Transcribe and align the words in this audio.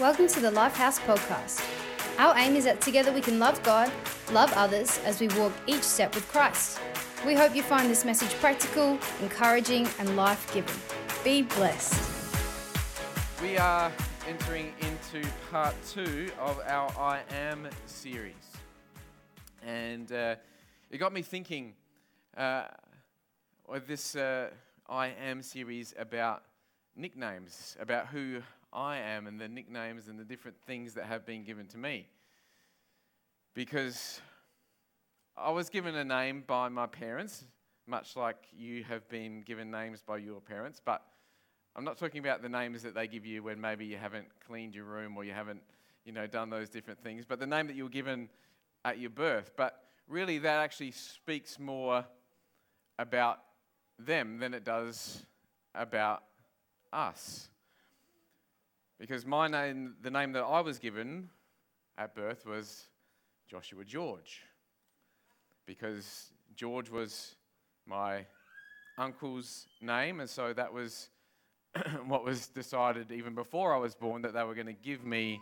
Welcome 0.00 0.26
to 0.28 0.40
the 0.40 0.50
Lifehouse 0.50 0.98
Podcast. 1.00 1.62
Our 2.18 2.34
aim 2.38 2.56
is 2.56 2.64
that 2.64 2.80
together 2.80 3.12
we 3.12 3.20
can 3.20 3.38
love 3.38 3.62
God, 3.62 3.92
love 4.32 4.50
others 4.56 4.98
as 5.04 5.20
we 5.20 5.28
walk 5.38 5.52
each 5.66 5.82
step 5.82 6.14
with 6.14 6.26
Christ. 6.28 6.80
We 7.26 7.34
hope 7.34 7.54
you 7.54 7.62
find 7.62 7.90
this 7.90 8.02
message 8.02 8.30
practical, 8.40 8.98
encouraging, 9.20 9.86
and 9.98 10.16
life 10.16 10.52
giving. 10.54 10.74
Be 11.22 11.42
blessed. 11.42 12.10
We 13.42 13.58
are 13.58 13.92
entering 14.26 14.72
into 14.80 15.28
part 15.50 15.74
two 15.86 16.30
of 16.40 16.58
our 16.66 16.90
I 16.98 17.20
Am 17.30 17.68
series. 17.84 18.50
And 19.62 20.10
uh, 20.10 20.36
it 20.90 20.96
got 20.96 21.12
me 21.12 21.20
thinking 21.20 21.74
uh, 22.34 22.64
with 23.68 23.86
this 23.86 24.16
uh, 24.16 24.48
I 24.88 25.08
Am 25.08 25.42
series 25.42 25.92
about 25.98 26.44
nicknames, 26.96 27.76
about 27.78 28.06
who 28.06 28.40
I 28.72 28.98
am 28.98 29.26
and 29.26 29.40
the 29.40 29.48
nicknames 29.48 30.08
and 30.08 30.18
the 30.18 30.24
different 30.24 30.56
things 30.66 30.94
that 30.94 31.04
have 31.04 31.26
been 31.26 31.44
given 31.44 31.66
to 31.68 31.78
me. 31.78 32.08
Because 33.54 34.20
I 35.36 35.50
was 35.50 35.68
given 35.68 35.94
a 35.94 36.04
name 36.04 36.44
by 36.46 36.68
my 36.68 36.86
parents, 36.86 37.44
much 37.86 38.16
like 38.16 38.36
you 38.56 38.84
have 38.84 39.08
been 39.08 39.42
given 39.42 39.70
names 39.70 40.02
by 40.02 40.16
your 40.18 40.40
parents, 40.40 40.80
but 40.82 41.02
I'm 41.74 41.84
not 41.84 41.98
talking 41.98 42.20
about 42.20 42.42
the 42.42 42.48
names 42.48 42.82
that 42.82 42.94
they 42.94 43.06
give 43.06 43.24
you 43.24 43.42
when 43.42 43.60
maybe 43.60 43.84
you 43.84 43.96
haven't 43.96 44.28
cleaned 44.46 44.74
your 44.74 44.84
room 44.84 45.16
or 45.16 45.24
you 45.24 45.32
haven't, 45.32 45.62
you 46.04 46.12
know, 46.12 46.26
done 46.26 46.50
those 46.50 46.68
different 46.68 47.02
things, 47.02 47.24
but 47.26 47.40
the 47.40 47.46
name 47.46 47.66
that 47.66 47.76
you 47.76 47.84
were 47.84 47.90
given 47.90 48.28
at 48.84 48.98
your 48.98 49.10
birth. 49.10 49.52
But 49.56 49.82
really, 50.08 50.38
that 50.38 50.60
actually 50.60 50.90
speaks 50.90 51.58
more 51.58 52.04
about 52.98 53.40
them 53.98 54.38
than 54.38 54.54
it 54.54 54.64
does 54.64 55.24
about 55.74 56.22
us. 56.92 57.48
Because 59.02 59.26
my 59.26 59.48
name, 59.48 59.96
the 60.00 60.12
name 60.12 60.30
that 60.30 60.44
I 60.44 60.60
was 60.60 60.78
given 60.78 61.28
at 61.98 62.14
birth 62.14 62.46
was 62.46 62.86
Joshua 63.48 63.84
George. 63.84 64.42
Because 65.66 66.30
George 66.54 66.88
was 66.88 67.34
my 67.84 68.24
uncle's 68.96 69.66
name, 69.80 70.20
and 70.20 70.30
so 70.30 70.52
that 70.52 70.72
was 70.72 71.08
what 72.06 72.24
was 72.24 72.46
decided 72.46 73.10
even 73.10 73.34
before 73.34 73.74
I 73.74 73.78
was 73.78 73.96
born 73.96 74.22
that 74.22 74.34
they 74.34 74.44
were 74.44 74.54
going 74.54 74.68
to 74.68 74.72
give 74.72 75.04
me 75.04 75.40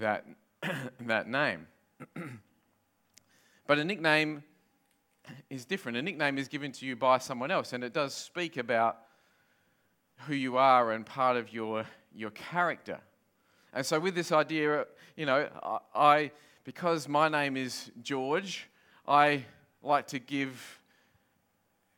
that, 0.00 0.26
that 1.02 1.28
name. 1.28 1.68
but 3.68 3.78
a 3.78 3.84
nickname 3.84 4.42
is 5.48 5.64
different. 5.64 5.98
A 5.98 6.02
nickname 6.02 6.36
is 6.36 6.48
given 6.48 6.72
to 6.72 6.84
you 6.84 6.96
by 6.96 7.18
someone 7.18 7.52
else, 7.52 7.74
and 7.74 7.84
it 7.84 7.92
does 7.92 8.12
speak 8.12 8.56
about 8.56 8.98
who 10.26 10.34
you 10.34 10.56
are 10.56 10.90
and 10.90 11.06
part 11.06 11.36
of 11.36 11.52
your, 11.52 11.86
your 12.14 12.30
character. 12.30 13.00
And 13.72 13.84
so, 13.84 13.98
with 13.98 14.14
this 14.14 14.32
idea, 14.32 14.86
you 15.16 15.26
know, 15.26 15.48
I, 15.94 16.30
because 16.64 17.08
my 17.08 17.28
name 17.28 17.56
is 17.56 17.90
George, 18.02 18.68
I 19.06 19.44
like 19.82 20.06
to 20.08 20.18
give 20.18 20.80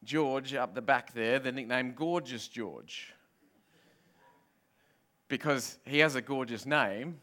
George 0.04 0.54
up 0.54 0.74
the 0.74 0.82
back 0.82 1.12
there 1.12 1.38
the 1.38 1.52
nickname 1.52 1.92
Gorgeous 1.94 2.48
George. 2.48 3.12
Because 5.28 5.78
he 5.84 5.98
has 5.98 6.14
a 6.14 6.20
gorgeous 6.20 6.66
name, 6.66 7.18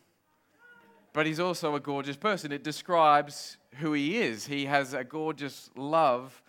but 1.14 1.26
he's 1.26 1.40
also 1.40 1.76
a 1.76 1.80
gorgeous 1.80 2.18
person. 2.18 2.52
It 2.52 2.64
describes 2.64 3.58
who 3.76 3.94
he 3.94 4.18
is. 4.18 4.46
He 4.46 4.66
has 4.66 4.94
a 4.94 5.04
gorgeous 5.04 5.70
love 5.76 6.42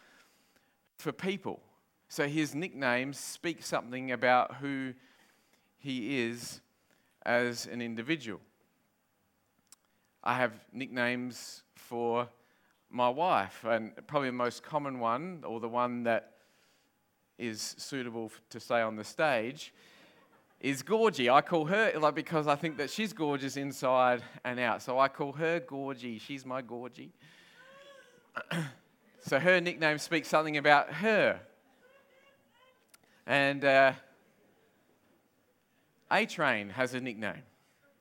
for 0.99 1.13
people. 1.13 1.61
So 2.09 2.27
his 2.27 2.55
nicknames 2.55 3.19
speak 3.19 3.63
something 3.63 4.13
about 4.13 4.57
who 4.57 4.95
he 5.83 6.21
is 6.21 6.61
as 7.27 7.67
an 7.67 7.83
individual. 7.83 8.41
I 10.23 10.37
have 10.37 10.53
nicknames 10.73 11.63
for 11.75 12.29
my 12.89 13.09
wife, 13.09 13.65
and 13.69 13.91
probably 14.07 14.29
the 14.29 14.35
most 14.35 14.63
common 14.63 15.01
one, 15.01 15.43
or 15.45 15.59
the 15.59 15.69
one 15.69 16.05
that 16.05 16.35
is 17.37 17.75
suitable 17.79 18.31
to 18.51 18.61
say 18.61 18.81
on 18.81 18.95
the 18.95 19.03
stage, 19.03 19.75
is 20.61 20.85
Gorgie. 20.85 21.33
I 21.33 21.41
call 21.41 21.65
her 21.65 21.93
like 21.99 22.15
because 22.15 22.47
I 22.47 22.55
think 22.55 22.77
that 22.77 22.89
she's 22.89 23.13
gorgeous 23.13 23.57
inside 23.57 24.23
and 24.45 24.61
out. 24.61 24.83
So 24.83 25.01
I 25.01 25.09
call 25.09 25.33
her 25.33 25.59
Gorgie. 25.59 26.21
She's 26.21 26.47
my 26.47 26.63
Gorgie. 26.63 27.11
so 29.19 29.41
her 29.41 29.61
nickname 29.61 29.99
speaks 29.99 30.29
something 30.29 30.57
about 30.57 30.93
her. 30.93 31.41
And 33.27 33.65
uh, 33.65 33.93
A 36.13 36.27
Train 36.27 36.69
has 36.71 36.95
a 36.95 37.01
nickname. 37.01 37.43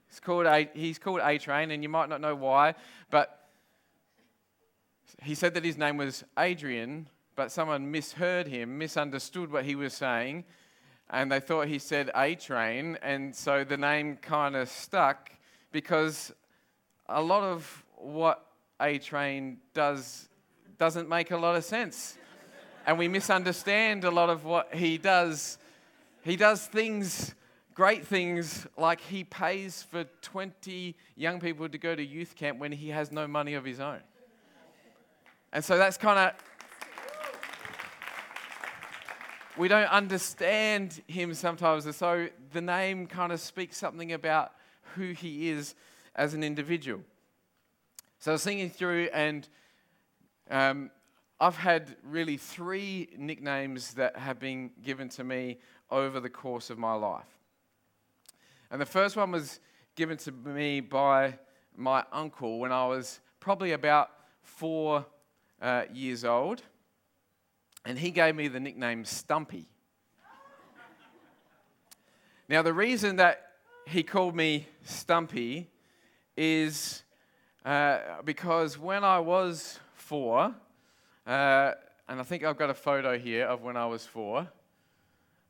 He's 0.08 0.20
called 0.20 0.46
A, 0.46 0.70
he's 0.74 1.00
called 1.00 1.22
A 1.24 1.38
Train, 1.38 1.72
and 1.72 1.82
you 1.82 1.90
might 1.90 2.10
not 2.10 2.22
know 2.22 2.36
why, 2.36 2.76
but 3.10 3.48
he 5.24 5.36
said 5.36 5.54
that 5.54 5.64
his 5.64 5.78
name 5.78 5.98
was 5.98 6.24
Adrian, 6.38 7.08
but 7.36 7.52
someone 7.52 7.90
misheard 7.90 8.48
him, 8.48 8.78
misunderstood 8.78 9.52
what 9.52 9.64
he 9.64 9.76
was 9.76 9.94
saying, 9.94 10.44
and 11.10 11.32
they 11.32 11.40
thought 11.40 11.68
he 11.68 11.80
said 11.80 12.12
A 12.16 12.36
Train, 12.36 12.98
and 13.02 13.36
so 13.36 13.64
the 13.64 13.78
name 13.78 14.18
kind 14.18 14.56
of 14.56 14.68
stuck 14.68 15.32
because 15.72 16.34
a 17.08 17.22
lot 17.22 17.44
of 17.44 17.84
what 17.96 18.46
A 18.82 18.98
Train 18.98 19.58
does 19.74 20.28
doesn't 20.78 21.08
make 21.08 21.30
a 21.30 21.38
lot 21.38 21.56
of 21.56 21.64
sense 21.64 22.18
and 22.86 22.98
we 22.98 23.08
misunderstand 23.08 24.04
a 24.04 24.12
lot 24.12 24.30
of 24.30 24.46
what 24.46 24.74
he 24.74 24.98
does. 24.98 25.58
He 26.24 26.36
does 26.36 26.66
things, 26.66 27.34
great 27.74 28.06
things, 28.06 28.68
like 28.78 29.02
he 29.02 29.24
pays 29.24 29.84
for 29.84 30.04
20 30.22 30.96
young 31.16 31.40
people 31.40 31.70
to 31.70 31.78
go 31.78 31.96
to 31.96 32.04
youth 32.04 32.36
camp 32.36 32.60
when 32.60 32.72
he 32.72 32.90
has 32.90 33.12
no 33.12 33.28
money 33.28 33.54
of 33.54 33.64
his 33.64 33.80
own. 33.80 34.02
And 35.54 35.64
so 35.64 35.78
that's 35.78 35.98
kind 35.98 36.20
of. 36.20 36.34
We 39.58 39.68
don't 39.68 39.92
understand 39.92 41.02
him 41.08 41.34
sometimes, 41.34 41.96
so 41.96 42.30
the 42.54 42.62
name 42.62 43.06
kind 43.06 43.32
of 43.34 43.40
speaks 43.40 43.78
something 43.78 44.14
about 44.14 44.54
who 44.96 45.12
he 45.12 45.50
is 45.50 45.76
as 46.16 46.34
an 46.34 46.44
individual. 46.44 47.02
So 48.20 48.32
I 48.32 48.34
was 48.34 48.44
thinking 48.44 48.70
through, 48.70 49.10
and 49.14 49.48
um, 50.50 50.90
I've 51.40 51.58
had 51.58 51.96
really 52.04 52.38
three 52.38 53.10
nicknames 53.18 53.96
that 53.96 54.16
have 54.16 54.40
been 54.40 54.72
given 54.82 55.10
to 55.10 55.24
me 55.24 55.58
over 55.90 56.20
the 56.20 56.30
course 56.30 56.70
of 56.70 56.78
my 56.78 56.94
life. 56.94 57.41
And 58.72 58.80
the 58.80 58.86
first 58.86 59.18
one 59.18 59.32
was 59.32 59.60
given 59.96 60.16
to 60.20 60.32
me 60.32 60.80
by 60.80 61.38
my 61.76 62.06
uncle 62.14 62.58
when 62.58 62.72
I 62.72 62.88
was 62.88 63.20
probably 63.42 63.74
about 63.74 64.12
four 64.44 65.06
uh, 65.62 65.84
years 65.94 66.24
old. 66.24 66.64
And 67.84 68.00
he 68.00 68.12
gave 68.12 68.34
me 68.34 68.48
the 68.48 68.62
nickname 68.62 69.04
Stumpy. 69.04 69.68
now, 72.48 72.62
the 72.62 72.74
reason 72.74 73.18
that 73.18 73.52
he 73.86 74.04
called 74.04 74.38
me 74.38 74.68
Stumpy 74.84 75.70
is 76.38 77.04
uh, 77.66 78.00
because 78.24 78.78
when 78.78 79.04
I 79.04 79.20
was 79.20 79.82
four, 79.96 80.56
uh, 81.28 81.72
and 82.08 82.20
I 82.22 82.24
think 82.24 82.46
I've 82.46 82.58
got 82.58 82.70
a 82.70 82.74
photo 82.74 83.20
here 83.20 83.48
of 83.48 83.64
when 83.64 83.76
I 83.76 83.86
was 83.86 84.06
four. 84.06 84.48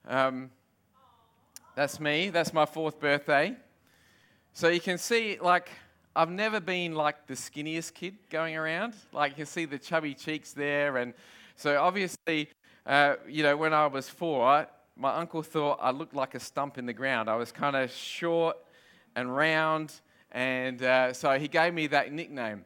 Um, 0.07 0.49
that's 1.75 1.99
me. 1.99 2.29
That's 2.29 2.53
my 2.53 2.65
fourth 2.65 2.99
birthday. 2.99 3.55
So 4.53 4.67
you 4.67 4.81
can 4.81 4.97
see, 4.97 5.37
like, 5.41 5.69
I've 6.15 6.29
never 6.29 6.59
been 6.59 6.93
like 6.95 7.27
the 7.27 7.33
skinniest 7.33 7.93
kid 7.93 8.15
going 8.29 8.57
around. 8.57 8.95
Like, 9.13 9.37
you 9.37 9.45
see 9.45 9.63
the 9.63 9.79
chubby 9.79 10.13
cheeks 10.13 10.51
there. 10.51 10.97
And 10.97 11.13
so, 11.55 11.81
obviously, 11.81 12.49
uh, 12.85 13.15
you 13.27 13.43
know, 13.43 13.55
when 13.55 13.73
I 13.73 13.87
was 13.87 14.09
four, 14.09 14.67
my 14.97 15.15
uncle 15.15 15.41
thought 15.41 15.79
I 15.81 15.91
looked 15.91 16.13
like 16.13 16.35
a 16.35 16.39
stump 16.39 16.77
in 16.77 16.85
the 16.85 16.93
ground. 16.93 17.29
I 17.29 17.35
was 17.35 17.53
kind 17.53 17.77
of 17.77 17.89
short 17.89 18.57
and 19.16 19.34
round. 19.34 19.93
And 20.34 20.84
uh, 20.84 21.13
so 21.13 21.40
he 21.40 21.47
gave 21.47 21.73
me 21.73 21.87
that 21.87 22.11
nickname. 22.11 22.66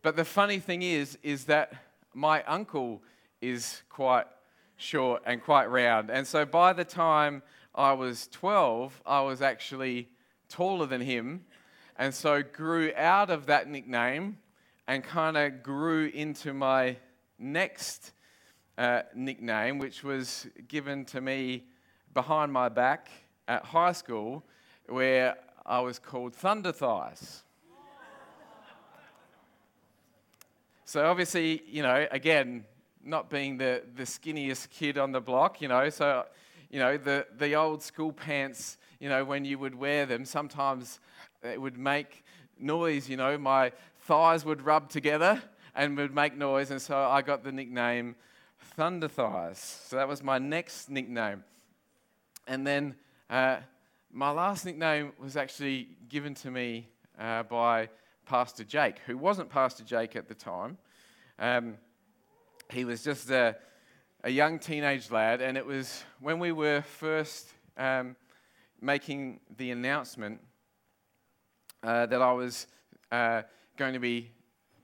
But 0.00 0.16
the 0.16 0.24
funny 0.24 0.60
thing 0.60 0.80
is, 0.80 1.18
is 1.22 1.44
that 1.44 1.74
my 2.14 2.42
uncle 2.44 3.02
is 3.42 3.82
quite 3.90 4.26
short 4.76 5.22
and 5.26 5.42
quite 5.42 5.66
round. 5.66 6.10
And 6.10 6.26
so 6.26 6.46
by 6.46 6.72
the 6.72 6.84
time 6.84 7.42
I 7.76 7.92
was 7.92 8.28
12, 8.28 9.02
I 9.04 9.20
was 9.20 9.42
actually 9.42 10.08
taller 10.48 10.86
than 10.86 11.02
him. 11.02 11.44
And 11.98 12.14
so 12.14 12.42
grew 12.42 12.92
out 12.96 13.30
of 13.30 13.46
that 13.46 13.68
nickname 13.68 14.38
and 14.88 15.04
kind 15.04 15.36
of 15.36 15.62
grew 15.62 16.06
into 16.06 16.54
my 16.54 16.96
next 17.38 18.12
uh, 18.78 19.02
nickname, 19.14 19.78
which 19.78 20.02
was 20.02 20.46
given 20.68 21.04
to 21.06 21.20
me 21.20 21.64
behind 22.14 22.52
my 22.52 22.68
back 22.68 23.10
at 23.48 23.64
high 23.64 23.92
school, 23.92 24.42
where 24.88 25.36
I 25.64 25.80
was 25.80 25.98
called 25.98 26.34
Thunder 26.34 26.72
Thighs. 26.72 27.42
So 30.88 31.04
obviously, 31.04 31.62
you 31.66 31.82
know, 31.82 32.06
again, 32.12 32.64
not 33.04 33.28
being 33.28 33.58
the, 33.58 33.82
the 33.96 34.04
skinniest 34.04 34.70
kid 34.70 34.98
on 34.98 35.10
the 35.10 35.20
block, 35.20 35.60
you 35.60 35.66
know, 35.66 35.90
so, 35.90 36.26
you 36.70 36.78
know, 36.78 36.96
the, 36.96 37.26
the 37.38 37.54
old 37.54 37.82
school 37.82 38.12
pants 38.12 38.78
you 39.00 39.08
know, 39.08 39.24
when 39.24 39.44
you 39.44 39.58
would 39.58 39.74
wear 39.74 40.06
them, 40.06 40.24
sometimes 40.24 41.00
it 41.42 41.60
would 41.60 41.78
make 41.78 42.24
noise, 42.58 43.08
you 43.08 43.16
know, 43.16 43.36
my 43.36 43.72
thighs 44.00 44.44
would 44.44 44.62
rub 44.62 44.88
together 44.88 45.42
and 45.74 45.96
would 45.96 46.14
make 46.14 46.36
noise, 46.36 46.70
and 46.70 46.80
so 46.80 46.96
I 46.96 47.22
got 47.22 47.44
the 47.44 47.52
nickname 47.52 48.16
Thunder 48.58 49.08
Thighs. 49.08 49.58
So 49.88 49.96
that 49.96 50.08
was 50.08 50.22
my 50.22 50.38
next 50.38 50.88
nickname. 50.88 51.44
And 52.46 52.66
then 52.66 52.94
uh, 53.28 53.58
my 54.10 54.30
last 54.30 54.64
nickname 54.64 55.12
was 55.18 55.36
actually 55.36 55.88
given 56.08 56.34
to 56.36 56.50
me 56.50 56.88
uh, 57.18 57.42
by 57.42 57.90
Pastor 58.24 58.64
Jake, 58.64 58.96
who 59.06 59.18
wasn't 59.18 59.50
Pastor 59.50 59.84
Jake 59.84 60.16
at 60.16 60.28
the 60.28 60.34
time. 60.34 60.78
Um, 61.38 61.76
he 62.70 62.84
was 62.84 63.04
just 63.04 63.30
a, 63.30 63.56
a, 64.26 64.30
young 64.30 64.58
teenage 64.58 65.10
lad, 65.12 65.40
and 65.40 65.56
it 65.56 65.64
was 65.64 66.02
when 66.20 66.40
we 66.40 66.50
were 66.50 66.82
first 66.82 67.48
um, 67.76 68.16
making 68.80 69.38
the 69.56 69.70
announcement 69.70 70.40
uh, 71.84 72.06
that 72.06 72.20
I 72.20 72.32
was 72.32 72.66
uh, 73.12 73.42
going 73.76 73.92
to 73.92 74.00
be 74.00 74.32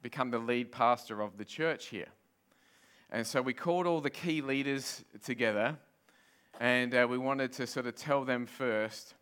become 0.01 0.31
the 0.31 0.39
lead 0.39 0.71
pastor 0.71 1.21
of 1.21 1.39
the 1.39 1.45
church 1.45 1.87
here. 1.87 2.09
And 3.11 3.27
so 3.27 3.43
we 3.43 3.53
called 3.53 3.87
all 3.87 4.01
the 4.01 4.11
key 4.11 4.43
leaders 4.43 5.05
together 5.25 5.77
and 6.61 6.95
uh, 6.95 7.07
we 7.09 7.19
wanted 7.19 7.53
to 7.55 7.67
sort 7.67 7.87
of 7.87 7.97
tell 7.97 8.25
them 8.25 8.47
first. 8.47 9.15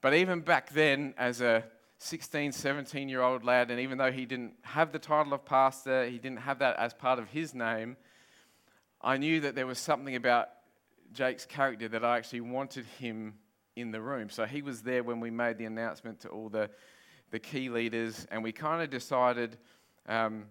But 0.00 0.14
even 0.14 0.40
back 0.40 0.70
then, 0.70 1.14
as 1.16 1.40
a 1.40 1.64
16, 1.98 2.52
17 2.52 3.08
year 3.08 3.22
old 3.22 3.44
lad, 3.44 3.70
and 3.70 3.80
even 3.80 3.98
though 3.98 4.12
he 4.12 4.26
didn't 4.26 4.54
have 4.62 4.92
the 4.92 4.98
title 4.98 5.32
of 5.32 5.44
pastor, 5.44 6.06
he 6.06 6.18
didn't 6.18 6.40
have 6.40 6.58
that 6.58 6.76
as 6.76 6.92
part 6.92 7.18
of 7.18 7.28
his 7.28 7.54
name, 7.54 7.96
I 9.04 9.18
knew 9.18 9.42
that 9.42 9.54
there 9.54 9.66
was 9.66 9.78
something 9.78 10.16
about 10.16 10.48
Jake's 11.12 11.44
character 11.44 11.88
that 11.88 12.02
I 12.02 12.16
actually 12.16 12.40
wanted 12.40 12.86
him 12.98 13.34
in 13.76 13.90
the 13.90 14.00
room. 14.00 14.30
So 14.30 14.46
he 14.46 14.62
was 14.62 14.80
there 14.80 15.02
when 15.02 15.20
we 15.20 15.30
made 15.30 15.58
the 15.58 15.66
announcement 15.66 16.20
to 16.20 16.28
all 16.28 16.48
the, 16.48 16.70
the 17.30 17.38
key 17.38 17.68
leaders, 17.68 18.26
and 18.30 18.42
we 18.42 18.50
kind 18.50 18.82
of 18.82 18.88
decided 18.88 19.58
um, 20.08 20.46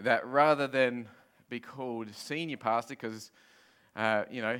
that 0.00 0.26
rather 0.26 0.66
than 0.66 1.08
be 1.48 1.60
called 1.60 2.12
senior 2.12 2.56
pastor, 2.56 2.94
because, 2.94 3.30
uh, 3.94 4.24
you 4.28 4.42
know, 4.42 4.58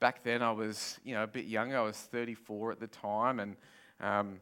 back 0.00 0.24
then 0.24 0.40
I 0.40 0.52
was, 0.52 0.98
you 1.04 1.14
know, 1.14 1.24
a 1.24 1.26
bit 1.26 1.44
younger. 1.44 1.76
I 1.76 1.82
was 1.82 1.98
34 1.98 2.72
at 2.72 2.80
the 2.80 2.86
time, 2.86 3.38
and 3.38 3.56
um, 4.00 4.40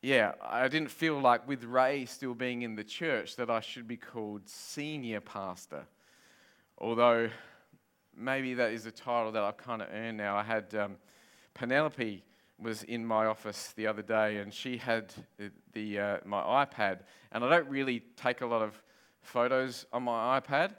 yeah, 0.00 0.34
I 0.40 0.68
didn't 0.68 0.92
feel 0.92 1.20
like 1.20 1.48
with 1.48 1.64
Ray 1.64 2.04
still 2.04 2.34
being 2.34 2.62
in 2.62 2.76
the 2.76 2.84
church 2.84 3.34
that 3.34 3.50
I 3.50 3.58
should 3.58 3.88
be 3.88 3.96
called 3.96 4.48
senior 4.48 5.20
pastor. 5.20 5.86
Although 6.80 7.28
maybe 8.16 8.54
that 8.54 8.72
is 8.72 8.86
a 8.86 8.90
title 8.90 9.32
that 9.32 9.42
I've 9.42 9.58
kind 9.58 9.82
of 9.82 9.88
earned 9.92 10.16
now. 10.16 10.36
I 10.36 10.42
had 10.42 10.74
um, 10.74 10.96
Penelope 11.52 12.24
was 12.58 12.82
in 12.84 13.04
my 13.04 13.26
office 13.26 13.72
the 13.76 13.86
other 13.86 14.02
day, 14.02 14.38
and 14.38 14.52
she 14.52 14.76
had 14.76 15.12
the, 15.36 15.50
the 15.72 15.98
uh, 15.98 16.16
my 16.24 16.64
iPad, 16.64 17.00
and 17.32 17.44
I 17.44 17.50
don't 17.50 17.68
really 17.68 18.00
take 18.16 18.40
a 18.40 18.46
lot 18.46 18.62
of 18.62 18.82
photos 19.22 19.84
on 19.92 20.04
my 20.04 20.40
iPad. 20.40 20.72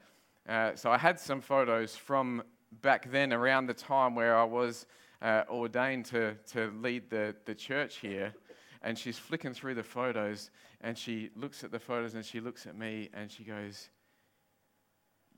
Uh, 0.49 0.75
so 0.75 0.91
I 0.91 0.97
had 0.97 1.19
some 1.19 1.39
photos 1.39 1.95
from 1.95 2.43
back 2.81 3.11
then, 3.11 3.31
around 3.31 3.67
the 3.67 3.73
time 3.73 4.15
where 4.15 4.35
I 4.35 4.43
was 4.43 4.87
uh, 5.21 5.43
ordained 5.49 6.05
to, 6.05 6.35
to 6.51 6.71
lead 6.81 7.09
the, 7.09 7.35
the 7.45 7.53
church 7.53 7.97
here. 7.97 8.33
And 8.81 8.97
she's 8.97 9.19
flicking 9.19 9.53
through 9.53 9.75
the 9.75 9.83
photos, 9.83 10.49
and 10.81 10.97
she 10.97 11.29
looks 11.35 11.63
at 11.63 11.71
the 11.71 11.79
photos 11.79 12.15
and 12.15 12.25
she 12.25 12.39
looks 12.39 12.65
at 12.65 12.75
me 12.75 13.09
and 13.13 13.29
she 13.29 13.43
goes, 13.43 13.89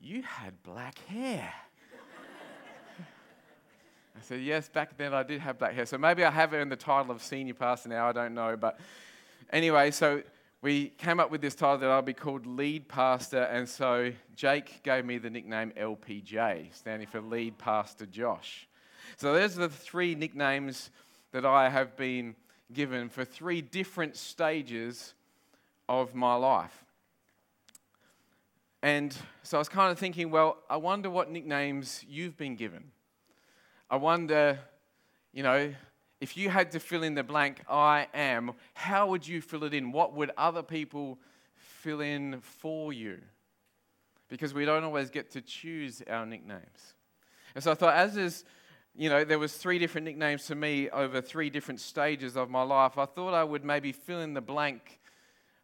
You 0.04 0.22
had 0.22 0.62
black 0.62 0.98
hair. 1.06 1.50
I 4.14 4.20
said, 4.20 4.42
Yes, 4.42 4.68
back 4.68 4.98
then 4.98 5.14
I 5.14 5.22
did 5.22 5.40
have 5.40 5.58
black 5.58 5.72
hair. 5.72 5.86
So 5.86 5.96
maybe 5.96 6.22
I 6.22 6.30
have 6.30 6.52
earned 6.52 6.70
the 6.70 6.76
title 6.76 7.10
of 7.10 7.22
senior 7.22 7.54
pastor 7.54 7.88
now, 7.88 8.10
I 8.10 8.12
don't 8.12 8.34
know. 8.34 8.54
But 8.54 8.78
anyway, 9.50 9.90
so 9.90 10.22
we 10.60 10.88
came 10.98 11.20
up 11.20 11.30
with 11.30 11.40
this 11.40 11.54
title 11.54 11.78
that 11.78 11.88
I'll 11.88 12.02
be 12.02 12.12
called 12.12 12.44
lead 12.44 12.86
pastor, 12.86 13.44
and 13.44 13.66
so 13.66 14.12
Jake 14.36 14.82
gave 14.82 15.06
me 15.06 15.16
the 15.16 15.30
nickname 15.30 15.72
LPJ, 15.74 16.74
standing 16.74 17.08
for 17.08 17.22
lead 17.22 17.56
pastor 17.56 18.04
Josh. 18.04 18.68
So 19.16 19.32
those 19.32 19.56
are 19.56 19.62
the 19.62 19.68
three 19.70 20.14
nicknames 20.14 20.90
that 21.32 21.46
I 21.46 21.70
have 21.70 21.96
been 21.96 22.34
given 22.74 23.08
for 23.08 23.24
three 23.24 23.62
different 23.62 24.18
stages 24.18 25.14
of 25.88 26.14
my 26.14 26.34
life. 26.34 26.83
And 28.84 29.16
so 29.42 29.56
I 29.56 29.60
was 29.60 29.70
kind 29.70 29.90
of 29.90 29.98
thinking, 29.98 30.30
well, 30.30 30.58
I 30.68 30.76
wonder 30.76 31.08
what 31.08 31.30
nicknames 31.30 32.04
you've 32.06 32.36
been 32.36 32.54
given. 32.54 32.90
I 33.88 33.96
wonder, 33.96 34.58
you 35.32 35.42
know, 35.42 35.72
if 36.20 36.36
you 36.36 36.50
had 36.50 36.70
to 36.72 36.80
fill 36.80 37.02
in 37.02 37.14
the 37.14 37.22
blank, 37.22 37.62
I 37.66 38.08
am, 38.12 38.52
how 38.74 39.06
would 39.06 39.26
you 39.26 39.40
fill 39.40 39.64
it 39.64 39.72
in? 39.72 39.90
What 39.90 40.12
would 40.12 40.32
other 40.36 40.62
people 40.62 41.18
fill 41.56 42.02
in 42.02 42.42
for 42.42 42.92
you? 42.92 43.22
Because 44.28 44.52
we 44.52 44.66
don't 44.66 44.84
always 44.84 45.08
get 45.08 45.30
to 45.30 45.40
choose 45.40 46.02
our 46.06 46.26
nicknames. 46.26 46.92
And 47.54 47.64
so 47.64 47.70
I 47.70 47.74
thought, 47.76 47.94
as 47.94 48.18
is, 48.18 48.44
you 48.94 49.08
know, 49.08 49.24
there 49.24 49.38
was 49.38 49.54
three 49.54 49.78
different 49.78 50.04
nicknames 50.04 50.44
to 50.48 50.54
me 50.54 50.90
over 50.90 51.22
three 51.22 51.48
different 51.48 51.80
stages 51.80 52.36
of 52.36 52.50
my 52.50 52.62
life. 52.62 52.98
I 52.98 53.06
thought 53.06 53.32
I 53.32 53.44
would 53.44 53.64
maybe 53.64 53.92
fill 53.92 54.20
in 54.20 54.34
the 54.34 54.42
blank 54.42 55.00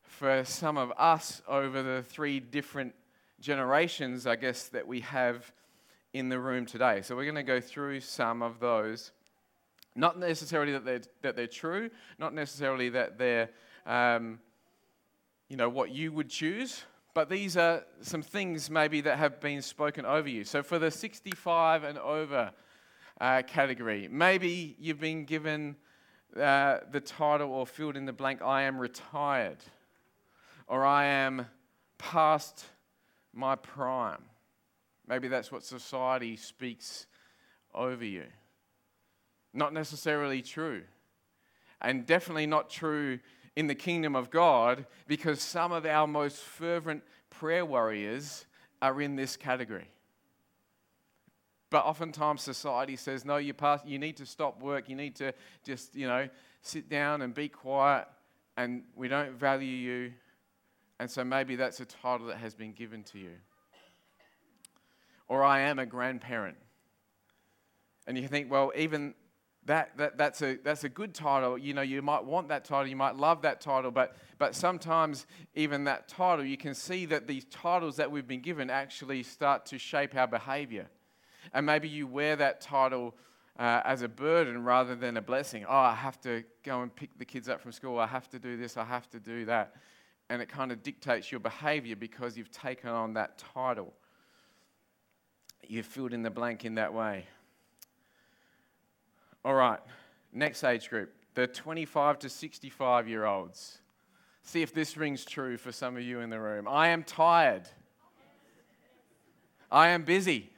for 0.04 0.42
some 0.42 0.78
of 0.78 0.90
us 0.96 1.42
over 1.46 1.82
the 1.82 2.02
three 2.02 2.40
different 2.40 2.94
generations, 3.40 4.26
I 4.26 4.36
guess, 4.36 4.68
that 4.68 4.86
we 4.86 5.00
have 5.00 5.52
in 6.12 6.28
the 6.28 6.38
room 6.38 6.66
today. 6.66 7.02
So 7.02 7.16
we're 7.16 7.24
going 7.24 7.34
to 7.36 7.42
go 7.42 7.60
through 7.60 8.00
some 8.00 8.42
of 8.42 8.60
those. 8.60 9.12
Not 9.96 10.18
necessarily 10.18 10.72
that 10.72 10.84
they're, 10.84 11.02
that 11.22 11.36
they're 11.36 11.46
true, 11.46 11.90
not 12.18 12.34
necessarily 12.34 12.90
that 12.90 13.18
they're, 13.18 13.50
um, 13.86 14.38
you 15.48 15.56
know, 15.56 15.68
what 15.68 15.90
you 15.90 16.12
would 16.12 16.28
choose, 16.28 16.84
but 17.12 17.28
these 17.28 17.56
are 17.56 17.84
some 18.02 18.22
things 18.22 18.70
maybe 18.70 19.00
that 19.00 19.18
have 19.18 19.40
been 19.40 19.62
spoken 19.62 20.06
over 20.06 20.28
you. 20.28 20.44
So 20.44 20.62
for 20.62 20.78
the 20.78 20.90
65 20.90 21.82
and 21.82 21.98
over 21.98 22.52
uh, 23.20 23.42
category, 23.46 24.08
maybe 24.08 24.76
you've 24.78 25.00
been 25.00 25.24
given 25.24 25.76
uh, 26.40 26.78
the 26.92 27.00
title 27.00 27.50
or 27.50 27.66
filled 27.66 27.96
in 27.96 28.06
the 28.06 28.12
blank, 28.12 28.42
I 28.42 28.62
am 28.62 28.78
retired, 28.78 29.58
or 30.68 30.84
I 30.86 31.06
am 31.06 31.46
past 31.98 32.64
my 33.32 33.56
prime. 33.56 34.22
Maybe 35.06 35.28
that's 35.28 35.50
what 35.50 35.64
society 35.64 36.36
speaks 36.36 37.06
over 37.74 38.04
you. 38.04 38.24
Not 39.52 39.72
necessarily 39.72 40.42
true. 40.42 40.82
And 41.80 42.06
definitely 42.06 42.46
not 42.46 42.70
true 42.70 43.18
in 43.56 43.66
the 43.66 43.74
kingdom 43.74 44.14
of 44.14 44.30
God 44.30 44.86
because 45.06 45.40
some 45.40 45.72
of 45.72 45.84
our 45.86 46.06
most 46.06 46.38
fervent 46.38 47.02
prayer 47.30 47.64
warriors 47.64 48.46
are 48.80 49.00
in 49.00 49.16
this 49.16 49.36
category. 49.36 49.88
But 51.70 51.84
oftentimes 51.84 52.42
society 52.42 52.96
says, 52.96 53.24
no, 53.24 53.36
you, 53.36 53.54
pass, 53.54 53.80
you 53.84 53.98
need 53.98 54.16
to 54.16 54.26
stop 54.26 54.60
work. 54.60 54.88
You 54.88 54.96
need 54.96 55.14
to 55.16 55.32
just, 55.64 55.94
you 55.94 56.06
know, 56.06 56.28
sit 56.62 56.88
down 56.88 57.22
and 57.22 57.32
be 57.32 57.48
quiet. 57.48 58.06
And 58.56 58.82
we 58.96 59.08
don't 59.08 59.32
value 59.32 59.66
you. 59.66 60.12
And 61.00 61.10
so 61.10 61.24
maybe 61.24 61.56
that's 61.56 61.80
a 61.80 61.86
title 61.86 62.26
that 62.26 62.36
has 62.36 62.54
been 62.54 62.72
given 62.72 63.02
to 63.04 63.18
you. 63.18 63.32
Or 65.28 65.42
I 65.42 65.60
am 65.60 65.78
a 65.78 65.86
grandparent. 65.86 66.58
And 68.06 68.18
you 68.18 68.28
think, 68.28 68.50
well, 68.50 68.70
even 68.76 69.14
that, 69.64 69.96
that, 69.96 70.18
that's, 70.18 70.42
a, 70.42 70.58
that's 70.62 70.84
a 70.84 70.90
good 70.90 71.14
title. 71.14 71.56
You 71.56 71.72
know, 71.72 71.80
you 71.80 72.02
might 72.02 72.22
want 72.22 72.48
that 72.48 72.66
title, 72.66 72.86
you 72.86 72.96
might 72.96 73.16
love 73.16 73.40
that 73.42 73.62
title, 73.62 73.90
but, 73.90 74.14
but 74.36 74.54
sometimes 74.54 75.26
even 75.54 75.84
that 75.84 76.06
title, 76.06 76.44
you 76.44 76.58
can 76.58 76.74
see 76.74 77.06
that 77.06 77.26
these 77.26 77.46
titles 77.46 77.96
that 77.96 78.10
we've 78.10 78.28
been 78.28 78.42
given 78.42 78.68
actually 78.68 79.22
start 79.22 79.64
to 79.66 79.78
shape 79.78 80.14
our 80.14 80.28
behavior. 80.28 80.86
And 81.54 81.64
maybe 81.64 81.88
you 81.88 82.06
wear 82.06 82.36
that 82.36 82.60
title 82.60 83.14
uh, 83.58 83.80
as 83.86 84.02
a 84.02 84.08
burden 84.08 84.64
rather 84.64 84.94
than 84.94 85.16
a 85.16 85.22
blessing. 85.22 85.64
Oh, 85.66 85.74
I 85.74 85.94
have 85.94 86.20
to 86.22 86.44
go 86.62 86.82
and 86.82 86.94
pick 86.94 87.18
the 87.18 87.24
kids 87.24 87.48
up 87.48 87.62
from 87.62 87.72
school. 87.72 87.98
I 87.98 88.06
have 88.06 88.28
to 88.30 88.38
do 88.38 88.58
this. 88.58 88.76
I 88.76 88.84
have 88.84 89.08
to 89.12 89.18
do 89.18 89.46
that. 89.46 89.76
And 90.30 90.40
it 90.40 90.48
kind 90.48 90.72
of 90.72 90.82
dictates 90.82 91.30
your 91.30 91.40
behavior 91.40 91.96
because 91.96 92.38
you've 92.38 92.50
taken 92.50 92.88
on 92.88 93.12
that 93.14 93.36
title. 93.36 93.92
You've 95.66 95.84
filled 95.84 96.14
in 96.14 96.22
the 96.22 96.30
blank 96.30 96.64
in 96.64 96.76
that 96.76 96.94
way. 96.94 97.26
All 99.44 99.54
right, 99.54 99.80
next 100.32 100.64
age 100.64 100.88
group 100.88 101.12
the 101.34 101.46
25 101.46 102.18
to 102.20 102.28
65 102.28 103.08
year 103.08 103.24
olds. 103.24 103.78
See 104.42 104.62
if 104.62 104.74
this 104.74 104.96
rings 104.96 105.24
true 105.24 105.56
for 105.56 105.72
some 105.72 105.96
of 105.96 106.02
you 106.02 106.20
in 106.20 106.30
the 106.30 106.40
room. 106.40 106.66
I 106.68 106.88
am 106.88 107.04
tired. 107.04 107.68
I 109.70 109.88
am 109.88 110.04
busy. 110.04 110.50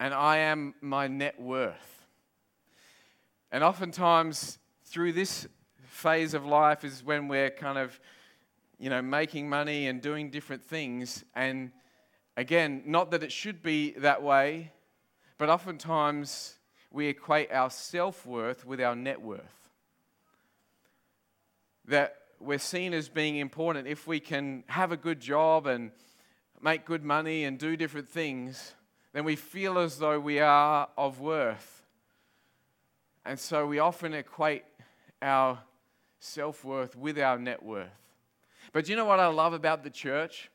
And 0.00 0.12
I 0.12 0.38
am 0.38 0.74
my 0.80 1.06
net 1.06 1.40
worth. 1.40 2.06
And 3.52 3.62
oftentimes, 3.62 4.58
through 4.84 5.12
this 5.12 5.46
phase 5.92 6.34
of 6.34 6.46
life, 6.46 6.84
is 6.84 7.04
when 7.04 7.28
we're 7.28 7.50
kind 7.50 7.78
of, 7.78 8.00
you 8.78 8.90
know, 8.90 9.02
making 9.02 9.48
money 9.48 9.86
and 9.86 10.00
doing 10.00 10.30
different 10.30 10.64
things. 10.64 11.24
And 11.34 11.70
again, 12.36 12.82
not 12.86 13.10
that 13.10 13.22
it 13.22 13.30
should 13.30 13.62
be 13.62 13.92
that 13.98 14.22
way, 14.22 14.72
But 15.42 15.50
oftentimes 15.50 16.54
we 16.92 17.08
equate 17.08 17.50
our 17.50 17.68
self 17.68 18.24
worth 18.24 18.64
with 18.64 18.80
our 18.80 18.94
net 18.94 19.20
worth. 19.20 19.70
That 21.86 22.14
we're 22.38 22.60
seen 22.60 22.94
as 22.94 23.08
being 23.08 23.38
important 23.38 23.88
if 23.88 24.06
we 24.06 24.20
can 24.20 24.62
have 24.68 24.92
a 24.92 24.96
good 24.96 25.18
job 25.18 25.66
and 25.66 25.90
make 26.60 26.84
good 26.84 27.02
money 27.02 27.42
and 27.42 27.58
do 27.58 27.76
different 27.76 28.08
things, 28.08 28.74
then 29.12 29.24
we 29.24 29.34
feel 29.34 29.78
as 29.78 29.98
though 29.98 30.20
we 30.20 30.38
are 30.38 30.88
of 30.96 31.18
worth. 31.18 31.82
And 33.24 33.36
so 33.36 33.66
we 33.66 33.80
often 33.80 34.14
equate 34.14 34.62
our 35.20 35.58
self 36.22 36.64
worth 36.64 36.96
with 36.96 37.18
our 37.18 37.38
net 37.38 37.62
worth. 37.62 37.88
But 38.72 38.88
you 38.88 38.96
know 38.96 39.04
what 39.04 39.18
I 39.18 39.26
love 39.26 39.52
about 39.52 39.82
the 39.82 39.90
church? 39.90 40.50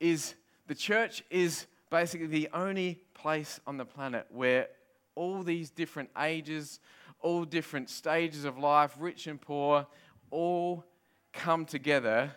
Is 0.00 0.34
the 0.66 0.74
church 0.74 1.22
is 1.30 1.66
basically 1.90 2.26
the 2.26 2.48
only 2.54 3.02
place 3.14 3.60
on 3.66 3.76
the 3.76 3.84
planet 3.84 4.26
where 4.30 4.68
all 5.14 5.42
these 5.42 5.70
different 5.70 6.08
ages, 6.18 6.80
all 7.20 7.44
different 7.44 7.90
stages 7.90 8.44
of 8.44 8.56
life, 8.56 8.96
rich 8.98 9.26
and 9.26 9.40
poor, 9.40 9.86
all 10.30 10.84
come 11.32 11.66
together 11.66 12.32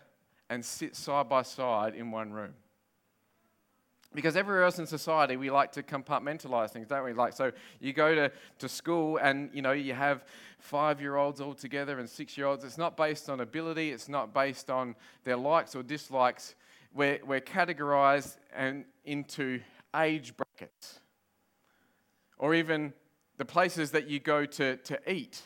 and 0.49 0.63
sit 0.63 0.95
side 0.95 1.29
by 1.29 1.43
side 1.43 1.95
in 1.95 2.11
one 2.11 2.33
room. 2.33 2.53
Because 4.15 4.35
everywhere 4.35 4.63
else 4.63 4.79
in 4.79 4.87
society, 4.87 5.35
we 5.35 5.51
like 5.51 5.71
to 5.73 5.83
compartmentalize 5.83 6.71
things, 6.71 6.87
don't 6.87 7.03
we? 7.03 7.13
Like, 7.13 7.33
so 7.33 7.51
you 7.79 7.93
go 7.93 8.15
to, 8.15 8.31
to 8.59 8.69
school 8.69 9.17
and, 9.17 9.49
you 9.53 9.61
know, 9.61 9.73
you 9.73 9.93
have 9.93 10.23
five-year-olds 10.59 11.41
all 11.41 11.53
together 11.53 11.99
and 11.99 12.09
six-year-olds. 12.09 12.63
It's 12.63 12.77
not 12.77 12.95
based 12.95 13.29
on 13.29 13.41
ability. 13.41 13.91
It's 13.91 14.09
not 14.09 14.33
based 14.33 14.69
on 14.71 14.95
their 15.25 15.37
likes 15.37 15.75
or 15.75 15.83
dislikes. 15.83 16.55
We're, 16.93 17.19
we're 17.25 17.41
categorized 17.41 18.37
and 18.55 18.85
into 19.03 19.59
age 19.95 20.33
brackets. 20.35 21.01
Or 22.37 22.55
even 22.55 22.93
the 23.37 23.45
places 23.45 23.91
that 23.91 24.07
you 24.07 24.19
go 24.19 24.45
to, 24.45 24.77
to 24.77 25.11
eat. 25.11 25.41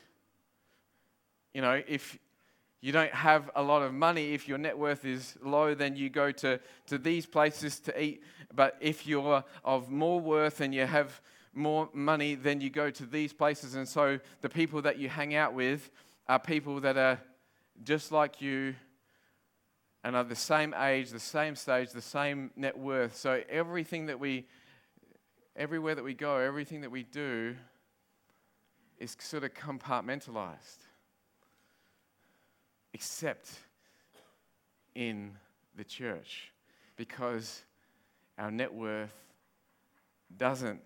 You 1.53 1.61
know, 1.61 1.81
if 1.87 2.17
you 2.81 2.93
don't 2.93 3.13
have 3.13 3.49
a 3.55 3.61
lot 3.61 3.81
of 3.81 3.93
money, 3.93 4.33
if 4.33 4.47
your 4.47 4.57
net 4.57 4.77
worth 4.77 5.03
is 5.03 5.35
low, 5.43 5.73
then 5.73 5.97
you 5.97 6.09
go 6.09 6.31
to, 6.31 6.59
to 6.87 6.97
these 6.97 7.25
places 7.25 7.79
to 7.81 8.01
eat. 8.01 8.23
But 8.55 8.77
if 8.79 9.05
you're 9.05 9.43
of 9.65 9.89
more 9.89 10.19
worth 10.19 10.61
and 10.61 10.73
you 10.73 10.85
have 10.85 11.19
more 11.53 11.89
money, 11.93 12.35
then 12.35 12.61
you 12.61 12.69
go 12.69 12.89
to 12.89 13.05
these 13.05 13.33
places. 13.33 13.75
And 13.75 13.87
so 13.87 14.19
the 14.39 14.49
people 14.49 14.81
that 14.83 14.97
you 14.97 15.09
hang 15.09 15.35
out 15.35 15.53
with 15.53 15.91
are 16.27 16.39
people 16.39 16.79
that 16.79 16.95
are 16.95 17.19
just 17.83 18.13
like 18.13 18.41
you 18.41 18.75
and 20.05 20.15
are 20.15 20.23
the 20.23 20.35
same 20.35 20.73
age, 20.73 21.09
the 21.09 21.19
same 21.19 21.55
stage, 21.55 21.91
the 21.91 22.01
same 22.01 22.51
net 22.55 22.77
worth. 22.77 23.17
So 23.17 23.43
everything 23.49 24.05
that 24.05 24.21
we, 24.21 24.47
everywhere 25.57 25.95
that 25.95 26.03
we 26.03 26.13
go, 26.13 26.37
everything 26.37 26.79
that 26.81 26.91
we 26.91 27.03
do 27.03 27.57
is 28.99 29.17
sort 29.19 29.43
of 29.43 29.53
compartmentalized 29.53 30.88
except 32.93 33.49
in 34.95 35.31
the 35.75 35.83
church 35.83 36.51
because 36.95 37.61
our 38.37 38.51
net 38.51 38.73
worth 38.73 39.13
doesn't 40.37 40.81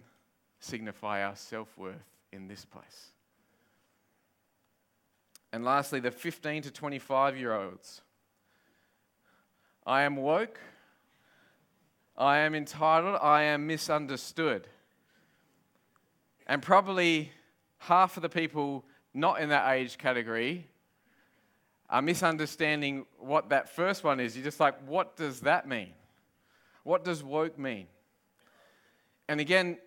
signify 0.59 1.23
our 1.23 1.35
self 1.35 1.77
worth 1.77 1.95
in 2.31 2.47
this 2.47 2.65
place. 2.65 3.11
And 5.51 5.63
lastly, 5.63 5.99
the 5.99 6.11
15 6.11 6.63
to 6.63 6.71
25 6.71 7.37
year 7.37 7.53
olds. 7.53 8.01
I 9.85 10.03
am 10.03 10.15
woke. 10.15 10.59
I 12.17 12.39
am 12.39 12.55
entitled. 12.55 13.19
I 13.21 13.43
am 13.43 13.67
misunderstood. 13.67 14.67
And 16.47 16.61
probably 16.61 17.31
half 17.79 18.17
of 18.17 18.23
the 18.23 18.29
people 18.29 18.85
not 19.13 19.41
in 19.41 19.49
that 19.49 19.71
age 19.71 19.97
category 19.97 20.67
misunderstanding 22.01 23.05
what 23.19 23.49
that 23.49 23.69
first 23.69 24.03
one 24.03 24.19
is. 24.19 24.35
You're 24.35 24.43
just 24.45 24.59
like, 24.59 24.75
what 24.87 25.15
does 25.15 25.41
that 25.41 25.67
mean? 25.67 25.93
What 26.83 27.03
does 27.03 27.23
woke 27.23 27.57
mean? 27.57 27.87
And 29.27 29.39
again, 29.39 29.77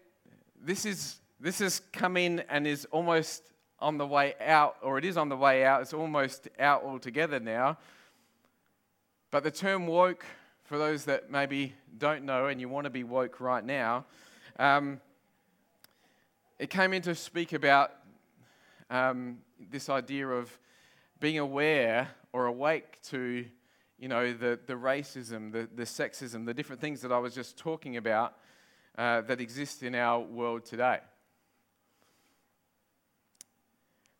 this 0.62 0.86
is 0.86 1.16
this 1.38 1.58
has 1.58 1.82
come 1.92 2.16
in 2.16 2.40
and 2.48 2.66
is 2.66 2.86
almost 2.86 3.52
on 3.78 3.98
the 3.98 4.06
way 4.06 4.34
out, 4.40 4.76
or 4.82 4.96
it 4.96 5.04
is 5.04 5.16
on 5.16 5.28
the 5.28 5.36
way 5.36 5.64
out. 5.64 5.82
It's 5.82 5.92
almost 5.92 6.48
out 6.58 6.82
altogether 6.82 7.38
now. 7.38 7.76
But 9.30 9.42
the 9.42 9.50
term 9.50 9.86
woke, 9.86 10.24
for 10.64 10.78
those 10.78 11.04
that 11.04 11.30
maybe 11.30 11.74
don't 11.98 12.24
know 12.24 12.46
and 12.46 12.60
you 12.60 12.68
want 12.68 12.84
to 12.84 12.90
be 12.90 13.04
woke 13.04 13.40
right 13.40 13.64
now, 13.64 14.06
um, 14.58 15.00
it 16.58 16.70
came 16.70 16.94
in 16.94 17.02
to 17.02 17.14
speak 17.14 17.52
about 17.52 17.92
um, 18.88 19.38
this 19.70 19.90
idea 19.90 20.26
of 20.26 20.58
being 21.20 21.38
aware 21.38 22.08
or 22.32 22.46
awake 22.46 23.00
to, 23.02 23.46
you 23.98 24.08
know, 24.08 24.32
the, 24.32 24.58
the 24.66 24.74
racism, 24.74 25.52
the, 25.52 25.68
the 25.74 25.84
sexism, 25.84 26.44
the 26.44 26.54
different 26.54 26.80
things 26.80 27.00
that 27.00 27.12
I 27.12 27.18
was 27.18 27.34
just 27.34 27.56
talking 27.56 27.96
about 27.96 28.34
uh, 28.98 29.22
that 29.22 29.40
exist 29.40 29.82
in 29.82 29.94
our 29.94 30.20
world 30.20 30.64
today. 30.64 30.98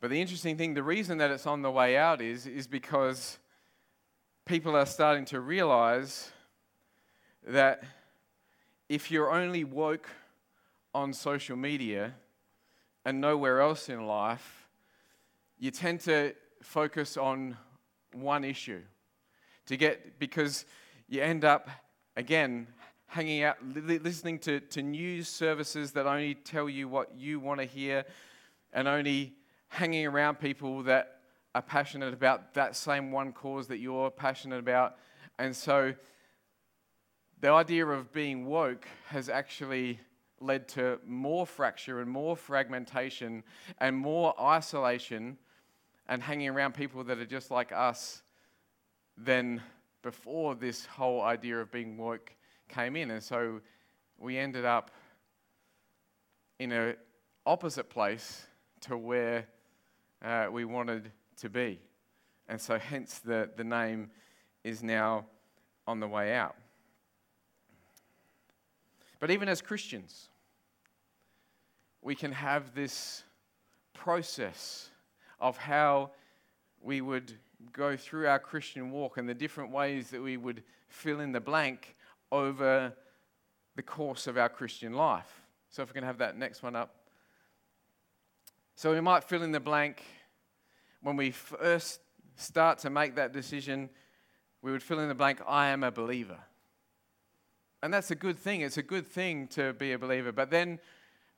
But 0.01 0.11
the 0.11 0.21
interesting 0.21 0.57
thing, 0.57 0.75
the 0.75 0.83
reason 0.83 1.19
that 1.19 1.31
it's 1.31 1.47
on 1.47 1.63
the 1.63 1.71
way 1.71 1.97
out 1.97 2.21
is, 2.21 2.47
is 2.47 2.67
because 2.67 3.39
people 4.45 4.77
are 4.77 4.87
starting 4.87 5.25
to 5.27 5.41
realize 5.41 6.31
that 7.47 7.83
if 8.89 9.11
you're 9.11 9.31
only 9.31 9.65
woke 9.65 10.09
on 10.95 11.13
social 11.13 11.57
media 11.57 12.15
and 13.05 13.21
nowhere 13.21 13.61
else 13.61 13.89
in 13.89 14.07
life, 14.07 14.69
you 15.59 15.71
tend 15.71 16.01
to 16.01 16.35
focus 16.67 17.17
on 17.17 17.57
one 18.13 18.43
issue 18.43 18.83
to 19.67 19.77
get 19.77 20.19
because 20.19 20.67
you 21.09 21.23
end 21.23 21.45
up 21.45 21.71
again 22.17 22.67
hanging 23.07 23.45
out 23.45 23.57
listening 23.65 24.37
to, 24.37 24.59
to 24.59 24.83
news 24.83 25.29
services 25.29 25.93
that 25.93 26.07
only 26.07 26.35
tell 26.35 26.69
you 26.69 26.89
what 26.89 27.15
you 27.17 27.39
want 27.39 27.61
to 27.61 27.67
hear 27.67 28.05
and 28.73 28.89
only 28.89 29.33
hanging 29.69 30.07
around 30.07 30.41
people 30.41 30.83
that 30.83 31.21
are 31.55 31.63
passionate 31.63 32.13
about 32.13 32.53
that 32.55 32.75
same 32.75 33.13
one 33.13 33.33
cause 33.33 33.69
that 33.69 33.79
you're 33.79 34.11
passionate 34.11 34.59
about. 34.59 34.97
And 35.39 35.55
so 35.55 35.95
the 37.41 37.51
idea 37.51 37.87
of 37.87 38.13
being 38.13 38.45
woke 38.45 38.89
has 39.07 39.29
actually 39.29 40.01
led 40.41 40.67
to 40.69 40.99
more 41.07 41.47
fracture 41.47 42.01
and 42.01 42.11
more 42.11 42.37
fragmentation 42.37 43.45
and 43.79 43.97
more 43.97 44.35
isolation 44.41 45.39
and 46.09 46.23
hanging 46.23 46.49
around 46.49 46.75
people 46.75 47.05
that 47.05 47.19
are 47.19 47.27
just 47.27 47.51
like 47.51 47.73
us 47.73 48.23
than 49.17 49.61
before 50.03 50.55
this 50.55 50.87
whole 50.87 51.21
idea 51.21 51.59
of 51.59 51.71
being 51.71 51.97
woke 51.97 52.33
came 52.69 52.97
in. 52.97 53.11
And 53.11 53.23
so 53.23 53.61
we 54.19 54.39
ended 54.39 54.65
up 54.65 54.91
in 56.59 56.73
an 56.73 56.97
opposite 57.45 57.91
place 57.91 58.47
to 58.83 58.97
where 58.97 59.47
uh, 60.23 60.47
we 60.51 60.65
wanted 60.65 61.11
to 61.39 61.49
be. 61.49 61.81
And 62.49 62.61
so, 62.61 62.79
hence, 62.79 63.19
the, 63.19 63.51
the 63.57 63.65
name 63.65 64.11
is 64.63 64.83
now 64.83 65.27
on 65.87 66.01
the 66.01 66.09
way 66.09 66.35
out. 66.35 66.57
But 69.19 69.31
even 69.31 69.49
as 69.49 69.61
Christians, 69.61 70.29
we 72.03 72.15
can 72.15 72.33
have 72.33 72.75
this 72.75 73.25
process 73.93 74.91
of 75.39 75.57
how 75.57 76.11
we 76.81 77.01
would 77.01 77.33
go 77.73 77.97
through 77.97 78.27
our 78.27 78.39
Christian 78.39 78.91
walk 78.91 79.17
and 79.17 79.29
the 79.29 79.35
different 79.35 79.71
ways 79.71 80.11
that 80.11 80.23
we 80.23 80.37
would 80.37 80.63
fill 80.89 81.21
in 81.21 81.33
the 81.33 81.41
blank 81.41 81.95
over 82.31 82.93
the 83.75 83.83
course 83.83 84.27
of 84.27 84.37
our 84.37 84.49
Christian 84.49 84.93
life. 84.93 85.43
So, 85.71 85.83
if 85.83 85.91
we 85.91 85.95
can 85.95 86.05
have 86.05 86.19
that 86.19 86.37
next 86.37 86.63
one 86.63 86.77
up. 86.77 86.95
So, 88.75 88.93
we 88.93 89.01
might 89.01 89.25
fill 89.25 89.43
in 89.43 89.53
the 89.53 89.61
blank 89.61 90.03
when 91.03 91.17
we 91.17 91.31
first 91.31 92.01
start 92.37 92.79
to 92.81 92.91
make 92.91 93.15
that 93.17 93.33
decision, 93.33 93.89
we 94.63 94.73
would 94.73 94.83
fill 94.83 94.99
in 94.99 95.09
the 95.09 95.15
blank, 95.15 95.41
I 95.47 95.69
am 95.69 95.85
a 95.85 95.91
believer. 95.91 96.39
And 97.83 97.93
that's 97.93 98.11
a 98.11 98.15
good 98.15 98.39
thing. 98.39 98.63
It's 98.63 98.79
a 98.79 98.83
good 98.83 99.07
thing 99.07 99.49
to 99.49 99.73
be 99.75 99.93
a 99.93 99.99
believer. 99.99 100.33
But 100.33 100.51
then, 100.51 100.81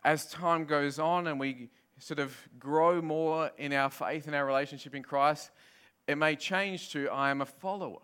as 0.04 0.26
time 0.26 0.64
goes 0.64 0.98
on 0.98 1.26
and 1.26 1.38
we 1.38 1.68
sort 1.98 2.18
of 2.18 2.36
grow 2.58 3.00
more 3.02 3.50
in 3.58 3.72
our 3.72 3.90
faith 3.90 4.26
and 4.26 4.34
our 4.34 4.46
relationship 4.46 4.94
in 4.94 5.02
Christ, 5.02 5.50
it 6.06 6.16
may 6.16 6.36
change 6.36 6.90
to 6.92 7.08
I 7.08 7.30
am 7.30 7.40
a 7.40 7.46
follower. 7.46 8.00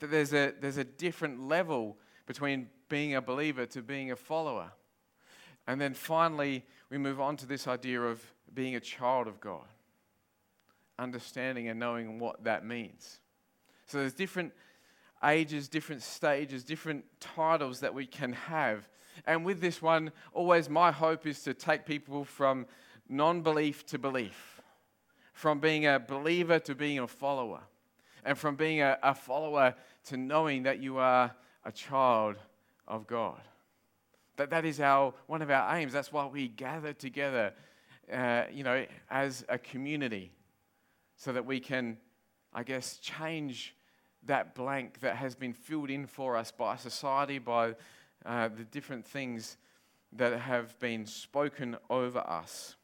That 0.00 0.10
there's 0.10 0.32
a, 0.32 0.52
there's 0.60 0.76
a 0.76 0.84
different 0.84 1.40
level 1.40 1.96
between 2.26 2.68
being 2.88 3.14
a 3.14 3.22
believer 3.22 3.66
to 3.66 3.82
being 3.82 4.10
a 4.10 4.16
follower. 4.16 4.70
And 5.66 5.80
then 5.80 5.94
finally, 5.94 6.64
we 6.90 6.98
move 6.98 7.20
on 7.20 7.36
to 7.38 7.46
this 7.46 7.66
idea 7.66 8.00
of 8.00 8.22
being 8.54 8.76
a 8.76 8.80
child 8.80 9.26
of 9.26 9.40
God, 9.40 9.66
understanding 10.98 11.68
and 11.68 11.80
knowing 11.80 12.18
what 12.18 12.44
that 12.44 12.64
means. 12.64 13.20
So 13.86 13.98
there's 13.98 14.14
different 14.14 14.52
ages, 15.24 15.68
different 15.68 16.02
stages, 16.02 16.64
different 16.64 17.04
titles 17.20 17.80
that 17.80 17.94
we 17.94 18.06
can 18.06 18.32
have. 18.32 18.88
And 19.24 19.44
with 19.44 19.60
this 19.60 19.80
one, 19.80 20.12
always 20.32 20.68
my 20.68 20.92
hope 20.92 21.26
is 21.26 21.42
to 21.42 21.54
take 21.54 21.86
people 21.86 22.24
from 22.24 22.66
non 23.08 23.42
belief 23.42 23.86
to 23.86 23.98
belief, 23.98 24.60
from 25.32 25.60
being 25.60 25.86
a 25.86 25.98
believer 25.98 26.58
to 26.60 26.74
being 26.74 26.98
a 26.98 27.06
follower, 27.06 27.60
and 28.24 28.36
from 28.36 28.56
being 28.56 28.82
a, 28.82 28.98
a 29.02 29.14
follower 29.14 29.74
to 30.06 30.16
knowing 30.16 30.64
that 30.64 30.80
you 30.80 30.98
are 30.98 31.34
a 31.64 31.72
child 31.72 32.36
of 32.86 33.06
God. 33.06 33.40
That, 34.36 34.50
that 34.50 34.64
is 34.64 34.80
our, 34.80 35.14
one 35.26 35.42
of 35.42 35.50
our 35.50 35.76
aims. 35.76 35.92
That's 35.92 36.12
why 36.12 36.26
we 36.26 36.48
gather 36.48 36.92
together, 36.92 37.52
uh, 38.12 38.44
you 38.52 38.64
know, 38.64 38.84
as 39.10 39.44
a 39.48 39.58
community, 39.58 40.30
so 41.16 41.32
that 41.32 41.46
we 41.46 41.58
can, 41.58 41.96
I 42.52 42.62
guess, 42.62 42.98
change 42.98 43.74
that 44.26 44.54
blank 44.54 45.00
that 45.00 45.16
has 45.16 45.34
been 45.34 45.52
filled 45.52 45.90
in 45.90 46.06
for 46.06 46.36
us 46.36 46.50
by 46.50 46.76
society, 46.76 47.38
by 47.38 47.74
uh, 48.26 48.48
the 48.48 48.64
different 48.64 49.06
things 49.06 49.56
that 50.12 50.38
have 50.38 50.78
been 50.80 51.06
spoken 51.06 51.76
over 51.88 52.18
us, 52.18 52.76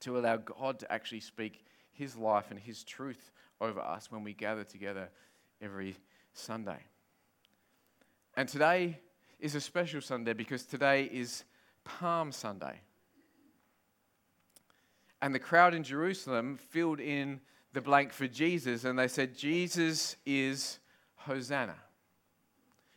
to 0.00 0.18
allow 0.18 0.36
God 0.36 0.78
to 0.80 0.92
actually 0.92 1.20
speak 1.20 1.64
His 1.92 2.16
life 2.16 2.50
and 2.50 2.60
His 2.60 2.84
truth 2.84 3.30
over 3.60 3.80
us 3.80 4.10
when 4.10 4.22
we 4.22 4.34
gather 4.34 4.64
together 4.64 5.08
every 5.60 5.96
Sunday. 6.32 6.78
And 8.34 8.48
today 8.48 9.00
is 9.40 9.54
a 9.54 9.60
special 9.60 10.00
Sunday 10.00 10.34
because 10.34 10.64
today 10.64 11.04
is 11.04 11.44
Palm 11.84 12.32
Sunday. 12.32 12.80
And 15.22 15.34
the 15.34 15.38
crowd 15.38 15.74
in 15.74 15.82
Jerusalem 15.82 16.58
filled 16.58 17.00
in 17.00 17.40
the 17.72 17.80
blank 17.80 18.12
for 18.12 18.28
Jesus 18.28 18.84
and 18.84 18.98
they 18.98 19.08
said, 19.08 19.36
Jesus 19.36 20.16
is 20.26 20.78
Hosanna. 21.16 21.76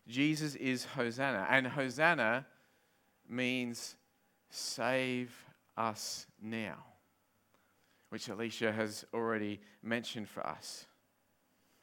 Jesus 0.09 0.55
is 0.55 0.85
Hosanna. 0.85 1.45
And 1.49 1.67
Hosanna 1.67 2.45
means 3.29 3.95
save 4.49 5.31
us 5.77 6.25
now, 6.41 6.83
which 8.09 8.27
Alicia 8.27 8.71
has 8.71 9.05
already 9.13 9.61
mentioned 9.83 10.27
for 10.27 10.45
us. 10.45 10.87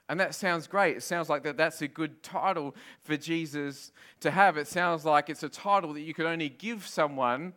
And 0.08 0.20
that 0.20 0.34
sounds 0.34 0.66
great. 0.66 0.96
It 0.96 1.02
sounds 1.02 1.28
like 1.28 1.44
that 1.44 1.56
that's 1.56 1.82
a 1.82 1.88
good 1.88 2.22
title 2.22 2.74
for 3.00 3.16
Jesus 3.16 3.92
to 4.20 4.30
have. 4.30 4.56
It 4.56 4.68
sounds 4.68 5.04
like 5.04 5.30
it's 5.30 5.42
a 5.42 5.48
title 5.48 5.92
that 5.94 6.02
you 6.02 6.14
could 6.14 6.26
only 6.26 6.48
give 6.48 6.86
someone 6.86 7.54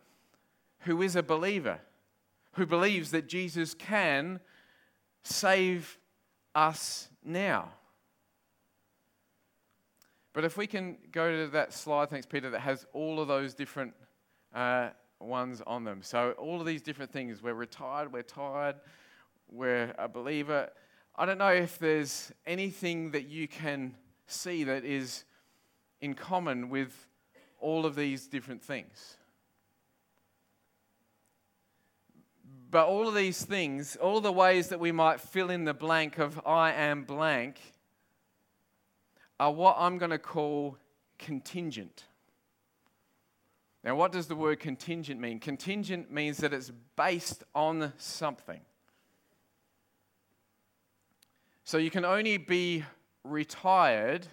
who 0.80 1.02
is 1.02 1.14
a 1.16 1.22
believer, 1.22 1.80
who 2.54 2.66
believes 2.66 3.10
that 3.10 3.28
Jesus 3.28 3.74
can 3.74 4.40
save 5.22 5.98
us 6.54 7.08
now. 7.24 7.70
But 10.32 10.44
if 10.44 10.56
we 10.56 10.66
can 10.66 10.96
go 11.10 11.44
to 11.44 11.50
that 11.52 11.72
slide, 11.72 12.10
thanks, 12.10 12.26
Peter, 12.26 12.50
that 12.50 12.60
has 12.60 12.86
all 12.92 13.20
of 13.20 13.28
those 13.28 13.52
different 13.54 13.94
uh, 14.54 14.90
ones 15.18 15.60
on 15.66 15.84
them. 15.84 16.02
So, 16.02 16.32
all 16.32 16.60
of 16.60 16.66
these 16.66 16.82
different 16.82 17.12
things 17.12 17.42
we're 17.42 17.54
retired, 17.54 18.12
we're 18.12 18.22
tired, 18.22 18.76
we're 19.50 19.92
a 19.98 20.08
believer. 20.08 20.70
I 21.16 21.26
don't 21.26 21.38
know 21.38 21.52
if 21.52 21.78
there's 21.78 22.32
anything 22.46 23.10
that 23.10 23.28
you 23.28 23.48
can 23.48 23.96
see 24.26 24.64
that 24.64 24.84
is 24.84 25.24
in 26.00 26.14
common 26.14 26.70
with 26.70 27.08
all 27.58 27.84
of 27.84 27.94
these 27.94 28.26
different 28.26 28.62
things. 28.62 29.16
But 32.70 32.86
all 32.86 33.08
of 33.08 33.14
these 33.14 33.44
things, 33.44 33.96
all 33.96 34.20
the 34.20 34.32
ways 34.32 34.68
that 34.68 34.78
we 34.78 34.92
might 34.92 35.20
fill 35.20 35.50
in 35.50 35.64
the 35.64 35.74
blank 35.74 36.18
of 36.18 36.40
I 36.46 36.72
am 36.72 37.02
blank, 37.02 37.60
are 39.40 39.50
what 39.50 39.74
I'm 39.78 39.96
going 39.96 40.10
to 40.10 40.18
call 40.18 40.76
contingent. 41.18 42.04
Now, 43.82 43.96
what 43.96 44.12
does 44.12 44.26
the 44.26 44.36
word 44.36 44.60
contingent 44.60 45.18
mean? 45.18 45.40
Contingent 45.40 46.12
means 46.12 46.36
that 46.36 46.52
it's 46.52 46.70
based 46.94 47.42
on 47.54 47.94
something. 47.96 48.60
So 51.64 51.78
you 51.78 51.90
can 51.90 52.04
only 52.04 52.36
be 52.36 52.84
retired 53.24 54.26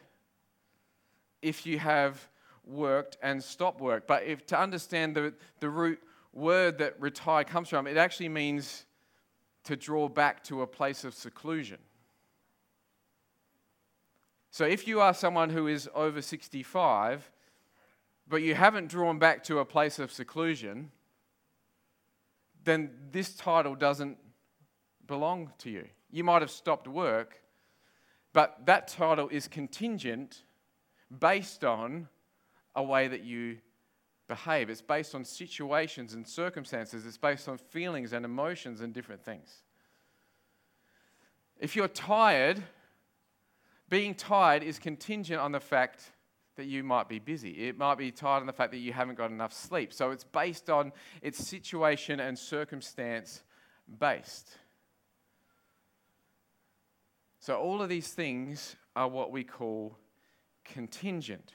if 1.42 1.66
you 1.66 1.80
have 1.80 2.28
worked 2.66 3.18
and 3.22 3.42
stopped 3.42 3.80
work. 3.80 4.08
But 4.08 4.24
if 4.24 4.46
to 4.48 4.60
understand 4.60 5.16
the, 5.16 5.34
the 5.62 5.70
root 5.70 6.00
word 6.34 6.80
that 6.80 7.00
retire 7.00 7.46
comes 7.46 7.70
from, 7.70 7.88
it 7.88 7.96
actually 7.96 8.30
means 8.30 8.84
to 9.64 9.78
draw 9.78 10.10
back 10.10 10.44
to 10.46 10.64
a 10.64 10.68
place 10.68 11.06
of 11.06 11.14
seclusion. 11.14 11.78
So 14.50 14.66
if 14.66 14.88
you 14.88 15.02
are 15.02 15.14
someone 15.14 15.50
who 15.50 15.68
is 15.68 15.90
over 15.94 16.22
65, 16.22 17.30
but 18.28 18.42
you 18.42 18.56
haven't 18.56 18.88
drawn 18.88 19.20
back 19.20 19.44
to 19.46 19.60
a 19.60 19.66
place 19.66 20.00
of 20.00 20.12
seclusion, 20.12 20.92
then 22.64 22.92
this 23.12 23.36
title 23.36 23.76
doesn't 23.76 24.18
belong 25.06 25.52
to 25.60 25.70
you. 25.70 25.86
You 26.12 26.24
might 26.24 26.42
have 26.42 26.52
stopped 26.52 26.88
work, 26.88 27.42
but 28.34 28.66
that 28.66 28.88
title 28.88 29.30
is 29.30 29.48
contingent 29.48 30.44
based 31.20 31.64
on 31.64 32.08
a 32.76 32.84
way 32.84 33.08
that 33.08 33.24
you 33.24 33.58
behave. 34.28 34.70
It's 34.70 34.82
based 34.82 35.16
on 35.16 35.24
situations 35.24 36.14
and 36.14 36.28
circumstances, 36.28 37.06
it's 37.06 37.18
based 37.18 37.48
on 37.48 37.58
feelings 37.58 38.14
and 38.14 38.26
emotions 38.26 38.82
and 38.82 38.94
different 38.94 39.24
things. 39.24 39.64
If 41.60 41.76
you're 41.76 41.88
tired, 41.88 42.62
being 43.90 44.16
tired 44.16 44.64
is 44.64 44.80
contingent 44.80 45.40
on 45.40 45.52
the 45.52 45.60
fact 45.60 46.12
that 46.58 46.66
you 46.66 46.84
might 46.84 47.08
be 47.08 47.20
busy. 47.20 47.68
It 47.68 47.78
might 47.78 47.98
be 47.98 48.12
tired 48.12 48.42
on 48.42 48.48
the 48.48 48.54
fact 48.54 48.72
that 48.72 48.80
you 48.80 48.92
haven't 48.92 49.16
got 49.16 49.32
enough 49.32 49.54
sleep. 49.54 49.94
So 49.94 50.12
it's 50.12 50.24
based 50.24 50.70
on 50.70 50.92
its 51.22 51.38
situation 51.38 52.20
and 52.20 52.38
circumstance 52.38 53.44
based. 54.00 54.58
So 57.40 57.56
all 57.56 57.82
of 57.82 57.90
these 57.90 58.10
things 58.10 58.76
are 58.96 59.08
what 59.08 59.32
we 59.32 59.44
call 59.44 59.98
contingent. 60.66 61.54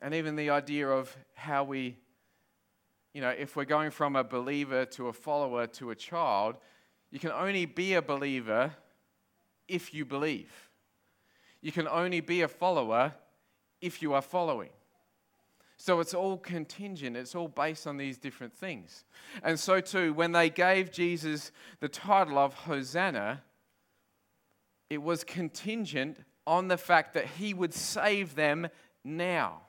And 0.00 0.14
even 0.14 0.36
the 0.36 0.50
idea 0.50 0.88
of 0.88 1.14
how 1.34 1.64
we, 1.64 1.98
you 3.12 3.20
know, 3.20 3.30
if 3.30 3.56
we're 3.56 3.64
going 3.64 3.90
from 3.90 4.14
a 4.14 4.22
believer 4.22 4.84
to 4.86 5.08
a 5.08 5.12
follower 5.12 5.66
to 5.66 5.90
a 5.90 5.96
child, 5.96 6.56
you 7.10 7.18
can 7.18 7.30
only 7.30 7.64
be 7.64 7.94
a 7.94 8.02
believer 8.02 8.72
if 9.66 9.94
you 9.94 10.04
believe. 10.04 10.50
You 11.60 11.72
can 11.72 11.88
only 11.88 12.20
be 12.20 12.42
a 12.42 12.48
follower 12.48 13.14
if 13.80 14.02
you 14.02 14.12
are 14.14 14.22
following. 14.22 14.70
So 15.76 16.00
it's 16.00 16.12
all 16.12 16.36
contingent, 16.36 17.16
it's 17.16 17.36
all 17.36 17.46
based 17.46 17.86
on 17.86 17.96
these 17.96 18.18
different 18.18 18.52
things. 18.52 19.04
And 19.44 19.58
so, 19.58 19.80
too, 19.80 20.12
when 20.12 20.32
they 20.32 20.50
gave 20.50 20.90
Jesus 20.90 21.52
the 21.78 21.88
title 21.88 22.36
of 22.36 22.52
Hosanna, 22.52 23.42
it 24.90 25.00
was 25.02 25.22
contingent 25.22 26.18
on 26.48 26.66
the 26.66 26.76
fact 26.76 27.14
that 27.14 27.26
he 27.26 27.54
would 27.54 27.72
save 27.72 28.34
them 28.34 28.68
now. 29.04 29.60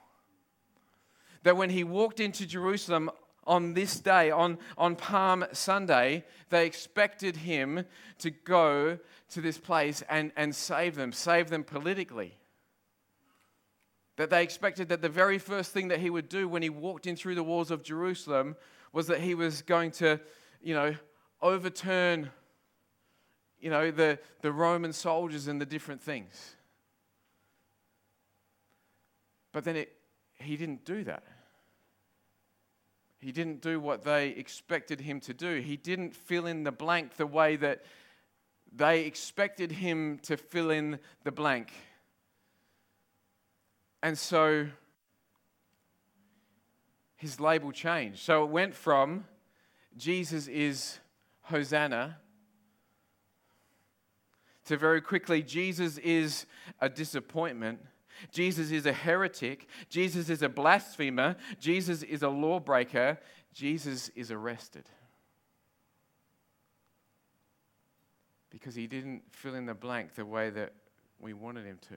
That 1.44 1.56
when 1.56 1.70
he 1.70 1.84
walked 1.84 2.18
into 2.18 2.44
Jerusalem 2.44 3.10
on 3.50 3.74
this 3.74 3.98
day, 3.98 4.30
on, 4.30 4.58
on 4.78 4.94
Palm 4.94 5.44
Sunday, 5.52 6.24
they 6.50 6.66
expected 6.66 7.34
him 7.34 7.84
to 8.18 8.30
go 8.30 8.96
to 9.30 9.40
this 9.40 9.58
place 9.58 10.04
and, 10.08 10.30
and 10.36 10.54
save 10.54 10.94
them, 10.94 11.12
save 11.12 11.50
them 11.50 11.64
politically. 11.64 12.38
That 14.18 14.30
they 14.30 14.44
expected 14.44 14.88
that 14.90 15.02
the 15.02 15.08
very 15.08 15.38
first 15.38 15.72
thing 15.72 15.88
that 15.88 15.98
he 15.98 16.10
would 16.10 16.28
do 16.28 16.48
when 16.48 16.62
he 16.62 16.70
walked 16.70 17.08
in 17.08 17.16
through 17.16 17.34
the 17.34 17.42
walls 17.42 17.72
of 17.72 17.82
Jerusalem 17.82 18.54
was 18.92 19.08
that 19.08 19.18
he 19.18 19.34
was 19.34 19.62
going 19.62 19.90
to, 19.92 20.20
you 20.62 20.74
know, 20.74 20.94
overturn, 21.42 22.30
you 23.60 23.70
know, 23.70 23.90
the, 23.90 24.20
the 24.42 24.52
Roman 24.52 24.92
soldiers 24.92 25.48
and 25.48 25.60
the 25.60 25.66
different 25.66 26.00
things. 26.00 26.54
But 29.50 29.64
then 29.64 29.74
it, 29.74 29.92
he 30.34 30.56
didn't 30.56 30.84
do 30.84 31.02
that. 31.02 31.24
He 33.20 33.32
didn't 33.32 33.60
do 33.60 33.78
what 33.78 34.02
they 34.02 34.28
expected 34.28 35.00
him 35.00 35.20
to 35.20 35.34
do. 35.34 35.60
He 35.60 35.76
didn't 35.76 36.14
fill 36.14 36.46
in 36.46 36.64
the 36.64 36.72
blank 36.72 37.16
the 37.16 37.26
way 37.26 37.56
that 37.56 37.84
they 38.72 39.04
expected 39.04 39.72
him 39.72 40.18
to 40.22 40.36
fill 40.36 40.70
in 40.70 40.98
the 41.24 41.30
blank. 41.30 41.72
And 44.02 44.18
so 44.18 44.68
his 47.16 47.38
label 47.38 47.72
changed. 47.72 48.20
So 48.20 48.44
it 48.44 48.50
went 48.50 48.74
from 48.74 49.26
Jesus 49.96 50.48
is 50.48 50.98
Hosanna 51.42 52.16
to 54.64 54.76
very 54.76 55.02
quickly 55.02 55.42
Jesus 55.42 55.98
is 55.98 56.46
a 56.80 56.88
disappointment 56.88 57.80
Jesus 58.30 58.70
is 58.70 58.86
a 58.86 58.92
heretic. 58.92 59.66
Jesus 59.88 60.28
is 60.30 60.42
a 60.42 60.48
blasphemer. 60.48 61.36
Jesus 61.58 62.02
is 62.02 62.22
a 62.22 62.28
lawbreaker. 62.28 63.18
Jesus 63.52 64.08
is 64.10 64.30
arrested. 64.30 64.84
Because 68.50 68.74
he 68.74 68.86
didn't 68.86 69.22
fill 69.30 69.54
in 69.54 69.66
the 69.66 69.74
blank 69.74 70.14
the 70.14 70.26
way 70.26 70.50
that 70.50 70.72
we 71.18 71.32
wanted 71.32 71.66
him 71.66 71.78
to. 71.88 71.96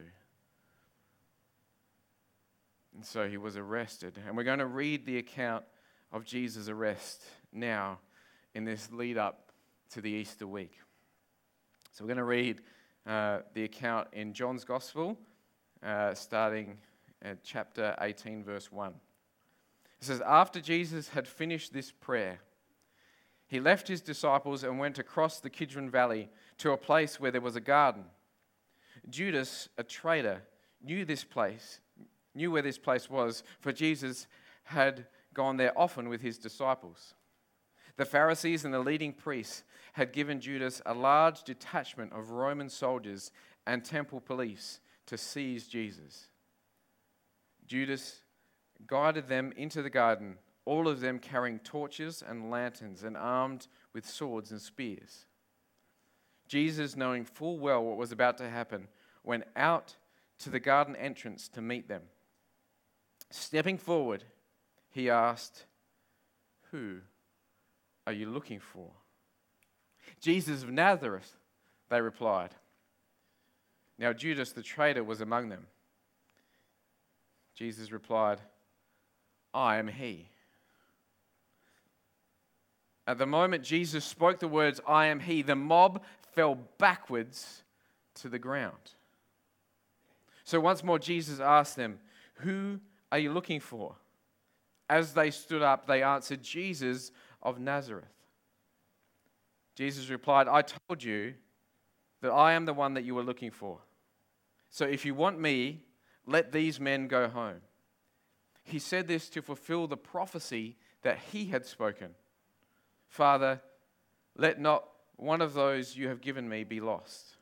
And 2.96 3.06
so 3.06 3.28
he 3.28 3.38
was 3.38 3.58
arrested. 3.58 4.20
And 4.28 4.38
we're 4.38 4.44
going 4.44 4.60
to 4.60 4.66
read 4.66 5.06
the 5.06 5.18
account 5.18 5.66
of 6.12 6.26
Jesus' 6.26 6.70
arrest 6.70 7.24
now 7.52 8.00
in 8.54 8.66
this 8.66 8.92
lead 8.92 9.18
up 9.18 9.52
to 9.92 10.02
the 10.02 10.12
Easter 10.12 10.46
week. 10.46 10.80
So 11.92 12.04
we're 12.04 12.10
going 12.10 12.18
to 12.18 12.24
read 12.24 12.62
uh, 13.06 13.40
the 13.54 13.64
account 13.64 14.08
in 14.14 14.34
John's 14.34 14.64
Gospel, 14.64 15.18
uh, 15.86 16.14
starting 16.14 16.78
at 17.22 17.44
chapter 17.44 17.96
18, 18.02 18.44
verse 18.44 18.72
1. 18.72 18.90
It 18.90 20.06
says, 20.06 20.22
After 20.26 20.60
Jesus 20.60 21.10
had 21.10 21.28
finished 21.28 21.74
this 21.74 21.92
prayer, 21.92 22.40
he 23.48 23.60
left 23.60 23.88
his 23.88 24.02
disciples 24.02 24.64
and 24.64 24.80
went 24.80 25.00
across 25.00 25.40
the 25.40 25.50
Kidron 25.50 25.90
Valley 25.90 26.30
to 26.58 26.72
a 26.72 26.78
place 26.78 27.20
where 27.20 27.32
there 27.32 27.42
was 27.42 27.56
a 27.56 27.62
garden. 27.62 28.06
Judas, 29.10 29.70
a 29.78 29.84
traitor, 29.84 30.42
knew 30.82 31.06
this 31.06 31.24
place, 31.24 31.80
knew 32.34 32.52
where 32.52 32.62
this 32.62 32.78
place 32.78 33.10
was, 33.10 33.44
for 33.60 33.72
Jesus 33.72 34.28
had 34.64 35.06
gone 35.34 35.58
there 35.58 35.78
often 35.78 36.10
with 36.10 36.22
his 36.22 36.38
disciples. 36.38 37.14
The 37.96 38.06
Pharisees 38.06 38.66
and 38.66 38.74
the 38.74 38.80
leading 38.80 39.14
priests 39.14 39.64
had 39.94 40.14
given 40.14 40.42
Judas 40.42 40.82
a 40.86 40.94
large 40.94 41.44
detachment 41.44 42.12
of 42.14 42.32
Roman 42.32 42.70
soldiers 42.70 43.32
and 43.68 43.86
temple 43.86 44.20
police 44.20 44.80
to 45.08 45.18
seize 45.18 45.68
Jesus. 45.68 46.28
Judas 47.68 48.22
guided 48.88 49.28
them 49.28 49.54
into 49.56 49.82
the 49.82 49.90
garden, 49.90 50.38
all 50.66 50.88
of 50.88 51.00
them 51.00 51.20
carrying 51.20 51.60
torches 51.60 52.24
and 52.26 52.50
lanterns 52.50 53.04
and 53.04 53.18
armed 53.18 53.68
with 53.94 54.06
swords 54.06 54.52
and 54.52 54.62
spears. 54.62 55.26
Jesus, 56.48 56.96
knowing 56.96 57.26
full 57.26 57.58
well 57.58 57.84
what 57.84 57.98
was 57.98 58.12
about 58.12 58.38
to 58.38 58.50
happen, 58.50 58.88
went 59.24 59.46
out 59.56 59.96
to 60.40 60.50
the 60.50 60.60
garden 60.60 60.96
entrance 60.96 61.48
to 61.50 61.62
meet 61.62 61.88
them. 61.88 62.04
Stepping 63.30 63.78
forward, 63.78 64.24
he 64.92 65.10
asked, 65.10 65.66
Who 66.72 66.98
are 68.06 68.14
you 68.14 68.30
looking 68.30 68.60
for? 68.60 68.92
Jesus 70.20 70.64
of 70.64 70.70
Nazareth, 70.70 71.36
they 71.90 72.02
replied. 72.02 72.52
Now, 73.98 74.14
Judas 74.14 74.52
the 74.52 74.64
traitor 74.64 75.04
was 75.04 75.22
among 75.22 75.50
them. 75.50 75.68
Jesus 77.56 77.92
replied, 77.92 78.40
I 79.54 79.78
am 79.78 79.88
he. 79.88 80.30
At 83.06 83.18
the 83.18 83.26
moment 83.26 83.64
Jesus 83.64 84.06
spoke 84.06 84.40
the 84.40 84.48
words, 84.48 84.80
I 84.88 85.08
am 85.08 85.20
he, 85.20 85.42
the 85.42 85.56
mob 85.56 86.04
fell 86.34 86.58
backwards 86.78 87.64
to 88.16 88.30
the 88.30 88.40
ground. 88.40 88.94
So 90.44 90.60
once 90.60 90.84
more, 90.84 91.00
Jesus 91.00 91.40
asked 91.40 91.76
them, 91.76 92.00
Who 92.36 92.80
are 93.12 93.20
you 93.20 93.32
looking 93.32 93.60
for? 93.60 93.96
As 94.90 95.14
they 95.14 95.32
stood 95.32 95.62
up, 95.62 95.88
they 95.88 96.04
answered, 96.04 96.44
Jesus 96.44 97.12
of 97.42 97.60
Nazareth. 97.60 98.06
Jesus 99.76 100.10
replied, 100.10 100.48
I 100.48 100.62
told 100.62 101.04
you 101.04 101.34
that 102.24 102.32
I 102.32 102.54
am 102.54 102.64
the 102.64 102.74
one 102.74 102.94
that 102.94 103.04
you 103.04 103.16
were 103.16 103.22
looking 103.22 103.52
for. 103.52 103.80
So 104.70 104.86
if 104.86 105.06
you 105.06 105.14
want 105.14 105.42
me, 105.42 105.84
let 106.26 106.54
these 106.54 106.80
men 106.80 107.10
go 107.10 107.28
home. 107.28 107.60
He 108.64 108.80
said 108.80 109.10
this 109.10 109.28
to 109.32 109.42
fulfill 109.42 109.88
the 109.88 109.98
prophecy 109.98 110.78
that 111.02 111.20
he 111.32 111.46
had 111.48 111.66
spoken 111.66 112.16
Father, 113.10 113.62
let 114.38 114.60
not 114.60 114.86
one 115.18 115.42
of 115.42 115.54
those 115.54 115.98
you 115.98 116.08
have 116.08 116.22
given 116.22 116.48
me 116.48 116.64
be 116.64 116.80
lost. 116.80 117.36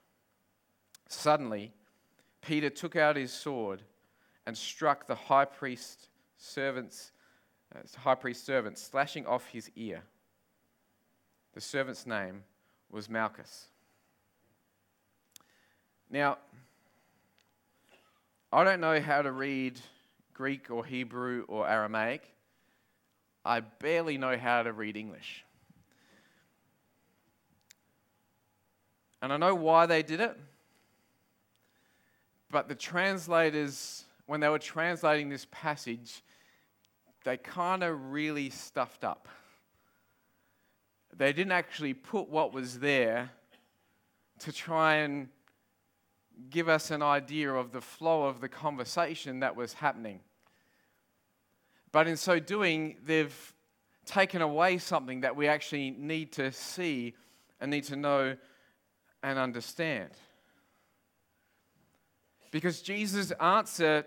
Suddenly, 1.07 1.71
Peter 2.41 2.69
took 2.71 2.95
out 2.95 3.15
his 3.15 3.31
sword 3.31 3.83
and 4.47 4.57
struck 4.57 5.05
the 5.05 5.15
high 5.15 5.45
priest 5.45 6.09
servant's 6.37 7.11
uh, 7.73 7.79
high 7.99 8.15
priest 8.15 8.45
servant, 8.45 8.79
slashing 8.79 9.27
off 9.27 9.47
his 9.47 9.69
ear. 9.75 10.01
The 11.53 11.61
servant's 11.61 12.07
name 12.07 12.43
was 12.89 13.09
Malchus. 13.09 13.70
Now, 16.11 16.39
I 18.51 18.65
don't 18.65 18.81
know 18.81 18.99
how 18.99 19.21
to 19.21 19.31
read 19.31 19.79
Greek 20.33 20.69
or 20.69 20.83
Hebrew 20.83 21.45
or 21.47 21.69
Aramaic. 21.69 22.21
I 23.45 23.61
barely 23.61 24.17
know 24.17 24.37
how 24.37 24.61
to 24.63 24.73
read 24.73 24.97
English. 24.97 25.45
And 29.21 29.31
I 29.31 29.37
know 29.37 29.55
why 29.55 29.85
they 29.85 30.03
did 30.03 30.19
it. 30.19 30.37
But 32.51 32.67
the 32.67 32.75
translators, 32.75 34.03
when 34.25 34.41
they 34.41 34.49
were 34.49 34.59
translating 34.59 35.29
this 35.29 35.47
passage, 35.49 36.23
they 37.23 37.37
kind 37.37 37.83
of 37.83 38.11
really 38.11 38.49
stuffed 38.49 39.05
up. 39.05 39.29
They 41.15 41.31
didn't 41.31 41.53
actually 41.53 41.93
put 41.93 42.27
what 42.27 42.51
was 42.51 42.79
there 42.79 43.31
to 44.39 44.51
try 44.51 44.95
and 44.95 45.29
give 46.49 46.69
us 46.69 46.91
an 46.91 47.01
idea 47.01 47.51
of 47.53 47.71
the 47.71 47.81
flow 47.81 48.23
of 48.23 48.41
the 48.41 48.49
conversation 48.49 49.39
that 49.39 49.55
was 49.55 49.73
happening. 49.73 50.19
But 51.91 52.07
in 52.07 52.17
so 52.17 52.39
doing, 52.39 52.97
they've 53.03 53.53
taken 54.05 54.41
away 54.41 54.77
something 54.77 55.21
that 55.21 55.35
we 55.35 55.47
actually 55.47 55.91
need 55.91 56.31
to 56.33 56.51
see 56.51 57.13
and 57.59 57.69
need 57.69 57.83
to 57.85 57.95
know 57.95 58.35
and 59.23 59.39
understand. 59.39 60.09
Because 62.49 62.81
Jesus' 62.81 63.31
answer 63.39 64.05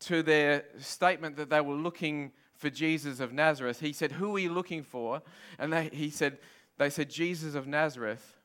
to 0.00 0.22
their 0.22 0.64
statement 0.78 1.36
that 1.36 1.50
they 1.50 1.60
were 1.60 1.74
looking 1.74 2.32
for 2.54 2.70
Jesus 2.70 3.20
of 3.20 3.32
Nazareth, 3.32 3.80
he 3.80 3.92
said, 3.92 4.12
Who 4.12 4.36
are 4.36 4.38
you 4.40 4.52
looking 4.52 4.82
for? 4.82 5.22
And 5.58 5.72
they, 5.72 5.88
he 5.92 6.10
said, 6.10 6.38
they 6.78 6.90
said, 6.90 7.10
Jesus 7.10 7.54
of 7.54 7.66
Nazareth. 7.66 8.36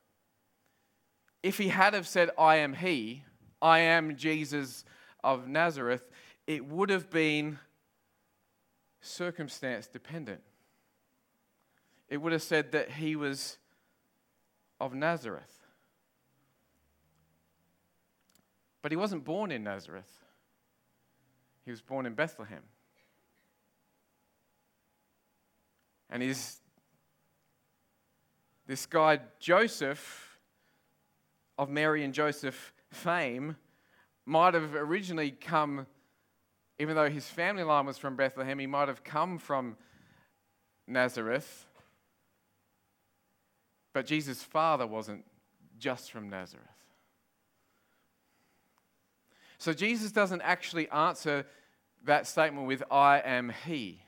If 1.42 1.58
he 1.58 1.68
had 1.68 1.94
have 1.94 2.06
said, 2.06 2.30
I 2.38 2.56
am 2.56 2.74
he, 2.74 3.24
I 3.60 3.80
am 3.80 4.16
Jesus 4.16 4.84
of 5.24 5.48
Nazareth, 5.48 6.08
it 6.46 6.64
would 6.64 6.90
have 6.90 7.10
been 7.10 7.58
circumstance 9.00 9.86
dependent. 9.86 10.40
It 12.08 12.18
would 12.18 12.32
have 12.32 12.42
said 12.42 12.72
that 12.72 12.90
he 12.90 13.16
was 13.16 13.58
of 14.80 14.94
Nazareth. 14.94 15.58
But 18.82 18.92
he 18.92 18.96
wasn't 18.96 19.24
born 19.24 19.52
in 19.52 19.62
Nazareth, 19.64 20.10
he 21.64 21.70
was 21.70 21.80
born 21.80 22.06
in 22.06 22.14
Bethlehem. 22.14 22.62
And 26.10 26.22
his, 26.22 26.58
this 28.66 28.84
guy, 28.84 29.20
Joseph, 29.40 30.31
of 31.58 31.70
Mary 31.70 32.04
and 32.04 32.14
Joseph 32.14 32.72
fame, 32.90 33.56
might 34.24 34.54
have 34.54 34.74
originally 34.74 35.30
come, 35.30 35.86
even 36.78 36.94
though 36.94 37.10
his 37.10 37.28
family 37.28 37.62
line 37.62 37.86
was 37.86 37.98
from 37.98 38.16
Bethlehem, 38.16 38.58
he 38.58 38.66
might 38.66 38.88
have 38.88 39.04
come 39.04 39.38
from 39.38 39.76
Nazareth. 40.86 41.66
But 43.92 44.06
Jesus' 44.06 44.42
father 44.42 44.86
wasn't 44.86 45.24
just 45.78 46.10
from 46.10 46.30
Nazareth. 46.30 46.66
So 49.58 49.72
Jesus 49.72 50.10
doesn't 50.10 50.42
actually 50.42 50.88
answer 50.90 51.46
that 52.04 52.26
statement 52.26 52.66
with, 52.66 52.82
I 52.90 53.20
am 53.20 53.52
He. 53.64 54.02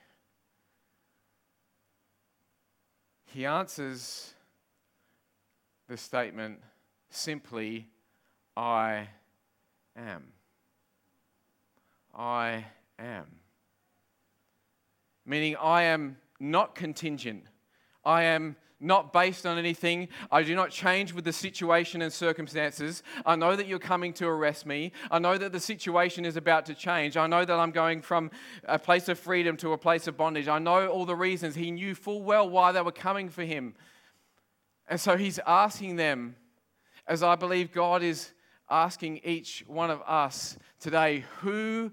He 3.27 3.47
answers 3.47 4.35
the 5.89 5.97
statement 5.97 6.61
simply, 7.15 7.89
I 8.57 9.09
am. 9.97 10.25
I 12.15 12.67
am. 12.99 13.27
Meaning, 15.27 15.57
I 15.57 15.85
am 15.85 16.17
not 16.39 16.75
contingent. 16.75 17.45
I 18.05 18.25
am 18.25 18.57
not 18.81 19.13
based 19.13 19.47
on 19.47 19.57
anything. 19.57 20.09
I 20.31 20.43
do 20.43 20.55
not 20.55 20.71
change 20.71 21.13
with 21.15 21.25
the 21.25 21.33
situation 21.33 22.03
and 22.03 22.13
circumstances. 22.13 23.03
I 23.25 23.35
know 23.35 23.57
that 23.57 23.67
you're 23.67 23.79
coming 23.79 24.13
to 24.15 24.27
arrest 24.27 24.67
me. 24.67 24.93
I 25.11 25.19
know 25.19 25.39
that 25.39 25.53
the 25.53 25.61
situation 25.61 26.25
is 26.25 26.37
about 26.37 26.67
to 26.67 26.75
change. 26.75 27.17
I 27.17 27.27
know 27.27 27.45
that 27.45 27.59
I'm 27.59 27.71
going 27.71 28.03
from 28.03 28.31
a 28.65 28.79
place 28.79 29.09
of 29.09 29.19
freedom 29.19 29.57
to 29.59 29.73
a 29.73 29.79
place 29.79 30.07
of 30.07 30.17
bondage. 30.17 30.49
I 30.49 30.59
know 30.59 30.89
all 30.89 31.07
the 31.07 31.17
reasons. 31.17 31.55
He 31.55 31.71
knew 31.71 31.95
full 31.95 32.23
well 32.23 32.49
why 32.49 32.73
they 32.73 32.83
were 32.83 32.93
coming 32.93 33.31
for 33.31 33.43
him. 33.43 33.75
And 34.87 35.01
so 35.01 35.17
he's 35.17 35.39
asking 35.47 35.97
them, 35.97 36.37
as 37.07 37.23
I 37.23 37.35
believe 37.37 37.73
God 37.73 38.03
is 38.03 38.33
asking 38.71 39.21
each 39.25 39.65
one 39.67 39.91
of 39.91 40.01
us 40.07 40.57
today, 40.81 41.25
who 41.41 41.93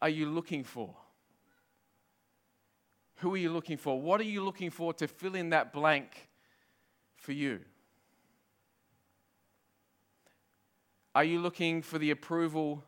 are 0.00 0.08
you 0.08 0.26
looking 0.26 0.64
for? 0.64 0.94
Who 3.16 3.34
are 3.34 3.38
you 3.38 3.50
looking 3.50 3.76
for? 3.76 4.00
What 4.00 4.20
are 4.20 4.24
you 4.24 4.44
looking 4.44 4.70
for 4.70 4.92
to 4.94 5.08
fill 5.08 5.34
in 5.34 5.50
that 5.50 5.72
blank 5.72 6.28
for 7.16 7.32
you? 7.32 7.60
Are 11.14 11.24
you 11.24 11.40
looking 11.40 11.80
for 11.80 11.98
the 11.98 12.10
approval 12.10 12.84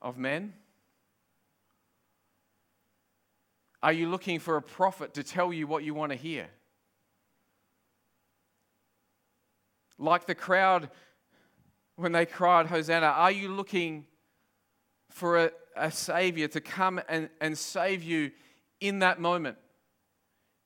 of 0.00 0.18
men? 0.18 0.54
Are 3.82 3.92
you 3.92 4.08
looking 4.08 4.38
for 4.38 4.56
a 4.56 4.62
prophet 4.62 5.14
to 5.14 5.22
tell 5.22 5.52
you 5.52 5.66
what 5.66 5.82
you 5.82 5.94
want 5.94 6.10
to 6.10 6.16
hear? 6.16 6.48
Like 10.02 10.26
the 10.26 10.34
crowd 10.34 10.90
when 11.94 12.10
they 12.10 12.26
cried, 12.26 12.66
Hosanna, 12.66 13.06
are 13.06 13.30
you 13.30 13.48
looking 13.48 14.04
for 15.10 15.44
a, 15.44 15.50
a 15.76 15.92
Savior 15.92 16.48
to 16.48 16.60
come 16.60 17.00
and, 17.08 17.30
and 17.40 17.56
save 17.56 18.02
you 18.02 18.32
in 18.80 18.98
that 18.98 19.20
moment, 19.20 19.58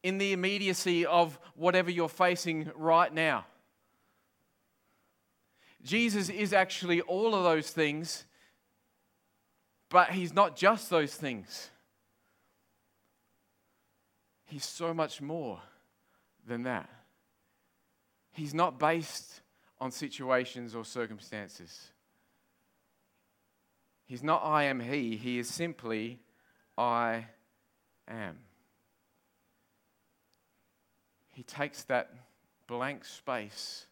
in 0.03 0.17
the 0.17 0.33
immediacy 0.33 1.05
of 1.05 1.39
whatever 1.55 1.91
you're 1.91 2.09
facing 2.09 2.71
right 2.75 3.13
now? 3.13 3.45
Jesus 5.83 6.31
is 6.31 6.55
actually 6.55 7.03
all 7.03 7.35
of 7.35 7.45
those 7.45 7.71
things, 7.71 8.25
but 9.91 10.13
He's 10.13 10.33
not 10.33 10.57
just 10.57 10.89
those 10.89 11.15
things. 11.15 11.69
He's 14.47 14.65
so 14.65 14.95
much 14.95 15.21
more 15.21 15.61
than 16.47 16.63
that. 16.63 16.89
He's 18.37 18.53
not 18.53 18.79
based 18.79 19.41
on 19.81 19.91
situations 19.91 20.75
or 20.75 20.85
circumstances. 20.85 21.91
He's 24.05 24.23
not 24.23 24.45
I 24.45 24.65
am 24.65 24.79
He, 24.79 25.17
He 25.17 25.39
is 25.39 25.49
simply 25.49 26.21
I 26.77 27.29
am. 28.07 28.37
He 31.33 31.45
takes 31.45 31.85
that 31.85 32.11
blank 32.67 33.07
space 33.07 33.87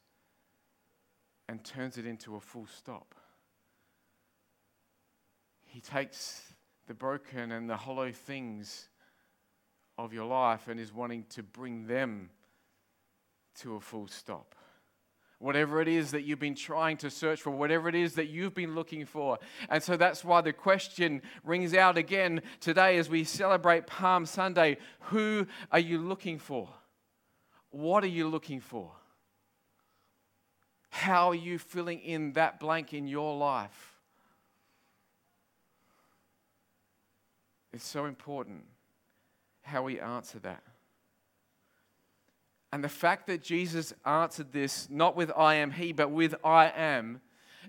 and 1.49 1.65
turns 1.65 1.97
it 1.97 2.05
into 2.05 2.37
a 2.37 2.41
full 2.41 2.67
stop. 2.67 3.15
He 5.65 5.81
takes 5.81 6.53
the 6.87 6.95
broken 6.95 7.51
and 7.51 7.69
the 7.69 7.77
hollow 7.77 8.13
things 8.13 8.91
of 9.97 10.13
your 10.13 10.27
life 10.27 10.69
and 10.69 10.79
is 10.79 10.93
wanting 10.93 11.25
to 11.31 11.43
bring 11.43 11.87
them 11.87 12.29
to 13.61 13.77
a 13.77 13.81
full 13.81 14.07
stop. 14.09 14.55
Whatever 15.39 15.83
it 15.83 15.89
is 15.89 16.13
that 16.13 16.23
you've 16.23 16.39
been 16.39 16.55
trying 16.55 16.97
to 16.99 17.11
search 17.11 17.43
for, 17.43 17.51
whatever 17.51 17.89
it 17.89 17.95
is 17.95 18.15
that 18.15 18.29
you've 18.29 18.55
been 18.55 18.75
looking 18.75 19.05
for. 19.05 19.39
And 19.69 19.83
so 19.83 19.97
that's 19.97 20.25
why 20.25 20.41
the 20.41 20.53
question 20.53 21.23
rings 21.43 21.75
out 21.75 21.99
again 21.99 22.41
today 22.61 22.97
as 22.97 23.11
we 23.11 23.25
celebrate 23.25 23.87
Palm 23.87 24.27
Sunday 24.27 24.79
Who 25.01 25.47
are 25.71 25.79
you 25.79 25.99
looking 25.99 26.39
for? 26.39 26.69
What 27.71 28.05
are 28.05 28.09
you 28.09 28.29
looking 28.29 28.61
for? 28.61 28.93
How 30.89 31.31
are 31.31 31.35
you 31.35 31.59
filling 31.59 31.99
in 31.99 32.35
that 32.35 32.61
blank 32.61 32.95
in 32.95 33.09
your 33.09 33.37
life? 33.37 33.95
It's 37.73 37.85
so 37.85 38.05
important 38.05 38.63
how 39.63 39.83
we 39.83 39.99
answer 39.99 40.39
that. 40.39 40.63
And 42.75 42.83
the 42.83 42.89
fact 42.89 43.29
that 43.29 43.41
Jesus 43.41 43.95
answered 44.05 44.51
this 44.51 44.91
not 44.91 45.15
with 45.15 45.31
I 45.37 45.55
am 45.55 45.71
He, 45.71 45.93
but 45.93 46.11
with 46.11 46.35
I 46.43 46.73
am, 46.75 47.21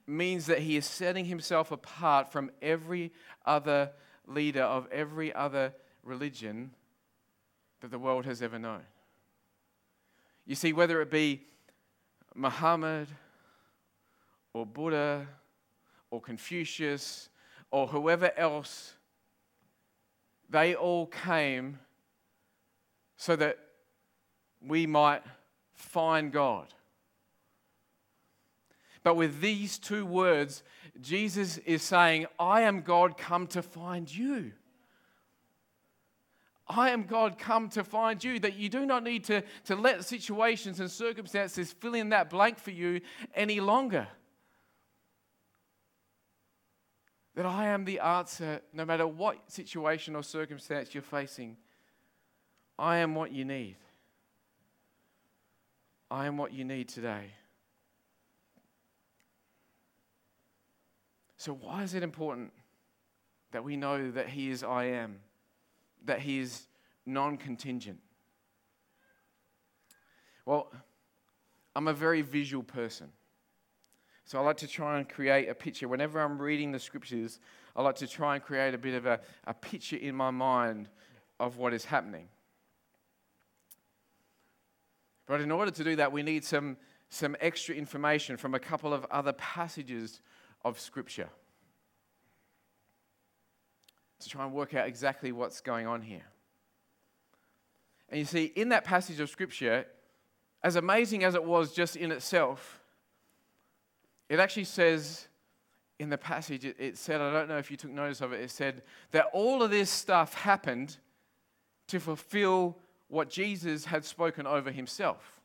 means 0.07 0.47
that 0.47 0.57
He 0.57 0.77
is 0.77 0.85
setting 0.87 1.25
Himself 1.25 1.71
apart 1.71 2.31
from 2.31 2.49
every 2.59 3.11
other 3.45 3.91
leader 4.25 4.63
of 4.63 4.87
every 4.91 5.31
other 5.31 5.75
religion 6.01 6.71
that 7.81 7.91
the 7.91 7.99
world 7.99 8.25
has 8.25 8.41
ever 8.41 8.57
known. 8.57 8.81
You 10.47 10.55
see, 10.55 10.73
whether 10.73 10.99
it 11.03 11.11
be 11.11 11.43
Muhammad 12.33 13.07
or 14.53 14.65
Buddha 14.65 15.27
or 16.09 16.19
Confucius 16.19 17.29
or 17.69 17.85
whoever 17.85 18.31
else, 18.35 18.95
they 20.49 20.73
all 20.73 21.05
came 21.05 21.77
so 23.17 23.35
that 23.35 23.59
we 24.67 24.87
might 24.87 25.21
find 25.73 26.31
God. 26.31 26.67
But 29.03 29.15
with 29.15 29.39
these 29.39 29.77
two 29.77 30.05
words, 30.05 30.63
Jesus 30.99 31.57
is 31.59 31.83
saying, 31.83 32.25
I 32.39 32.61
am 32.61 32.81
God 32.81 33.17
come 33.17 33.45
to 33.47 33.61
find 33.61 34.13
you. 34.13 34.51
I 36.67 36.89
am 36.89 37.03
God 37.03 37.37
come 37.37 37.69
to 37.69 37.83
find 37.83 38.23
you, 38.23 38.39
that 38.39 38.55
you 38.55 38.69
do 38.69 38.85
not 38.85 39.03
need 39.03 39.25
to, 39.25 39.43
to 39.65 39.75
let 39.75 40.03
situations 40.03 40.79
and 40.79 40.89
circumstances 40.89 41.71
fill 41.71 41.93
in 41.93 42.09
that 42.09 42.31
blank 42.31 42.57
for 42.57 42.71
you 42.71 43.01
any 43.35 43.59
longer. 43.59 44.07
That 47.35 47.45
I 47.45 47.67
am 47.67 47.85
the 47.85 47.99
answer 47.99 48.61
no 48.73 48.85
matter 48.85 49.05
what 49.05 49.51
situation 49.51 50.15
or 50.15 50.23
circumstance 50.23 50.95
you're 50.95 51.03
facing. 51.03 51.57
I 52.79 52.97
am 52.97 53.13
what 53.13 53.31
you 53.31 53.45
need. 53.45 53.75
I 56.15 56.25
am 56.25 56.37
what 56.37 56.53
you 56.53 56.63
need 56.63 56.87
today. 56.87 57.31
So, 61.37 61.53
why 61.53 61.83
is 61.83 61.93
it 61.93 62.03
important 62.03 62.51
that 63.51 63.63
we 63.63 63.75
know 63.75 64.11
that 64.11 64.29
He 64.29 64.49
is 64.49 64.63
I 64.63 64.85
am? 64.85 65.19
that 66.05 66.19
he 66.19 66.39
is 66.39 66.67
non 67.05 67.37
contingent? 67.37 67.99
Well, 70.45 70.71
I'm 71.75 71.87
a 71.87 71.93
very 71.93 72.21
visual 72.21 72.63
person. 72.63 73.09
So 74.25 74.39
I 74.39 74.41
like 74.41 74.57
to 74.57 74.67
try 74.67 74.97
and 74.97 75.07
create 75.07 75.49
a 75.49 75.55
picture. 75.55 75.87
Whenever 75.87 76.19
I'm 76.19 76.41
reading 76.41 76.71
the 76.71 76.79
scriptures, 76.79 77.39
I 77.75 77.83
like 77.83 77.95
to 77.97 78.07
try 78.07 78.35
and 78.35 78.43
create 78.43 78.73
a 78.73 78.77
bit 78.77 78.95
of 78.95 79.05
a, 79.05 79.19
a 79.45 79.53
picture 79.53 79.97
in 79.97 80.15
my 80.15 80.31
mind 80.31 80.89
of 81.39 81.57
what 81.57 81.73
is 81.73 81.85
happening. 81.85 82.27
But 85.25 85.41
in 85.41 85.51
order 85.51 85.71
to 85.71 85.83
do 85.83 85.95
that, 85.95 86.11
we 86.11 86.23
need 86.23 86.43
some, 86.43 86.77
some 87.09 87.35
extra 87.39 87.75
information 87.75 88.37
from 88.37 88.53
a 88.53 88.59
couple 88.59 88.93
of 88.93 89.05
other 89.11 89.33
passages 89.33 90.21
of 90.63 90.79
scripture 90.79 91.29
to 94.19 94.29
try 94.29 94.43
and 94.43 94.53
work 94.53 94.73
out 94.73 94.87
exactly 94.87 95.31
what's 95.31 95.61
going 95.61 95.87
on 95.87 96.01
here. 96.01 96.25
And 98.09 98.19
you 98.19 98.25
see, 98.25 98.45
in 98.45 98.69
that 98.69 98.83
passage 98.83 99.19
of 99.19 99.29
Scripture, 99.29 99.85
as 100.63 100.75
amazing 100.75 101.23
as 101.23 101.35
it 101.35 101.43
was 101.43 101.73
just 101.73 101.95
in 101.95 102.11
itself, 102.11 102.81
it 104.29 104.39
actually 104.39 104.63
says 104.63 105.27
in 105.99 106.09
the 106.09 106.17
passage, 106.17 106.65
it, 106.65 106.97
said, 106.97 107.21
I 107.21 107.31
don't 107.31 107.47
know 107.47 107.57
if 107.57 107.71
you 107.71 107.77
took 107.77 107.91
notice 107.91 108.21
of 108.21 108.33
it, 108.33 108.41
it 108.41 108.51
said 108.51 108.81
that 109.11 109.27
all 109.33 109.63
of 109.63 109.71
this 109.71 109.89
stuff 109.89 110.33
happened 110.33 110.97
to 111.87 111.99
fulfill 111.99 112.77
what 113.07 113.29
Jesus 113.29 113.85
had 113.85 114.05
spoken 114.05 114.47
over 114.47 114.71
himself. 114.71 115.41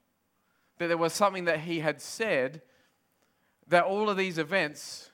That 0.78 0.88
there 0.88 0.96
was 0.96 1.12
something 1.12 1.44
that 1.44 1.60
he 1.60 1.80
had 1.80 2.00
said 2.00 2.62
that 3.68 3.84
all 3.84 4.08
of 4.10 4.16
these 4.16 4.38
events 4.38 5.10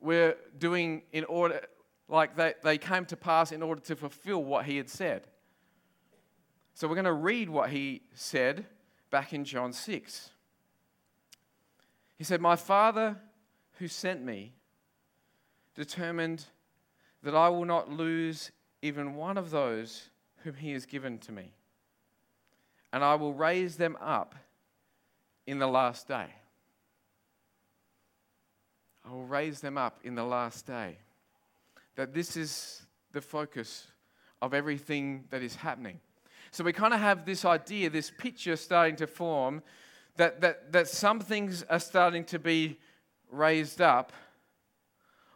were 0.00 0.36
doing 0.58 1.02
in 1.12 1.24
order, 1.24 1.60
like 2.08 2.36
they, 2.36 2.54
they 2.62 2.78
came 2.78 3.04
to 3.06 3.16
pass 3.16 3.52
in 3.52 3.62
order 3.62 3.80
to 3.82 3.96
fulfill 3.96 4.42
what 4.42 4.64
he 4.64 4.76
had 4.76 4.88
said. 4.88 5.26
So 6.74 6.88
we're 6.88 6.94
going 6.94 7.04
to 7.04 7.12
read 7.12 7.50
what 7.50 7.70
he 7.70 8.02
said 8.14 8.64
back 9.10 9.32
in 9.32 9.44
John 9.44 9.72
6. 9.72 10.30
He 12.16 12.24
said, 12.24 12.40
My 12.40 12.56
Father 12.56 13.16
who 13.78 13.88
sent 13.88 14.22
me 14.22 14.52
determined 15.74 16.44
that 17.22 17.34
I 17.34 17.48
will 17.48 17.64
not 17.64 17.90
lose 17.90 18.50
even 18.82 19.14
one 19.14 19.36
of 19.36 19.50
those 19.50 20.10
whom 20.44 20.54
he 20.54 20.72
has 20.72 20.86
given 20.86 21.18
to 21.18 21.32
me, 21.32 21.52
and 22.92 23.04
I 23.04 23.14
will 23.14 23.34
raise 23.34 23.76
them 23.76 23.96
up 24.00 24.34
in 25.46 25.58
the 25.58 25.66
last 25.66 26.08
day. 26.08 26.26
I 29.04 29.10
will 29.10 29.26
raise 29.26 29.60
them 29.60 29.78
up 29.78 29.98
in 30.04 30.14
the 30.14 30.24
last 30.24 30.66
day 30.66 30.98
that 31.96 32.14
this 32.14 32.36
is 32.36 32.82
the 33.12 33.20
focus 33.20 33.86
of 34.40 34.54
everything 34.54 35.24
that 35.30 35.42
is 35.42 35.56
happening. 35.56 36.00
So 36.50 36.64
we 36.64 36.72
kind 36.72 36.94
of 36.94 37.00
have 37.00 37.24
this 37.24 37.44
idea, 37.44 37.90
this 37.90 38.10
picture 38.10 38.56
starting 38.56 38.96
to 38.96 39.06
form 39.06 39.62
that, 40.16 40.40
that, 40.40 40.72
that 40.72 40.88
some 40.88 41.20
things 41.20 41.62
are 41.64 41.78
starting 41.78 42.24
to 42.24 42.38
be 42.38 42.78
raised 43.30 43.80
up 43.80 44.12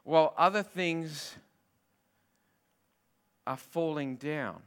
while 0.02 0.34
other 0.36 0.62
things 0.62 1.34
are 3.46 3.56
falling 3.56 4.16
down. 4.16 4.62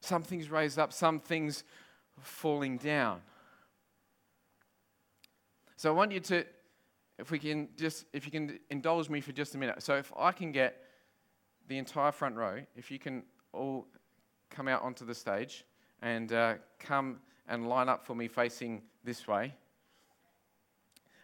Some 0.00 0.22
things 0.22 0.50
raised 0.50 0.78
up, 0.78 0.92
some 0.92 1.20
things 1.20 1.64
falling 2.20 2.78
down. 2.78 3.20
So 5.76 5.90
I 5.90 5.92
want 5.92 6.12
you 6.12 6.20
to, 6.20 6.44
if 7.18 7.30
we 7.30 7.38
can 7.38 7.68
just, 7.76 8.04
if 8.12 8.24
you 8.24 8.32
can 8.32 8.58
indulge 8.70 9.08
me 9.08 9.20
for 9.20 9.32
just 9.32 9.54
a 9.54 9.58
minute. 9.58 9.82
So 9.82 9.94
if 9.96 10.12
I 10.16 10.32
can 10.32 10.52
get 10.52 10.82
the 11.68 11.78
entire 11.78 12.12
front 12.12 12.36
row, 12.36 12.62
if 12.74 12.90
you 12.90 12.98
can 12.98 13.22
all 13.52 13.86
come 14.50 14.68
out 14.68 14.82
onto 14.82 15.04
the 15.04 15.14
stage 15.14 15.64
and 16.02 16.32
uh, 16.32 16.54
come 16.78 17.20
and 17.48 17.68
line 17.68 17.88
up 17.88 18.04
for 18.04 18.14
me 18.14 18.28
facing 18.28 18.82
this 19.04 19.26
way. 19.26 19.54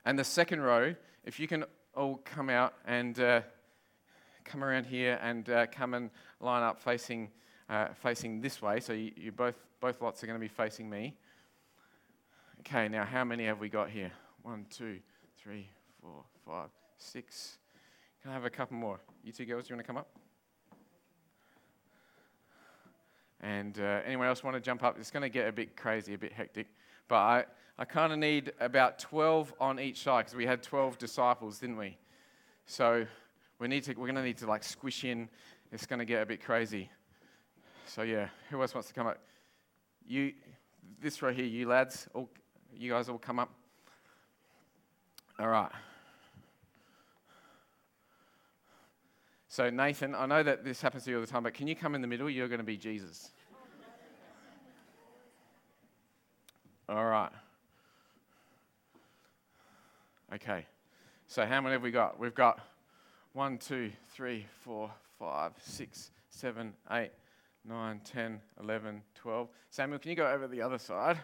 And 0.05 0.19
the 0.19 0.25
second 0.25 0.61
row, 0.61 0.95
if 1.25 1.41
you 1.41 1.49
can 1.49 1.65
all 1.97 2.21
come 2.25 2.51
out 2.51 2.75
and 2.87 3.19
uh, 3.19 3.41
come 4.45 4.63
around 4.63 4.87
here 4.87 5.19
and 5.23 5.49
uh, 5.49 5.67
come 5.67 5.95
and 5.95 6.11
line 6.41 6.63
up 6.63 6.81
facing, 6.81 7.31
uh, 7.69 7.89
facing 8.03 8.41
this 8.41 8.61
way. 8.61 8.81
So 8.81 8.93
you, 8.93 9.13
you 9.17 9.33
both, 9.33 9.57
both 9.81 10.01
lots 10.01 10.23
are 10.23 10.27
going 10.27 10.39
to 10.39 10.45
be 10.45 10.49
facing 10.49 10.89
me. 10.89 11.17
Okay, 12.61 12.89
now 12.89 13.05
how 13.05 13.25
many 13.25 13.45
have 13.47 13.61
we 13.61 13.69
got 13.69 13.91
here? 13.91 14.13
One, 14.43 14.67
two, 14.71 14.99
three, 15.37 15.69
four, 16.01 16.25
five, 16.47 16.69
six. 16.99 17.59
Can 18.23 18.31
I 18.31 18.35
have 18.35 18.45
a 18.45 18.51
couple 18.51 18.77
more? 18.77 19.01
You 19.23 19.33
two 19.33 19.45
girls, 19.45 19.69
you 19.69 19.77
want 19.77 19.85
to 19.85 19.87
come 19.87 19.99
up? 19.99 20.09
And 23.41 23.79
uh, 23.79 24.01
anyone 24.07 24.27
else 24.27 24.43
want 24.43 24.55
to 24.57 24.61
jump 24.61 24.83
up? 24.83 24.99
It's 24.99 25.11
going 25.11 25.23
to 25.23 25.29
get 25.29 25.47
a 25.47 25.53
bit 25.53 25.77
crazy, 25.77 26.15
a 26.15 26.19
bit 26.19 26.33
hectic. 26.33 26.69
But 27.09 27.17
I, 27.17 27.45
I 27.79 27.85
kind 27.85 28.13
of 28.13 28.19
need 28.19 28.53
about 28.61 28.99
12 28.99 29.53
on 29.61 29.79
each 29.79 30.03
side 30.03 30.25
because 30.25 30.37
we 30.37 30.47
had 30.47 30.63
12 30.63 30.97
disciples, 30.97 31.59
didn't 31.59 31.77
we? 31.77 31.99
So 32.67 33.07
we 33.59 33.69
need 33.69 33.85
to, 33.85 33.91
we're 33.93 34.07
going 34.07 34.15
to 34.15 34.23
need 34.23 34.39
to 34.39 34.47
like 34.47 34.65
squish 34.65 35.05
in. 35.05 35.29
It's 35.73 35.85
going 35.85 35.99
to 35.99 36.07
get 36.07 36.23
a 36.23 36.27
bit 36.27 36.43
crazy. 36.43 36.89
So 37.87 38.03
yeah, 38.03 38.29
who 38.51 38.61
else 38.61 38.75
wants 38.75 38.89
to 38.89 38.95
come 38.95 39.07
up? 39.07 39.19
You, 40.07 40.33
this 41.01 41.23
right 41.23 41.35
here, 41.35 41.45
you 41.45 41.69
lads, 41.69 42.09
all, 42.15 42.29
you 42.75 42.91
guys 42.91 43.09
all 43.09 43.19
come 43.19 43.39
up. 43.39 43.51
All 45.39 45.49
right. 45.49 45.71
So, 49.49 49.71
Nathan, 49.71 50.15
I 50.15 50.27
know 50.27 50.43
that 50.43 50.65
this 50.65 50.81
happens 50.81 51.05
to 51.05 51.11
you 51.11 51.17
all 51.17 51.21
the 51.21 51.29
time, 51.29 51.45
but 51.45 51.55
can 51.55 51.69
you 51.69 51.77
come 51.77 51.95
in 51.95 52.01
the 52.01 52.09
middle? 52.09 52.29
You're 52.29 52.49
going 52.49 52.59
to 52.59 52.65
be 52.65 52.77
Jesus. 52.77 53.31
all 56.89 57.05
right. 57.05 57.31
Okay. 60.35 60.67
So, 61.29 61.47
how 61.47 61.61
many 61.61 61.75
have 61.75 61.83
we 61.83 61.93
got? 61.93 62.19
We've 62.19 62.35
got 62.35 62.59
one, 63.33 63.59
two, 63.59 63.93
three, 64.13 64.47
four, 64.63 64.91
five, 65.21 65.53
six, 65.63 66.11
seven, 66.31 66.73
eight, 66.91 67.13
nine, 67.65 68.01
ten, 68.05 68.41
eleven, 68.61 69.03
twelve. 69.15 69.49
Samuel, 69.71 69.99
can 69.99 70.11
you 70.11 70.17
go 70.17 70.31
over 70.31 70.47
the 70.47 70.63
other 70.63 70.79
side? 70.79 71.19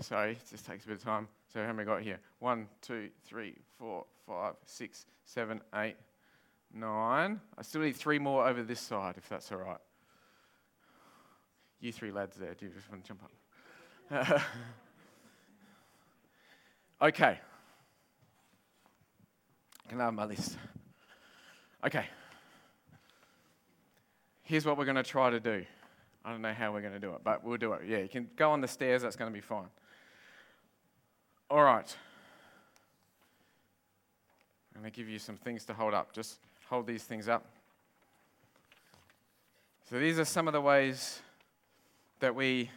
Sorry, 0.00 0.32
it 0.32 0.40
just 0.48 0.66
takes 0.66 0.84
a 0.84 0.88
bit 0.88 0.96
of 0.96 1.02
time. 1.02 1.28
So, 1.52 1.64
how 1.64 1.72
many 1.72 1.86
got 1.86 2.02
here? 2.02 2.20
One, 2.38 2.68
two, 2.80 3.10
three, 3.24 3.56
four, 3.78 4.06
five, 4.26 4.54
six, 4.64 5.06
seven, 5.24 5.60
eight, 5.74 5.96
nine. 6.72 7.40
I 7.58 7.62
still 7.62 7.82
need 7.82 7.96
three 7.96 8.18
more 8.18 8.46
over 8.46 8.62
this 8.62 8.80
side, 8.80 9.14
if 9.16 9.28
that's 9.28 9.50
all 9.52 9.58
right. 9.58 9.78
You 11.80 11.92
three 11.92 12.12
lads 12.12 12.36
there, 12.36 12.54
do 12.54 12.66
you 12.66 12.72
just 12.72 12.90
want 12.90 13.04
to 13.04 13.08
jump 13.08 13.22
up? 13.24 14.42
okay. 17.02 17.38
Can 19.88 20.00
I 20.00 20.04
have 20.04 20.14
my 20.14 20.24
list? 20.24 20.56
Okay. 21.84 22.04
Here's 24.50 24.66
what 24.66 24.76
we're 24.76 24.84
going 24.84 24.96
to 24.96 25.04
try 25.04 25.30
to 25.30 25.38
do. 25.38 25.64
I 26.24 26.32
don't 26.32 26.42
know 26.42 26.52
how 26.52 26.72
we're 26.72 26.80
going 26.80 26.92
to 26.92 26.98
do 26.98 27.12
it, 27.12 27.20
but 27.22 27.44
we'll 27.44 27.56
do 27.56 27.72
it. 27.74 27.82
Yeah, 27.86 27.98
you 27.98 28.08
can 28.08 28.28
go 28.34 28.50
on 28.50 28.60
the 28.60 28.66
stairs, 28.66 29.00
that's 29.00 29.14
going 29.14 29.30
to 29.30 29.32
be 29.32 29.40
fine. 29.40 29.68
All 31.48 31.62
right. 31.62 31.96
I'm 34.74 34.80
going 34.80 34.90
to 34.90 34.96
give 34.96 35.08
you 35.08 35.20
some 35.20 35.36
things 35.36 35.64
to 35.66 35.72
hold 35.72 35.94
up. 35.94 36.12
Just 36.12 36.40
hold 36.68 36.88
these 36.88 37.04
things 37.04 37.28
up. 37.28 37.46
So, 39.88 40.00
these 40.00 40.18
are 40.18 40.24
some 40.24 40.48
of 40.48 40.52
the 40.52 40.60
ways 40.60 41.20
that 42.18 42.34
we 42.34 42.72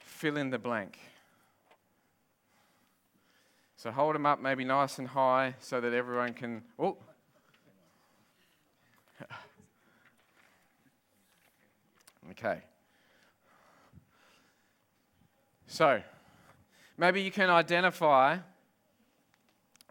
fill 0.00 0.36
in 0.36 0.50
the 0.50 0.58
blank. 0.58 0.98
So, 3.76 3.92
hold 3.92 4.16
them 4.16 4.26
up 4.26 4.42
maybe 4.42 4.64
nice 4.64 4.98
and 4.98 5.06
high 5.06 5.54
so 5.60 5.80
that 5.80 5.92
everyone 5.92 6.32
can. 6.32 6.62
Oh! 6.76 6.96
Okay. 12.30 12.62
So, 15.66 16.02
maybe 16.98 17.22
you 17.22 17.30
can 17.30 17.48
identify 17.50 18.38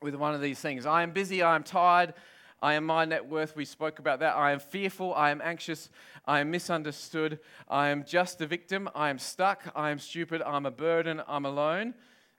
with 0.01 0.15
one 0.15 0.33
of 0.33 0.41
these 0.41 0.59
things. 0.59 0.85
I 0.85 1.03
am 1.03 1.11
busy, 1.11 1.41
I 1.41 1.55
am 1.55 1.63
tired, 1.63 2.13
I 2.61 2.73
am 2.73 2.85
my 2.85 3.05
net 3.05 3.27
worth. 3.27 3.55
We 3.55 3.65
spoke 3.65 3.99
about 3.99 4.19
that. 4.19 4.35
I 4.35 4.51
am 4.51 4.59
fearful, 4.59 5.13
I 5.13 5.31
am 5.31 5.41
anxious, 5.41 5.89
I 6.25 6.39
am 6.41 6.51
misunderstood, 6.51 7.39
I 7.69 7.89
am 7.89 8.03
just 8.03 8.41
a 8.41 8.47
victim, 8.47 8.89
I 8.93 9.09
am 9.09 9.19
stuck, 9.19 9.71
I 9.75 9.89
am 9.89 9.99
stupid, 9.99 10.41
I'm 10.41 10.65
a 10.65 10.71
burden, 10.71 11.21
I'm 11.27 11.45
alone. 11.45 11.93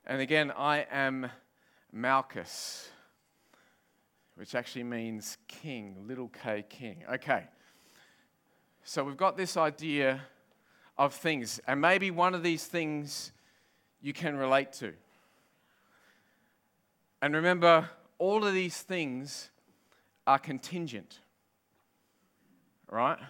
And 0.06 0.20
again, 0.20 0.52
I 0.56 0.86
am 0.90 1.30
Malchus, 1.92 2.88
which 4.34 4.54
actually 4.54 4.84
means 4.84 5.38
king, 5.48 5.96
little 6.06 6.28
k 6.28 6.64
king. 6.68 7.04
Okay. 7.12 7.44
So 8.92 9.04
we've 9.04 9.16
got 9.16 9.36
this 9.36 9.56
idea 9.56 10.20
of 10.98 11.14
things, 11.14 11.60
and 11.68 11.80
maybe 11.80 12.10
one 12.10 12.34
of 12.34 12.42
these 12.42 12.66
things 12.66 13.30
you 14.02 14.12
can 14.12 14.36
relate 14.36 14.72
to. 14.80 14.94
And 17.22 17.32
remember, 17.32 17.88
all 18.18 18.44
of 18.44 18.52
these 18.52 18.82
things 18.82 19.50
are 20.26 20.40
contingent, 20.40 21.20
right? 22.90 23.20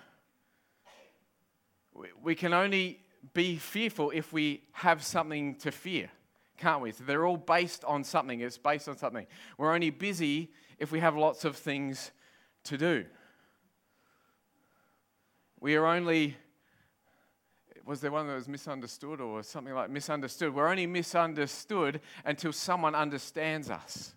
We 2.23 2.35
can 2.35 2.55
only 2.55 3.01
be 3.35 3.57
fearful 3.57 4.13
if 4.15 4.33
we 4.33 4.63
have 4.73 5.05
something 5.05 5.57
to 5.57 5.71
fear, 5.71 6.09
can't 6.57 6.81
we? 6.81 6.93
So 6.93 7.05
they're 7.05 7.27
all 7.27 7.37
based 7.37 7.85
on 7.85 8.03
something. 8.03 8.41
It's 8.41 8.57
based 8.57 8.89
on 8.89 8.97
something. 8.97 9.27
We're 9.59 9.75
only 9.75 9.91
busy 9.91 10.53
if 10.79 10.91
we 10.91 11.01
have 11.01 11.17
lots 11.17 11.45
of 11.45 11.55
things 11.55 12.13
to 12.65 12.79
do. 12.79 13.05
We 15.61 15.77
are 15.77 15.87
only 15.87 16.37
was 17.85 18.01
there 18.01 18.13
one 18.13 18.27
that 18.29 18.35
was 18.35 18.49
misunderstood 18.49 19.21
or 19.21 19.43
something 19.43 19.75
like 19.75 19.91
misunderstood? 19.91 20.55
We're 20.55 20.69
only 20.69 20.87
misunderstood 20.87 22.01
until 22.25 22.53
someone 22.53 22.95
understands 22.95 23.71
us. 23.71 24.15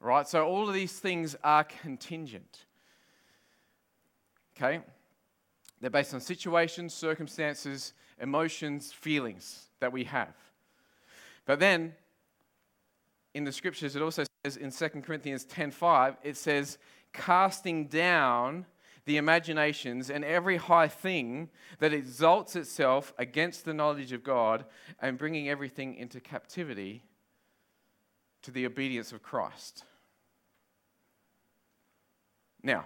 Right? 0.00 0.28
So 0.28 0.44
all 0.44 0.68
of 0.68 0.74
these 0.74 0.98
things 0.98 1.36
are 1.42 1.64
contingent. 1.64 2.66
Okay? 4.56 4.80
They're 5.80 5.90
based 5.90 6.12
on 6.12 6.20
situations, 6.20 6.92
circumstances, 6.92 7.94
emotions, 8.20 8.92
feelings 8.92 9.68
that 9.80 9.92
we 9.92 10.04
have. 10.04 10.34
But 11.46 11.60
then 11.60 11.94
in 13.34 13.44
the 13.44 13.52
scriptures 13.52 13.96
it 13.96 14.02
also 14.02 14.24
says 14.44 14.56
in 14.56 14.70
2 14.70 15.02
Corinthians 15.02 15.46
10:5 15.46 16.16
it 16.22 16.36
says 16.36 16.78
casting 17.12 17.86
down 17.86 18.66
the 19.04 19.16
imaginations 19.16 20.10
and 20.10 20.24
every 20.24 20.56
high 20.56 20.88
thing 20.88 21.48
that 21.78 21.92
exalts 21.92 22.54
itself 22.54 23.12
against 23.18 23.64
the 23.64 23.74
knowledge 23.74 24.12
of 24.12 24.22
God 24.22 24.64
and 25.00 25.18
bringing 25.18 25.48
everything 25.48 25.94
into 25.96 26.20
captivity 26.20 27.02
to 28.42 28.50
the 28.50 28.66
obedience 28.66 29.12
of 29.12 29.22
Christ. 29.22 29.84
Now, 32.62 32.84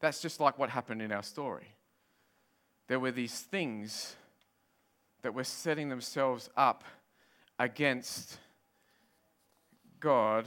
that's 0.00 0.22
just 0.22 0.38
like 0.38 0.58
what 0.58 0.70
happened 0.70 1.02
in 1.02 1.10
our 1.10 1.22
story. 1.24 1.74
There 2.86 3.00
were 3.00 3.10
these 3.10 3.40
things 3.40 4.14
that 5.22 5.34
were 5.34 5.44
setting 5.44 5.88
themselves 5.88 6.48
up 6.56 6.84
against 7.58 8.38
God, 9.98 10.46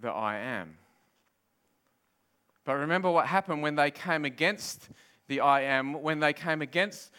the 0.00 0.10
I 0.10 0.38
am. 0.38 0.76
But 2.68 2.80
remember 2.80 3.10
what 3.10 3.26
happened 3.26 3.62
when 3.62 3.76
they 3.76 3.90
came 3.90 4.26
against 4.26 4.90
the 5.26 5.40
I 5.40 5.62
am, 5.62 6.02
when 6.02 6.20
they 6.20 6.34
came 6.34 6.60
against 6.60 7.10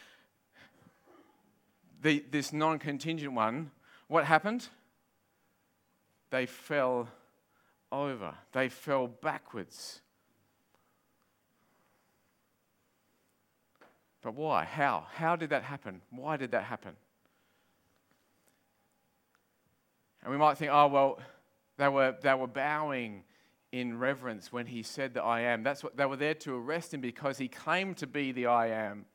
the, 2.04 2.23
this 2.29 2.54
non 2.54 2.77
contingent 2.77 3.33
one, 3.33 3.71
what 4.10 4.25
happened? 4.25 4.67
They 6.29 6.45
fell 6.45 7.10
over, 7.91 8.35
they 8.52 8.69
fell 8.69 9.08
backwards. 9.08 10.02
But 14.21 14.35
why? 14.35 14.65
How? 14.65 15.08
How 15.15 15.35
did 15.35 15.50
that 15.50 15.63
happen? 15.63 16.02
Why 16.12 16.37
did 16.37 16.52
that 16.52 16.65
happen? 16.65 16.91
And 20.21 20.31
we 20.31 20.37
might 20.37 20.60
think, 20.60 20.69
oh, 20.71 20.89
well, 20.89 21.19
they 21.77 21.87
were, 21.87 22.15
they 22.21 22.35
were 22.35 22.45
bowing 22.45 23.23
in 23.71 23.99
reverence 23.99 24.51
when 24.51 24.65
he 24.65 24.81
said 24.81 25.13
the 25.13 25.23
I 25.23 25.41
am. 25.41 25.63
That's 25.63 25.83
what 25.83 25.95
they 25.95 26.05
were 26.05 26.15
there 26.15 26.33
to 26.35 26.55
arrest 26.55 26.93
him 26.93 27.01
because 27.01 27.37
he 27.37 27.47
claimed 27.47 27.97
to 27.97 28.07
be 28.07 28.31
the 28.31 28.47
I 28.47 28.67
am. 28.67 29.05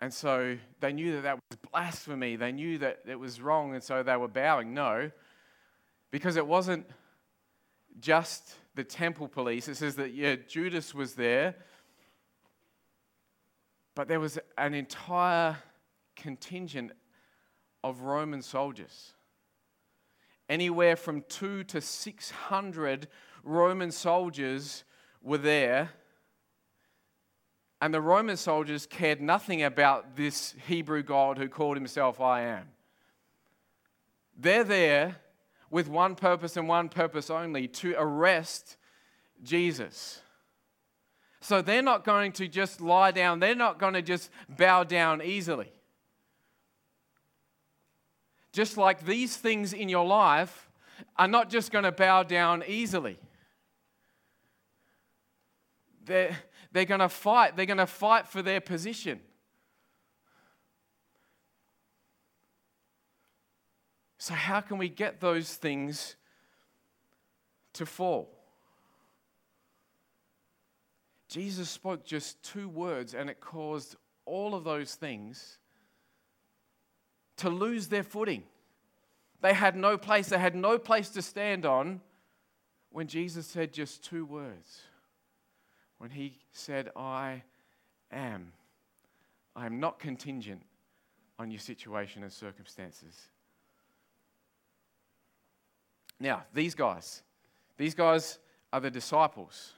And 0.00 0.12
so 0.12 0.56
they 0.80 0.92
knew 0.92 1.12
that 1.14 1.22
that 1.22 1.36
was 1.36 1.58
blasphemy. 1.72 2.36
They 2.36 2.52
knew 2.52 2.78
that 2.78 3.00
it 3.06 3.18
was 3.18 3.40
wrong, 3.40 3.74
and 3.74 3.82
so 3.82 4.02
they 4.02 4.16
were 4.16 4.28
bowing. 4.28 4.72
No, 4.72 5.10
because 6.10 6.36
it 6.36 6.46
wasn't 6.46 6.86
just 7.98 8.54
the 8.74 8.84
temple 8.84 9.26
police. 9.26 9.66
It 9.66 9.76
says 9.76 9.96
that, 9.96 10.14
yeah, 10.14 10.36
Judas 10.36 10.94
was 10.94 11.14
there, 11.14 11.56
but 13.96 14.06
there 14.06 14.20
was 14.20 14.38
an 14.56 14.74
entire 14.74 15.56
contingent 16.14 16.92
of 17.82 18.02
Roman 18.02 18.42
soldiers 18.42 19.14
anywhere 20.48 20.96
from 20.96 21.22
two 21.28 21.64
to 21.64 21.80
600 21.80 23.08
Roman 23.42 23.90
soldiers 23.90 24.84
were 25.22 25.38
there. 25.38 25.90
And 27.80 27.94
the 27.94 28.00
Roman 28.00 28.36
soldiers 28.36 28.86
cared 28.86 29.20
nothing 29.20 29.62
about 29.62 30.16
this 30.16 30.54
Hebrew 30.66 31.02
God 31.02 31.38
who 31.38 31.48
called 31.48 31.76
himself 31.76 32.20
I 32.20 32.42
am. 32.42 32.68
They're 34.36 34.64
there 34.64 35.16
with 35.70 35.88
one 35.88 36.14
purpose 36.14 36.56
and 36.56 36.68
one 36.68 36.88
purpose 36.88 37.30
only 37.30 37.68
to 37.68 37.94
arrest 37.98 38.76
Jesus. 39.42 40.20
So 41.40 41.62
they're 41.62 41.82
not 41.82 42.04
going 42.04 42.32
to 42.32 42.48
just 42.48 42.80
lie 42.80 43.10
down, 43.10 43.38
they're 43.38 43.54
not 43.54 43.78
going 43.78 43.94
to 43.94 44.02
just 44.02 44.30
bow 44.48 44.84
down 44.84 45.22
easily. 45.22 45.72
Just 48.52 48.76
like 48.76 49.04
these 49.04 49.36
things 49.36 49.72
in 49.72 49.88
your 49.88 50.06
life 50.06 50.68
are 51.16 51.28
not 51.28 51.50
just 51.50 51.70
going 51.70 51.84
to 51.84 51.92
bow 51.92 52.22
down 52.22 52.64
easily. 52.66 53.18
They're, 56.04 56.36
they're 56.72 56.84
going 56.84 57.00
to 57.00 57.08
fight. 57.08 57.56
They're 57.56 57.66
going 57.66 57.78
to 57.78 57.86
fight 57.86 58.26
for 58.26 58.42
their 58.42 58.60
position. 58.60 59.20
So, 64.18 64.34
how 64.34 64.60
can 64.60 64.78
we 64.78 64.88
get 64.88 65.20
those 65.20 65.54
things 65.54 66.16
to 67.74 67.86
fall? 67.86 68.34
Jesus 71.28 71.68
spoke 71.68 72.04
just 72.04 72.42
two 72.42 72.68
words, 72.68 73.14
and 73.14 73.30
it 73.30 73.40
caused 73.40 73.96
all 74.24 74.54
of 74.54 74.64
those 74.64 74.94
things 74.94 75.58
to 77.38 77.50
lose 77.50 77.88
their 77.88 78.02
footing. 78.02 78.44
They 79.40 79.54
had 79.54 79.76
no 79.76 79.96
place, 79.96 80.28
they 80.28 80.38
had 80.38 80.54
no 80.54 80.78
place 80.78 81.08
to 81.10 81.22
stand 81.22 81.64
on 81.64 82.00
when 82.90 83.06
Jesus 83.06 83.46
said 83.46 83.72
just 83.72 84.04
two 84.04 84.24
words. 84.24 84.82
When 85.98 86.10
he 86.10 86.38
said, 86.52 86.90
I 86.96 87.42
am. 88.12 88.52
I 89.56 89.66
am 89.66 89.80
not 89.80 89.98
contingent 89.98 90.62
on 91.38 91.50
your 91.50 91.60
situation 91.60 92.22
and 92.22 92.32
circumstances. 92.32 93.28
Now, 96.20 96.44
these 96.52 96.74
guys, 96.74 97.22
these 97.76 97.94
guys 97.94 98.38
are 98.72 98.80
the 98.80 98.90
disciples. 98.90 99.72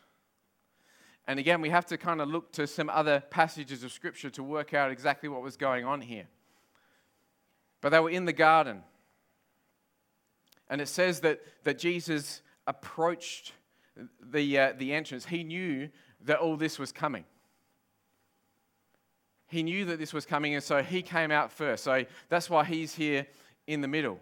And 1.26 1.38
again, 1.38 1.60
we 1.60 1.70
have 1.70 1.86
to 1.86 1.98
kind 1.98 2.20
of 2.20 2.28
look 2.28 2.52
to 2.52 2.66
some 2.66 2.88
other 2.90 3.22
passages 3.30 3.84
of 3.84 3.92
Scripture 3.92 4.30
to 4.30 4.42
work 4.42 4.74
out 4.74 4.90
exactly 4.90 5.28
what 5.28 5.42
was 5.42 5.56
going 5.56 5.84
on 5.84 6.00
here. 6.00 6.26
But 7.80 7.90
they 7.90 8.00
were 8.00 8.10
in 8.10 8.24
the 8.24 8.32
garden. 8.32 8.82
And 10.68 10.80
it 10.80 10.88
says 10.88 11.20
that, 11.20 11.40
that 11.64 11.78
Jesus 11.78 12.42
approached 12.66 13.52
the, 14.22 14.58
uh, 14.58 14.72
the 14.76 14.92
entrance. 14.92 15.26
He 15.26 15.42
knew 15.42 15.88
that 16.24 16.38
all 16.38 16.56
this 16.56 16.78
was 16.78 16.92
coming. 16.92 17.24
He 19.48 19.62
knew 19.64 19.84
that 19.86 19.98
this 19.98 20.12
was 20.12 20.24
coming, 20.24 20.54
and 20.54 20.62
so 20.62 20.80
he 20.82 21.02
came 21.02 21.32
out 21.32 21.50
first. 21.50 21.82
So 21.82 22.04
that's 22.28 22.48
why 22.48 22.64
he's 22.64 22.94
here 22.94 23.26
in 23.66 23.80
the 23.80 23.88
middle. 23.88 24.20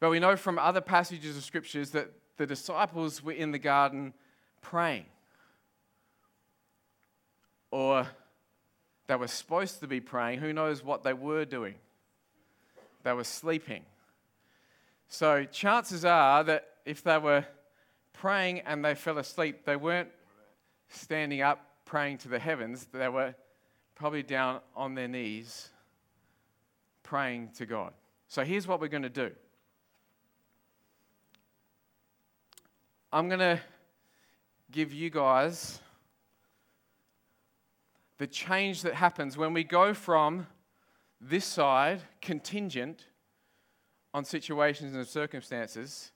But 0.00 0.10
we 0.10 0.18
know 0.18 0.34
from 0.34 0.58
other 0.58 0.80
passages 0.80 1.36
of 1.36 1.44
scriptures 1.44 1.90
that 1.90 2.10
the 2.36 2.46
disciples 2.46 3.22
were 3.22 3.32
in 3.32 3.52
the 3.52 3.58
garden 3.58 4.12
praying. 4.60 5.04
Or 7.70 8.08
they 9.06 9.14
were 9.14 9.28
supposed 9.28 9.78
to 9.80 9.86
be 9.86 10.00
praying. 10.00 10.40
Who 10.40 10.52
knows 10.52 10.82
what 10.82 11.04
they 11.04 11.12
were 11.12 11.44
doing? 11.44 11.76
They 13.02 13.12
were 13.12 13.24
sleeping. 13.24 13.84
So 15.08 15.44
chances 15.44 16.04
are 16.04 16.42
that 16.44 16.68
if 16.84 17.02
they 17.02 17.18
were 17.18 17.44
praying 18.12 18.60
and 18.60 18.84
they 18.84 18.94
fell 18.94 19.18
asleep, 19.18 19.64
they 19.64 19.76
weren't 19.76 20.08
standing 20.88 21.42
up 21.42 21.66
praying 21.84 22.18
to 22.18 22.28
the 22.28 22.38
heavens, 22.38 22.86
they 22.92 23.08
were 23.08 23.34
probably 23.94 24.22
down 24.22 24.60
on 24.74 24.94
their 24.94 25.08
knees 25.08 25.68
praying 27.02 27.50
to 27.56 27.66
God. 27.66 27.92
So 28.28 28.44
here's 28.44 28.66
what 28.66 28.80
we're 28.80 28.88
going 28.88 29.02
to 29.02 29.10
do 29.10 29.30
I'm 33.12 33.28
going 33.28 33.40
to 33.40 33.60
give 34.70 34.92
you 34.94 35.10
guys 35.10 35.80
the 38.16 38.26
change 38.26 38.82
that 38.82 38.94
happens 38.94 39.36
when 39.36 39.52
we 39.52 39.64
go 39.64 39.92
from 39.92 40.46
this 41.22 41.44
side, 41.44 42.02
contingent 42.20 43.06
on 44.12 44.24
situations 44.24 44.94
and 44.94 45.06
circumstances, 45.06 46.10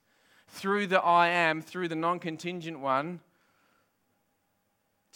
through 0.49 0.89
the 0.89 1.01
I 1.01 1.29
am, 1.29 1.63
through 1.63 1.89
the 1.89 1.97
non 1.97 2.19
contingent 2.19 2.81
one, 2.81 3.21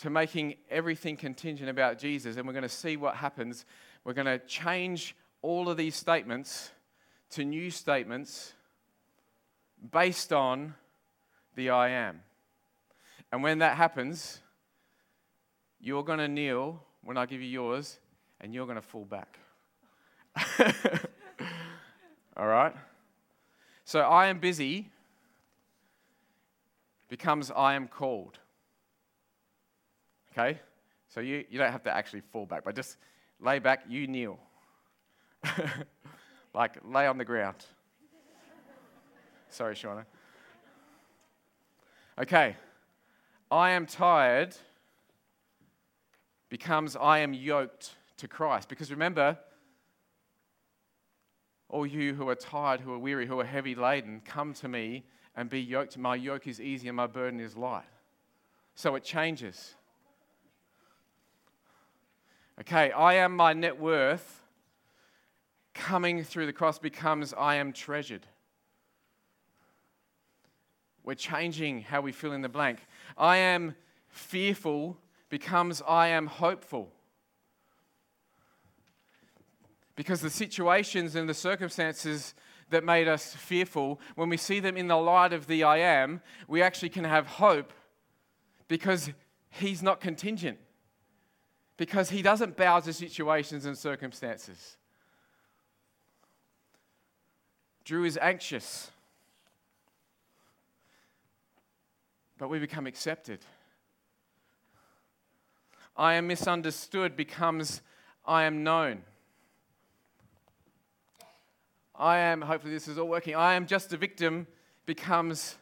to 0.01 0.11
making 0.11 0.55
everything 0.71 1.17
contingent 1.17 1.69
about 1.69 1.99
Jesus. 1.99 2.37
And 2.37 2.47
we're 2.47 2.55
going 2.55 2.63
to 2.63 2.69
see 2.69 2.97
what 2.97 3.17
happens. 3.17 3.67
We're 4.05 4.15
going 4.15 4.27
to 4.27 4.39
change 4.47 5.15
all 5.43 5.69
of 5.69 5.77
these 5.77 5.97
statements 5.97 6.71
to 7.31 7.45
new 7.45 7.71
statements 7.71 8.55
based 9.93 10.33
on 10.33 10.75
the 11.55 11.71
I 11.71 11.91
am. 11.91 12.23
And 13.33 13.43
when 13.43 13.59
that 13.59 13.77
happens, 13.77 14.41
you're 15.81 16.05
going 16.05 16.19
to 16.19 16.29
kneel 16.29 16.83
when 17.03 17.17
I 17.17 17.27
give 17.27 17.41
you 17.41 17.49
yours, 17.49 17.99
and 18.41 18.55
you're 18.55 18.67
going 18.67 18.77
to 18.77 18.83
fall 18.83 19.05
back. 19.05 19.39
All 22.37 22.47
right? 22.47 22.75
So 23.85 24.01
I 24.01 24.27
am 24.27 24.39
busy 24.39 24.91
becomes 27.09 27.51
I 27.51 27.75
am 27.75 27.89
called. 27.89 28.39
Okay? 30.33 30.61
So 31.09 31.21
you, 31.21 31.45
you 31.51 31.59
don't 31.59 31.73
have 31.73 31.83
to 31.83 31.95
actually 31.95 32.23
fall 32.33 32.47
back, 32.47 32.65
but 32.65 32.77
just 32.77 32.97
lay 33.41 33.59
back, 33.59 33.83
you 33.89 34.07
kneel. 34.07 34.39
like 36.55 36.79
lay 36.85 37.07
on 37.07 37.19
the 37.19 37.25
ground. 37.25 37.65
Sorry, 39.51 39.75
Shauna. 39.75 40.05
Okay. 42.21 42.57
I 43.51 43.71
am 43.71 43.87
tired 43.87 44.55
becomes 46.49 46.95
I 46.95 47.19
am 47.21 47.35
yoked 47.35 47.95
to 48.19 48.29
Christ. 48.29 48.69
Because 48.69 48.91
remember, 48.91 49.39
all 51.71 51.87
you 51.87 52.15
who 52.15 52.29
are 52.29 52.35
tired, 52.35 52.81
who 52.81 52.93
are 52.93 52.99
weary, 52.99 53.27
who 53.27 53.41
are 53.41 53.45
heavy 53.45 53.75
laden, 53.75 54.21
come 54.25 54.53
to 54.55 54.69
me 54.69 55.05
and 55.37 55.49
be 55.49 55.61
yoked. 55.61 55.97
My 55.97 56.17
yoke 56.17 56.47
is 56.47 56.61
easy 56.61 56.89
and 56.89 56.97
my 56.97 57.07
burden 57.07 57.41
is 57.41 57.57
light. 57.57 57.85
So 58.75 58.95
it 58.97 59.05
changes. 59.05 59.75
Okay, 62.61 62.91
I 62.91 63.15
am 63.15 63.37
my 63.37 63.53
net 63.53 63.81
worth 63.81 64.43
coming 65.73 66.25
through 66.25 66.47
the 66.47 66.53
cross 66.53 66.79
becomes 66.79 67.33
I 67.33 67.55
am 67.55 67.73
treasured. 67.73 68.27
We're 71.05 71.15
changing 71.15 71.83
how 71.83 72.03
we 72.03 72.13
fill 72.13 72.33
in 72.33 72.43
the 72.43 72.49
blank. 72.49 72.81
I 73.17 73.39
am 73.39 73.75
fearful 74.09 74.99
becomes 75.31 75.81
I 75.87 76.09
am 76.09 76.27
hopeful. 76.27 76.93
Because 79.97 80.21
the 80.21 80.31
situations 80.31 81.15
and 81.15 81.29
the 81.29 81.35
circumstances 81.35 82.35
that 82.71 82.85
made 82.85 83.09
us 83.09 83.35
fearful, 83.35 84.01
when 84.15 84.29
we 84.29 84.37
see 84.37 84.61
them 84.61 84.77
in 84.77 84.89
the 84.89 84.97
light 84.97 85.33
of 85.33 85.47
the 85.47 85.65
I 85.65 85.79
am, 85.79 86.21
we 86.49 86.63
actually 86.63 86.91
can 86.91 87.05
have 87.05 87.27
hope 87.27 87.73
because 88.69 89.11
He's 89.51 89.83
not 89.83 90.01
contingent. 90.01 90.59
Because 91.77 92.11
He 92.11 92.23
doesn't 92.23 92.57
bow 92.57 92.81
to 92.81 92.93
situations 92.93 93.67
and 93.67 93.77
circumstances. 93.77 94.77
Drew 97.85 98.05
is 98.05 98.19
anxious 98.21 98.91
but 102.41 102.49
we 102.49 102.59
become 102.59 102.87
accepted. 102.87 103.41
I 105.95 106.15
am 106.15 106.27
misunderstood 106.27 107.15
becomes 107.15 107.83
I 108.25 108.45
am 108.45 108.65
known. 108.65 109.03
I 112.01 112.19
am, 112.19 112.41
hopefully, 112.41 112.73
this 112.73 112.89
is 112.89 112.97
all 112.97 113.09
working. 113.09 113.37
I 113.37 113.53
am 113.53 113.67
just 113.67 113.93
a 113.93 113.99
victim 113.99 114.47
becomes 114.87 115.57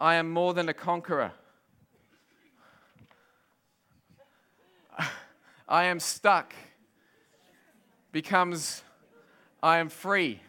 I 0.00 0.14
am 0.14 0.30
more 0.30 0.54
than 0.54 0.70
a 0.70 0.72
conqueror. 0.72 1.32
I 5.68 5.84
am 5.84 6.00
stuck 6.00 6.54
becomes 8.12 8.82
I 9.62 9.76
am 9.76 9.90
free. 9.90 10.40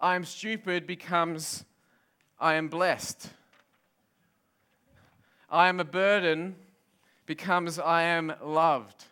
I 0.00 0.16
am 0.16 0.24
stupid 0.24 0.84
becomes 0.84 1.64
I 2.40 2.54
am 2.54 2.66
blessed. 2.66 3.30
I 5.48 5.68
am 5.68 5.78
a 5.78 5.84
burden 5.84 6.56
becomes 7.26 7.78
I 7.78 8.02
am 8.02 8.32
loved. 8.42 9.04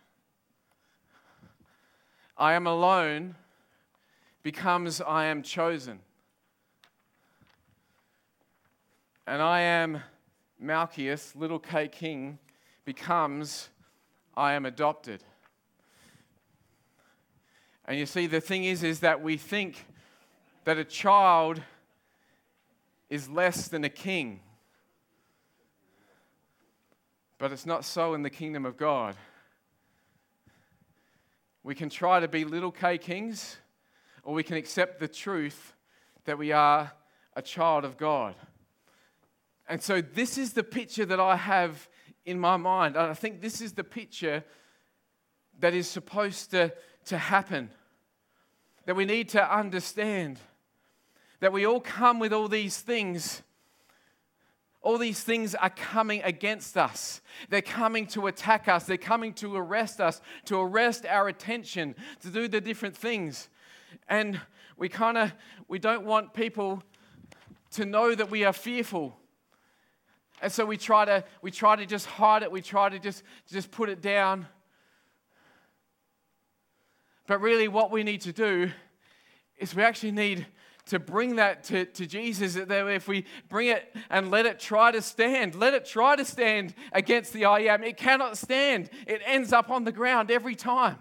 I 2.37 2.55
am 2.55 2.67
alone 2.67 3.37
becomes 4.47 5.01
I 5.01 5.25
am 5.25 5.43
chosen. 5.43 5.99
And 9.27 9.43
I 9.43 9.63
am 9.63 10.05
Malchus, 10.61 11.35
little 11.35 11.59
K 11.59 11.89
king, 11.89 12.39
becomes 12.85 13.71
I 14.37 14.53
am 14.53 14.65
adopted. 14.65 15.25
And 17.87 17.99
you 17.99 18.07
see, 18.07 18.29
the 18.29 18.41
thing 18.41 18.63
is, 18.63 18.85
is 18.85 19.01
that 19.01 19.21
we 19.21 19.37
think 19.37 19.85
that 20.63 20.79
a 20.79 20.85
child 20.85 21.61
is 23.11 23.29
less 23.29 23.67
than 23.67 23.83
a 23.83 23.89
king. 23.89 24.39
But 27.39 27.51
it's 27.51 27.67
not 27.67 27.85
so 27.85 28.15
in 28.15 28.23
the 28.23 28.31
kingdom 28.31 28.65
of 28.65 28.77
God. 28.77 29.17
We 31.65 31.75
can 31.75 31.89
try 31.89 32.21
to 32.21 32.29
be 32.29 32.45
little 32.45 32.71
K 32.71 32.97
kings, 32.97 33.57
or 34.27 34.35
we 34.35 34.43
can 34.43 34.57
accept 34.57 34.99
the 34.99 35.07
truth 35.07 35.73
that 36.25 36.37
we 36.37 36.51
are 36.51 36.91
a 37.37 37.41
child 37.41 37.85
of 37.85 37.97
God. 37.97 38.35
And 39.69 39.81
so, 39.81 40.01
this 40.01 40.37
is 40.37 40.53
the 40.53 40.65
picture 40.65 41.07
that 41.07 41.21
I 41.21 41.37
have 41.37 41.89
in 42.25 42.41
my 42.41 42.57
mind. 42.57 42.97
And 42.97 43.07
I 43.07 43.15
think 43.15 43.41
this 43.41 43.61
is 43.61 43.73
the 43.73 43.85
picture 43.85 44.43
that 45.61 45.75
is 45.75 45.89
supposed 45.89 46.51
to, 46.51 46.75
to 47.07 47.17
happen, 47.17 47.71
that 48.85 48.97
we 48.97 49.05
need 49.05 49.29
to 49.31 49.57
understand. 49.57 50.41
That 51.39 51.53
we 51.53 51.65
all 51.65 51.81
come 51.81 52.19
with 52.19 52.33
all 52.33 52.49
these 52.49 52.81
things. 52.81 53.43
All 54.83 54.99
these 54.99 55.23
things 55.23 55.55
are 55.55 55.71
coming 55.71 56.21
against 56.25 56.77
us. 56.77 57.21
They're 57.49 57.63
coming 57.63 58.07
to 58.09 58.27
attack 58.27 58.67
us. 58.67 58.85
They're 58.85 58.97
coming 58.97 59.35
to 59.35 59.55
arrest 59.55 60.01
us, 60.01 60.21
to 60.47 60.59
arrest 60.59 61.07
our 61.07 61.29
attention, 61.29 61.95
to 62.23 62.29
do 62.29 62.49
the 62.49 62.61
different 62.61 62.97
things. 62.97 63.49
And 64.09 64.41
we 64.77 64.89
kind 64.89 65.19
of 65.19 65.33
we 65.69 65.79
don't 65.79 66.05
want 66.05 66.35
people 66.35 66.83
to 67.73 67.85
know 67.85 68.15
that 68.15 68.31
we 68.31 68.45
are 68.45 68.53
fearful. 68.53 69.17
And 70.43 70.53
so 70.53 70.67
we 70.67 70.77
try 70.77 71.05
to 71.05 71.25
we 71.43 71.51
try 71.51 71.77
to 71.77 71.87
just 71.87 72.07
hide 72.07 72.43
it. 72.43 72.51
We 72.51 72.61
try 72.61 72.89
to 72.89 72.99
just 72.99 73.23
just 73.51 73.71
put 73.71 73.89
it 73.89 74.01
down. 74.01 74.47
But 77.27 77.41
really 77.41 77.69
what 77.69 77.91
we 77.91 78.05
need 78.05 78.21
to 78.23 78.33
do 78.33 78.71
is 79.59 79.75
we 79.75 79.83
actually 79.83 80.13
need 80.13 80.47
to 80.87 81.01
bring 81.01 81.37
that 81.37 81.65
to, 81.65 81.85
to 81.85 82.07
Jesus. 82.07 82.55
That 82.55 82.71
if 82.89 83.09
we 83.09 83.25
bring 83.49 83.69
it 83.69 83.95
and 84.11 84.31
let 84.31 84.47
it 84.47 84.61
try 84.61 84.93
to 84.93 85.03
stand, 85.03 85.55
let 85.55 85.75
it 85.75 85.85
try 85.85 86.17
to 86.17 86.25
stand 86.25 86.75
against 86.93 87.33
the 87.33 87.47
I 87.47 87.61
am, 87.61 87.83
it 87.83 87.97
cannot 87.97 88.39
stand. 88.39 88.91
It 89.07 89.21
ends 89.25 89.53
up 89.53 89.71
on 89.71 89.85
the 89.85 89.93
ground 89.93 90.31
every 90.31 90.55
time. 90.55 90.99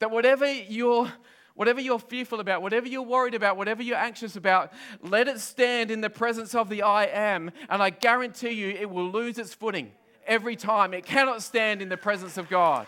That 0.00 0.10
whatever 0.10 0.50
you're 0.52 1.10
whatever 1.58 1.80
you're 1.80 1.98
fearful 1.98 2.38
about, 2.38 2.62
whatever 2.62 2.86
you're 2.86 3.02
worried 3.02 3.34
about, 3.34 3.56
whatever 3.56 3.82
you're 3.82 3.96
anxious 3.96 4.36
about, 4.36 4.72
let 5.02 5.26
it 5.26 5.40
stand 5.40 5.90
in 5.90 6.00
the 6.00 6.08
presence 6.08 6.54
of 6.54 6.68
the 6.68 6.82
I 6.82 7.06
am, 7.06 7.50
and 7.68 7.82
I 7.82 7.90
guarantee 7.90 8.50
you 8.50 8.68
it 8.68 8.88
will 8.88 9.10
lose 9.10 9.38
its 9.38 9.52
footing 9.54 9.90
every 10.24 10.54
time. 10.54 10.94
It 10.94 11.04
cannot 11.04 11.42
stand 11.42 11.82
in 11.82 11.88
the 11.88 11.96
presence 11.96 12.38
of 12.38 12.48
God. 12.48 12.86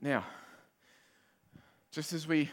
Now, 0.00 0.24
just 1.92 2.12
as 2.12 2.26
we 2.26 2.50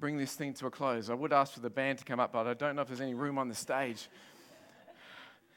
bring 0.00 0.18
this 0.18 0.34
thing 0.34 0.52
to 0.54 0.66
a 0.66 0.70
close, 0.72 1.10
I 1.10 1.14
would 1.14 1.32
ask 1.32 1.52
for 1.52 1.60
the 1.60 1.70
band 1.70 1.98
to 1.98 2.04
come 2.04 2.18
up, 2.18 2.32
but 2.32 2.48
I 2.48 2.54
don't 2.54 2.74
know 2.74 2.82
if 2.82 2.88
there's 2.88 3.00
any 3.00 3.14
room 3.14 3.38
on 3.38 3.48
the 3.48 3.54
stage. 3.54 4.08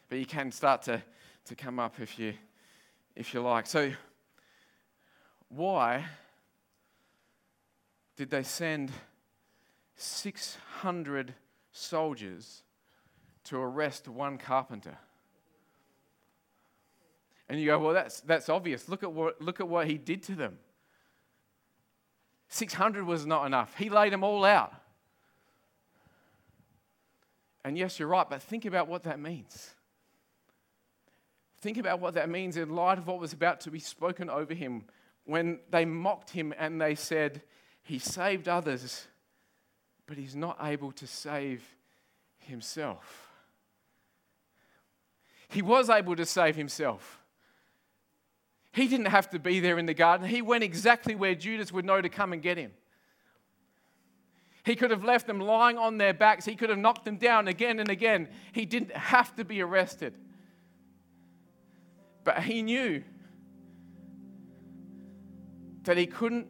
But 0.07 0.19
you 0.19 0.27
can 0.27 0.51
start 0.51 0.83
to, 0.83 1.01
to 1.45 1.55
come 1.55 1.79
up 1.79 1.99
if 1.99 2.17
you, 2.19 2.33
if 3.15 3.33
you 3.33 3.41
like. 3.41 3.65
So, 3.65 3.91
why 5.49 6.05
did 8.15 8.29
they 8.29 8.43
send 8.43 8.91
600 9.95 11.33
soldiers 11.71 12.63
to 13.45 13.57
arrest 13.57 14.07
one 14.07 14.37
carpenter? 14.37 14.97
And 17.49 17.59
you 17.59 17.65
go, 17.65 17.79
well, 17.79 17.93
that's, 17.93 18.21
that's 18.21 18.47
obvious. 18.47 18.87
Look 18.87 19.03
at, 19.03 19.11
what, 19.11 19.41
look 19.41 19.59
at 19.59 19.67
what 19.67 19.87
he 19.87 19.97
did 19.97 20.23
to 20.23 20.35
them. 20.35 20.57
600 22.47 23.05
was 23.05 23.25
not 23.25 23.45
enough. 23.45 23.75
He 23.77 23.89
laid 23.89 24.13
them 24.13 24.23
all 24.23 24.45
out. 24.45 24.73
And 27.63 27.77
yes, 27.77 27.99
you're 27.99 28.07
right, 28.07 28.29
but 28.29 28.41
think 28.41 28.65
about 28.65 28.87
what 28.87 29.03
that 29.03 29.19
means. 29.19 29.71
Think 31.61 31.77
about 31.77 31.99
what 31.99 32.15
that 32.15 32.29
means 32.29 32.57
in 32.57 32.75
light 32.75 32.97
of 32.97 33.05
what 33.05 33.19
was 33.19 33.33
about 33.33 33.61
to 33.61 33.71
be 33.71 33.79
spoken 33.79 34.29
over 34.29 34.53
him 34.53 34.85
when 35.25 35.59
they 35.69 35.85
mocked 35.85 36.31
him 36.31 36.53
and 36.57 36.81
they 36.81 36.95
said, 36.95 37.43
He 37.83 37.99
saved 37.99 38.47
others, 38.47 39.07
but 40.07 40.17
he's 40.17 40.35
not 40.35 40.57
able 40.61 40.91
to 40.93 41.05
save 41.05 41.63
himself. 42.39 43.29
He 45.49 45.61
was 45.61 45.89
able 45.89 46.15
to 46.15 46.25
save 46.25 46.55
himself. 46.55 47.19
He 48.73 48.87
didn't 48.87 49.07
have 49.07 49.29
to 49.31 49.39
be 49.39 49.59
there 49.59 49.77
in 49.77 49.85
the 49.85 49.93
garden. 49.93 50.27
He 50.27 50.41
went 50.41 50.63
exactly 50.63 51.13
where 51.13 51.35
Judas 51.35 51.71
would 51.71 51.85
know 51.85 52.01
to 52.01 52.09
come 52.09 52.33
and 52.33 52.41
get 52.41 52.57
him. 52.57 52.71
He 54.63 54.75
could 54.75 54.91
have 54.91 55.03
left 55.03 55.27
them 55.27 55.39
lying 55.39 55.77
on 55.77 55.97
their 55.97 56.13
backs. 56.13 56.45
He 56.45 56.55
could 56.55 56.69
have 56.69 56.79
knocked 56.79 57.05
them 57.05 57.17
down 57.17 57.47
again 57.47 57.79
and 57.79 57.89
again. 57.89 58.29
He 58.53 58.65
didn't 58.65 58.95
have 58.95 59.35
to 59.35 59.43
be 59.43 59.61
arrested. 59.61 60.15
But 62.23 62.43
he 62.43 62.61
knew 62.61 63.03
that 65.83 65.97
he 65.97 66.05
couldn't 66.05 66.47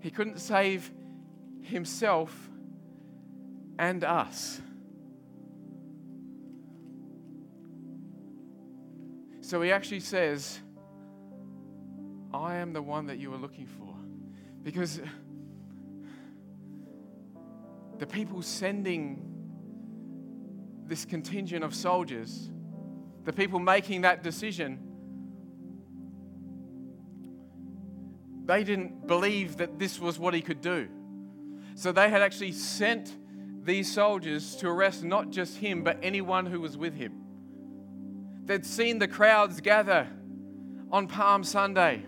he 0.00 0.10
couldn't 0.10 0.38
save 0.38 0.90
himself 1.62 2.50
and 3.78 4.02
us. 4.02 4.60
So 9.42 9.60
he 9.60 9.72
actually 9.72 10.00
says, 10.00 10.60
I 12.32 12.56
am 12.56 12.72
the 12.72 12.80
one 12.80 13.06
that 13.06 13.18
you 13.18 13.30
were 13.30 13.36
looking 13.36 13.66
for. 13.66 13.94
Because 14.62 15.00
the 17.98 18.06
people 18.06 18.40
sending 18.42 19.26
this 20.86 21.04
contingent 21.04 21.64
of 21.64 21.74
soldiers, 21.74 22.50
the 23.24 23.32
people 23.32 23.58
making 23.58 24.02
that 24.02 24.22
decision, 24.22 24.78
they 28.46 28.64
didn't 28.64 29.06
believe 29.06 29.58
that 29.58 29.78
this 29.78 30.00
was 30.00 30.18
what 30.18 30.34
he 30.34 30.40
could 30.40 30.60
do. 30.60 30.88
So 31.74 31.92
they 31.92 32.10
had 32.10 32.22
actually 32.22 32.52
sent 32.52 33.16
these 33.64 33.92
soldiers 33.92 34.56
to 34.56 34.68
arrest 34.68 35.04
not 35.04 35.30
just 35.30 35.58
him, 35.58 35.84
but 35.84 35.98
anyone 36.02 36.46
who 36.46 36.60
was 36.60 36.76
with 36.76 36.94
him. 36.94 37.12
They'd 38.44 38.66
seen 38.66 38.98
the 38.98 39.08
crowds 39.08 39.60
gather 39.60 40.08
on 40.90 41.06
Palm 41.06 41.44
Sunday 41.44 42.04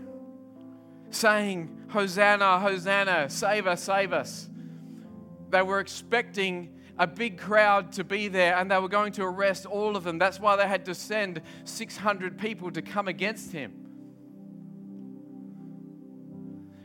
saying, 1.10 1.84
Hosanna, 1.90 2.58
Hosanna, 2.58 3.28
save 3.28 3.66
us, 3.66 3.82
save 3.82 4.12
us. 4.12 4.48
They 5.50 5.62
were 5.62 5.78
expecting 5.78 6.74
a 6.98 7.06
big 7.06 7.38
crowd 7.38 7.92
to 7.92 8.04
be 8.04 8.28
there 8.28 8.56
and 8.56 8.70
they 8.70 8.78
were 8.78 8.88
going 8.88 9.12
to 9.12 9.22
arrest 9.22 9.66
all 9.66 9.96
of 9.96 10.04
them. 10.04 10.18
That's 10.18 10.38
why 10.38 10.56
they 10.56 10.68
had 10.68 10.84
to 10.86 10.94
send 10.94 11.40
600 11.64 12.38
people 12.38 12.70
to 12.70 12.82
come 12.82 13.08
against 13.08 13.52
him. 13.52 13.72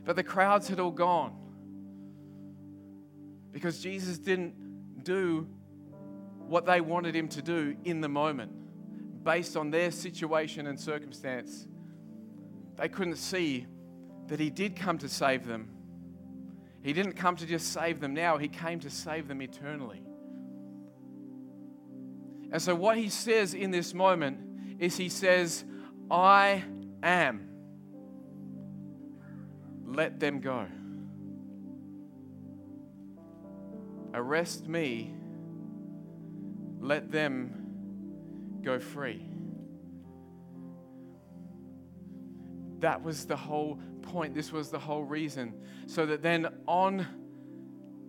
But 0.06 0.16
the 0.16 0.24
crowds 0.24 0.68
had 0.68 0.80
all 0.80 0.92
gone 0.92 1.36
because 3.52 3.80
Jesus 3.80 4.18
didn't 4.18 5.04
do 5.04 5.48
what 6.38 6.66
they 6.66 6.80
wanted 6.80 7.16
him 7.16 7.28
to 7.30 7.42
do 7.42 7.76
in 7.84 8.02
the 8.02 8.08
moment 8.08 8.52
based 9.24 9.58
on 9.58 9.70
their 9.72 9.92
situation 9.92 10.68
and 10.68 10.80
circumstance. 10.80 11.68
They 12.78 12.88
couldn't 12.88 13.18
see 13.18 13.66
that 14.28 14.40
He 14.40 14.50
did 14.50 14.76
come 14.76 14.98
to 15.00 15.10
save 15.10 15.46
them. 15.46 15.70
He 16.88 16.94
didn't 16.94 17.18
come 17.18 17.36
to 17.36 17.46
just 17.46 17.74
save 17.74 18.00
them 18.00 18.14
now, 18.14 18.38
He 18.38 18.48
came 18.48 18.80
to 18.80 18.90
save 18.90 19.28
them 19.28 19.42
eternally. 19.42 20.02
And 22.50 22.62
so, 22.62 22.74
what 22.76 22.96
He 22.96 23.10
says 23.10 23.54
in 23.54 23.72
this 23.72 23.94
moment 23.94 24.80
is 24.80 24.96
He 24.96 25.10
says, 25.10 25.66
I 26.10 26.64
am. 27.04 27.50
Let 29.86 30.22
them 30.22 30.40
go. 30.40 30.66
Arrest 34.14 34.70
me. 34.70 35.14
Let 36.80 37.12
them 37.12 38.62
go 38.62 38.80
free. 38.80 39.28
That 42.80 43.04
was 43.04 43.26
the 43.26 43.36
whole 43.36 43.78
point. 44.08 44.34
This 44.34 44.52
was 44.52 44.70
the 44.70 44.80
whole 44.80 45.04
reason. 45.04 45.54
So 45.86 46.06
that 46.06 46.22
then 46.22 46.48
on 46.68 47.06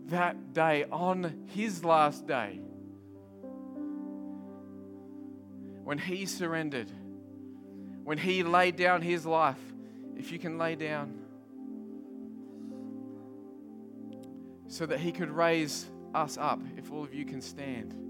that 0.06 0.52
day, 0.52 0.84
on 0.90 1.46
his 1.46 1.84
last 1.84 2.26
day, 2.26 2.60
when 5.84 5.98
he 5.98 6.26
surrendered, 6.26 6.90
when 8.04 8.18
he 8.18 8.42
laid 8.42 8.76
down 8.76 9.02
his 9.02 9.26
life, 9.26 9.60
if 10.16 10.32
you 10.32 10.38
can 10.38 10.58
lay 10.58 10.74
down, 10.74 11.14
so 14.66 14.86
that 14.86 15.00
he 15.00 15.12
could 15.12 15.30
raise 15.30 15.86
us 16.14 16.36
up, 16.38 16.60
if 16.76 16.92
all 16.92 17.04
of 17.04 17.14
you 17.14 17.24
can 17.24 17.40
stand. 17.40 18.07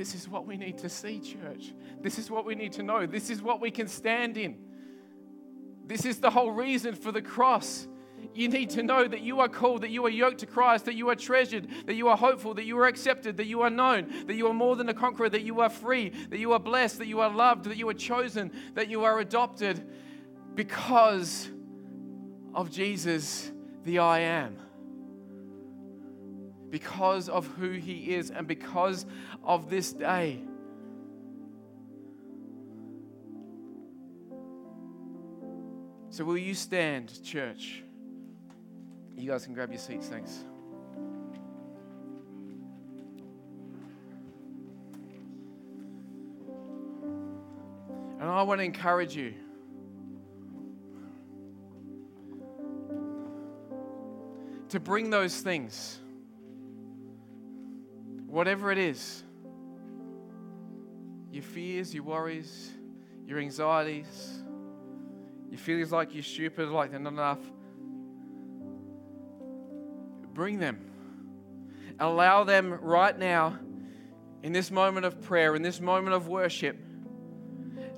This 0.00 0.14
is 0.14 0.30
what 0.30 0.46
we 0.46 0.56
need 0.56 0.78
to 0.78 0.88
see, 0.88 1.20
church. 1.20 1.74
This 2.00 2.18
is 2.18 2.30
what 2.30 2.46
we 2.46 2.54
need 2.54 2.72
to 2.72 2.82
know. 2.82 3.04
This 3.04 3.28
is 3.28 3.42
what 3.42 3.60
we 3.60 3.70
can 3.70 3.86
stand 3.86 4.38
in. 4.38 4.56
This 5.84 6.06
is 6.06 6.20
the 6.20 6.30
whole 6.30 6.52
reason 6.52 6.94
for 6.94 7.12
the 7.12 7.20
cross. 7.20 7.86
You 8.34 8.48
need 8.48 8.70
to 8.70 8.82
know 8.82 9.06
that 9.06 9.20
you 9.20 9.40
are 9.40 9.48
called, 9.48 9.82
that 9.82 9.90
you 9.90 10.06
are 10.06 10.08
yoked 10.08 10.38
to 10.38 10.46
Christ, 10.46 10.86
that 10.86 10.94
you 10.94 11.10
are 11.10 11.14
treasured, 11.14 11.68
that 11.84 11.96
you 11.96 12.08
are 12.08 12.16
hopeful, 12.16 12.54
that 12.54 12.64
you 12.64 12.78
are 12.78 12.86
accepted, 12.86 13.36
that 13.36 13.44
you 13.44 13.60
are 13.60 13.68
known, 13.68 14.24
that 14.26 14.36
you 14.36 14.46
are 14.46 14.54
more 14.54 14.74
than 14.74 14.88
a 14.88 14.94
conqueror, 14.94 15.28
that 15.28 15.42
you 15.42 15.60
are 15.60 15.68
free, 15.68 16.08
that 16.30 16.38
you 16.38 16.54
are 16.54 16.58
blessed, 16.58 16.96
that 16.96 17.06
you 17.06 17.20
are 17.20 17.28
loved, 17.28 17.66
that 17.66 17.76
you 17.76 17.86
are 17.86 17.92
chosen, 17.92 18.52
that 18.72 18.88
you 18.88 19.04
are 19.04 19.18
adopted 19.18 19.86
because 20.54 21.50
of 22.54 22.70
Jesus, 22.70 23.52
the 23.84 23.98
I 23.98 24.20
am. 24.20 24.56
Because 26.70 27.28
of 27.28 27.46
who 27.46 27.70
he 27.72 28.14
is 28.14 28.30
and 28.30 28.46
because 28.46 29.04
of 29.44 29.68
this 29.68 29.92
day. 29.92 30.40
So, 36.10 36.24
will 36.24 36.38
you 36.38 36.54
stand, 36.54 37.22
church? 37.22 37.82
You 39.16 39.30
guys 39.30 39.44
can 39.44 39.54
grab 39.54 39.70
your 39.70 39.78
seats, 39.78 40.08
thanks. 40.08 40.44
And 48.18 48.28
I 48.28 48.42
want 48.42 48.58
to 48.60 48.64
encourage 48.64 49.16
you. 49.16 49.34
To 54.70 54.80
bring 54.80 55.10
those 55.10 55.40
things, 55.40 55.98
whatever 58.30 58.70
it 58.70 58.78
is 58.78 59.22
your 61.30 61.42
fears, 61.44 61.94
your 61.94 62.02
worries, 62.02 62.70
your 63.24 63.38
anxieties, 63.38 64.42
your 65.48 65.58
feelings 65.58 65.92
like 65.92 66.12
you're 66.12 66.24
stupid, 66.24 66.68
like 66.68 66.90
they're 66.90 66.98
not 66.98 67.12
enough 67.12 67.38
Bring 70.32 70.58
them. 70.58 70.78
Allow 71.98 72.44
them 72.44 72.72
right 72.72 73.18
now, 73.18 73.58
in 74.42 74.52
this 74.52 74.70
moment 74.70 75.04
of 75.04 75.20
prayer, 75.20 75.54
in 75.54 75.62
this 75.62 75.80
moment 75.80 76.14
of 76.14 76.28
worship, 76.28 76.78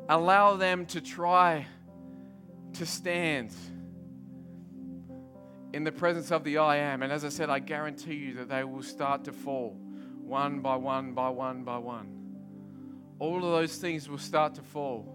allow 0.09 0.57
them 0.57 0.87
to 0.87 1.01
try 1.01 1.67
to 2.73 2.87
stand 2.87 3.53
in 5.73 5.85
the 5.85 5.93
presence 5.93 6.33
of 6.33 6.43
the 6.43 6.59
I 6.59 6.79
am. 6.79 7.03
And 7.03 7.13
as 7.13 7.25
I 7.25 7.29
said, 7.29 7.49
I 7.49 7.61
guarantee 7.61 8.15
you 8.15 8.35
that 8.35 8.49
they 8.49 8.65
will 8.65 8.83
start 8.83 9.25
to 9.25 9.33
fall 9.33 9.79
one 10.33 10.61
by 10.61 10.75
one, 10.77 11.13
by 11.13 11.29
one, 11.29 11.63
by 11.63 11.77
one. 11.77 12.09
All 13.19 13.37
of 13.37 13.43
those 13.43 13.77
things 13.77 14.09
will 14.09 14.17
start 14.17 14.55
to 14.55 14.63
fall 14.63 15.07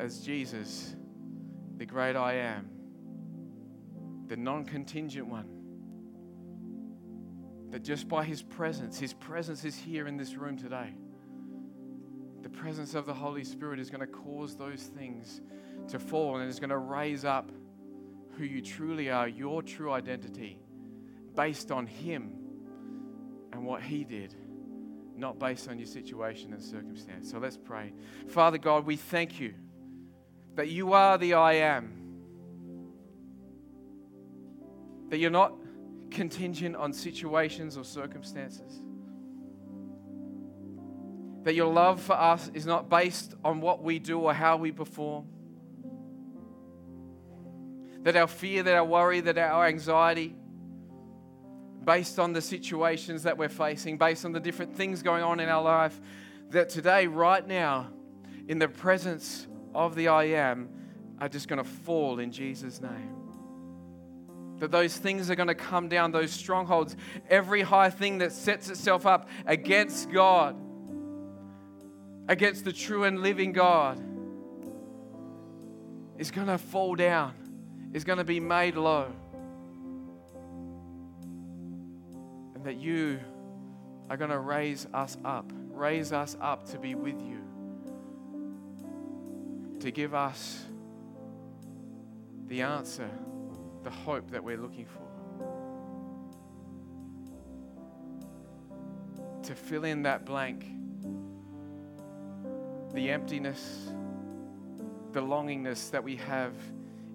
as 0.00 0.20
Jesus, 0.20 0.96
the 1.76 1.84
great 1.84 2.16
I 2.16 2.36
am, 2.36 2.70
the 4.28 4.36
non 4.38 4.64
contingent 4.64 5.26
one. 5.26 5.46
That 7.68 7.84
just 7.84 8.08
by 8.08 8.24
His 8.24 8.42
presence, 8.42 8.98
His 8.98 9.12
presence 9.12 9.66
is 9.66 9.76
here 9.76 10.08
in 10.08 10.16
this 10.16 10.34
room 10.34 10.56
today. 10.56 10.94
The 12.40 12.48
presence 12.48 12.94
of 12.94 13.04
the 13.04 13.14
Holy 13.14 13.44
Spirit 13.44 13.78
is 13.78 13.90
going 13.90 14.00
to 14.00 14.06
cause 14.06 14.56
those 14.56 14.84
things 14.84 15.42
to 15.88 15.98
fall 15.98 16.38
and 16.38 16.48
is 16.48 16.58
going 16.58 16.70
to 16.70 16.78
raise 16.78 17.26
up 17.26 17.52
who 18.38 18.44
you 18.44 18.62
truly 18.62 19.10
are, 19.10 19.28
your 19.28 19.62
true 19.62 19.92
identity, 19.92 20.58
based 21.34 21.70
on 21.70 21.86
Him 21.86 22.41
and 23.62 23.68
what 23.68 23.80
He 23.80 24.02
did, 24.02 24.34
not 25.16 25.38
based 25.38 25.68
on 25.68 25.78
your 25.78 25.86
situation 25.86 26.52
and 26.52 26.60
circumstance. 26.60 27.30
So 27.30 27.38
let's 27.38 27.56
pray. 27.56 27.92
Father 28.26 28.58
God, 28.58 28.84
we 28.84 28.96
thank 28.96 29.38
you 29.38 29.54
that 30.56 30.68
you 30.68 30.94
are 30.94 31.16
the 31.16 31.34
I 31.34 31.52
am 31.54 32.00
that 35.10 35.18
you're 35.18 35.30
not 35.30 35.54
contingent 36.10 36.74
on 36.74 36.92
situations 36.92 37.76
or 37.76 37.84
circumstances. 37.84 38.80
That 41.44 41.54
your 41.54 41.72
love 41.72 42.00
for 42.00 42.14
us 42.14 42.50
is 42.54 42.66
not 42.66 42.88
based 42.88 43.34
on 43.44 43.60
what 43.60 43.80
we 43.82 44.00
do 44.00 44.18
or 44.18 44.34
how 44.34 44.56
we 44.56 44.72
perform. 44.72 45.26
That 48.02 48.16
our 48.16 48.26
fear, 48.26 48.64
that 48.64 48.74
our 48.74 48.84
worry, 48.84 49.20
that 49.20 49.38
our 49.38 49.66
anxiety, 49.66 50.34
based 51.84 52.18
on 52.18 52.32
the 52.32 52.40
situations 52.40 53.22
that 53.24 53.36
we're 53.36 53.48
facing, 53.48 53.98
based 53.98 54.24
on 54.24 54.32
the 54.32 54.40
different 54.40 54.74
things 54.76 55.02
going 55.02 55.22
on 55.22 55.40
in 55.40 55.48
our 55.48 55.62
life, 55.62 56.00
that 56.50 56.68
today, 56.68 57.06
right 57.06 57.46
now, 57.46 57.88
in 58.48 58.58
the 58.58 58.68
presence 58.68 59.46
of 59.74 59.94
the 59.94 60.08
I 60.08 60.24
am, 60.24 60.68
are 61.20 61.28
just 61.28 61.48
going 61.48 61.62
to 61.62 61.68
fall 61.68 62.18
in 62.18 62.32
Jesus' 62.32 62.80
name 62.80 63.22
that 64.62 64.70
those 64.70 64.96
things 64.96 65.28
are 65.28 65.34
going 65.34 65.48
to 65.48 65.56
come 65.56 65.88
down, 65.88 66.12
those 66.12 66.30
strongholds, 66.30 66.94
every 67.28 67.62
high 67.62 67.90
thing 67.90 68.18
that 68.18 68.30
sets 68.30 68.70
itself 68.70 69.06
up 69.06 69.28
against 69.44 70.08
God, 70.12 70.54
against 72.28 72.64
the 72.64 72.72
true 72.72 73.02
and 73.02 73.22
living 73.22 73.52
God, 73.52 73.98
is 76.16 76.30
going 76.30 76.46
to 76.46 76.58
fall 76.58 76.94
down, 76.94 77.34
is 77.92 78.04
going 78.04 78.18
to 78.18 78.24
be 78.24 78.38
made 78.38 78.76
low. 78.76 79.12
That 82.64 82.76
you 82.76 83.20
are 84.08 84.16
going 84.16 84.30
to 84.30 84.38
raise 84.38 84.86
us 84.94 85.16
up, 85.24 85.52
raise 85.70 86.12
us 86.12 86.36
up 86.40 86.68
to 86.70 86.78
be 86.78 86.94
with 86.94 87.20
you, 87.20 87.40
to 89.80 89.90
give 89.90 90.14
us 90.14 90.64
the 92.46 92.62
answer 92.62 93.08
the 93.82 93.90
hope 93.90 94.30
that 94.30 94.42
we're 94.42 94.56
looking 94.56 94.86
for. 94.86 95.02
To 99.44 99.54
fill 99.54 99.84
in 99.84 100.02
that 100.02 100.24
blank, 100.24 100.64
the 102.94 103.10
emptiness, 103.10 103.88
the 105.12 105.20
longingness 105.20 105.90
that 105.90 106.04
we 106.04 106.16
have 106.16 106.52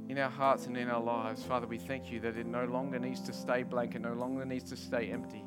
in 0.09 0.17
our 0.17 0.29
hearts 0.29 0.67
and 0.67 0.77
in 0.77 0.89
our 0.89 1.01
lives. 1.01 1.43
Father, 1.43 1.67
we 1.67 1.77
thank 1.77 2.11
you 2.11 2.19
that 2.21 2.37
it 2.37 2.45
no 2.45 2.65
longer 2.65 2.99
needs 2.99 3.19
to 3.21 3.33
stay 3.33 3.63
blank, 3.63 3.95
it 3.95 4.01
no 4.01 4.13
longer 4.13 4.45
needs 4.45 4.69
to 4.69 4.77
stay 4.77 5.11
empty. 5.11 5.43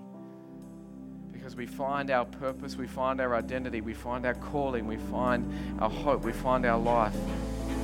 Because 1.33 1.57
we 1.57 1.67
find 1.67 2.11
our 2.11 2.27
purpose, 2.27 2.77
we 2.77 2.87
find 2.87 3.21
our 3.21 3.35
identity, 3.35 3.81
we 3.81 3.95
find 3.95 4.27
our 4.27 4.35
calling, 4.35 4.87
we 4.87 4.97
find 4.97 5.51
our 5.81 5.89
hope, 5.89 6.25
we 6.25 6.33
find 6.33 6.67
our 6.67 6.79
life 6.79 7.17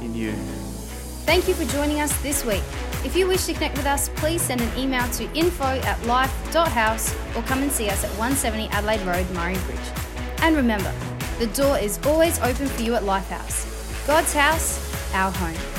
in 0.03 0.15
you. 0.15 0.33
Thank 1.25 1.49
you 1.49 1.55
for 1.55 1.65
joining 1.73 2.01
us 2.01 2.17
this 2.23 2.45
week. 2.45 2.63
If 3.05 3.17
you 3.17 3.27
wish 3.27 3.47
to 3.47 3.55
connect 3.55 3.77
with 3.77 3.87
us, 3.87 4.11
please 4.11 4.43
send 4.43 4.61
an 4.61 4.79
email 4.79 5.09
to 5.13 5.25
info 5.33 5.65
at 5.65 6.07
life.house 6.07 7.15
or 7.35 7.43
come 7.43 7.63
and 7.63 7.73
see 7.73 7.89
us 7.89 8.05
at 8.05 8.11
170 8.11 8.69
Adelaide 8.69 9.01
Road, 9.03 9.29
Murray 9.31 9.57
Bridge. 9.67 9.79
And 10.43 10.55
remember, 10.55 10.93
the 11.39 11.47
door 11.49 11.79
is 11.79 11.99
always 12.07 12.39
open 12.41 12.67
for 12.67 12.83
you 12.83 12.95
at 12.95 13.03
Lifehouse. 13.03 14.07
God's 14.07 14.33
house, 14.33 15.15
our 15.15 15.33
home. 15.33 15.76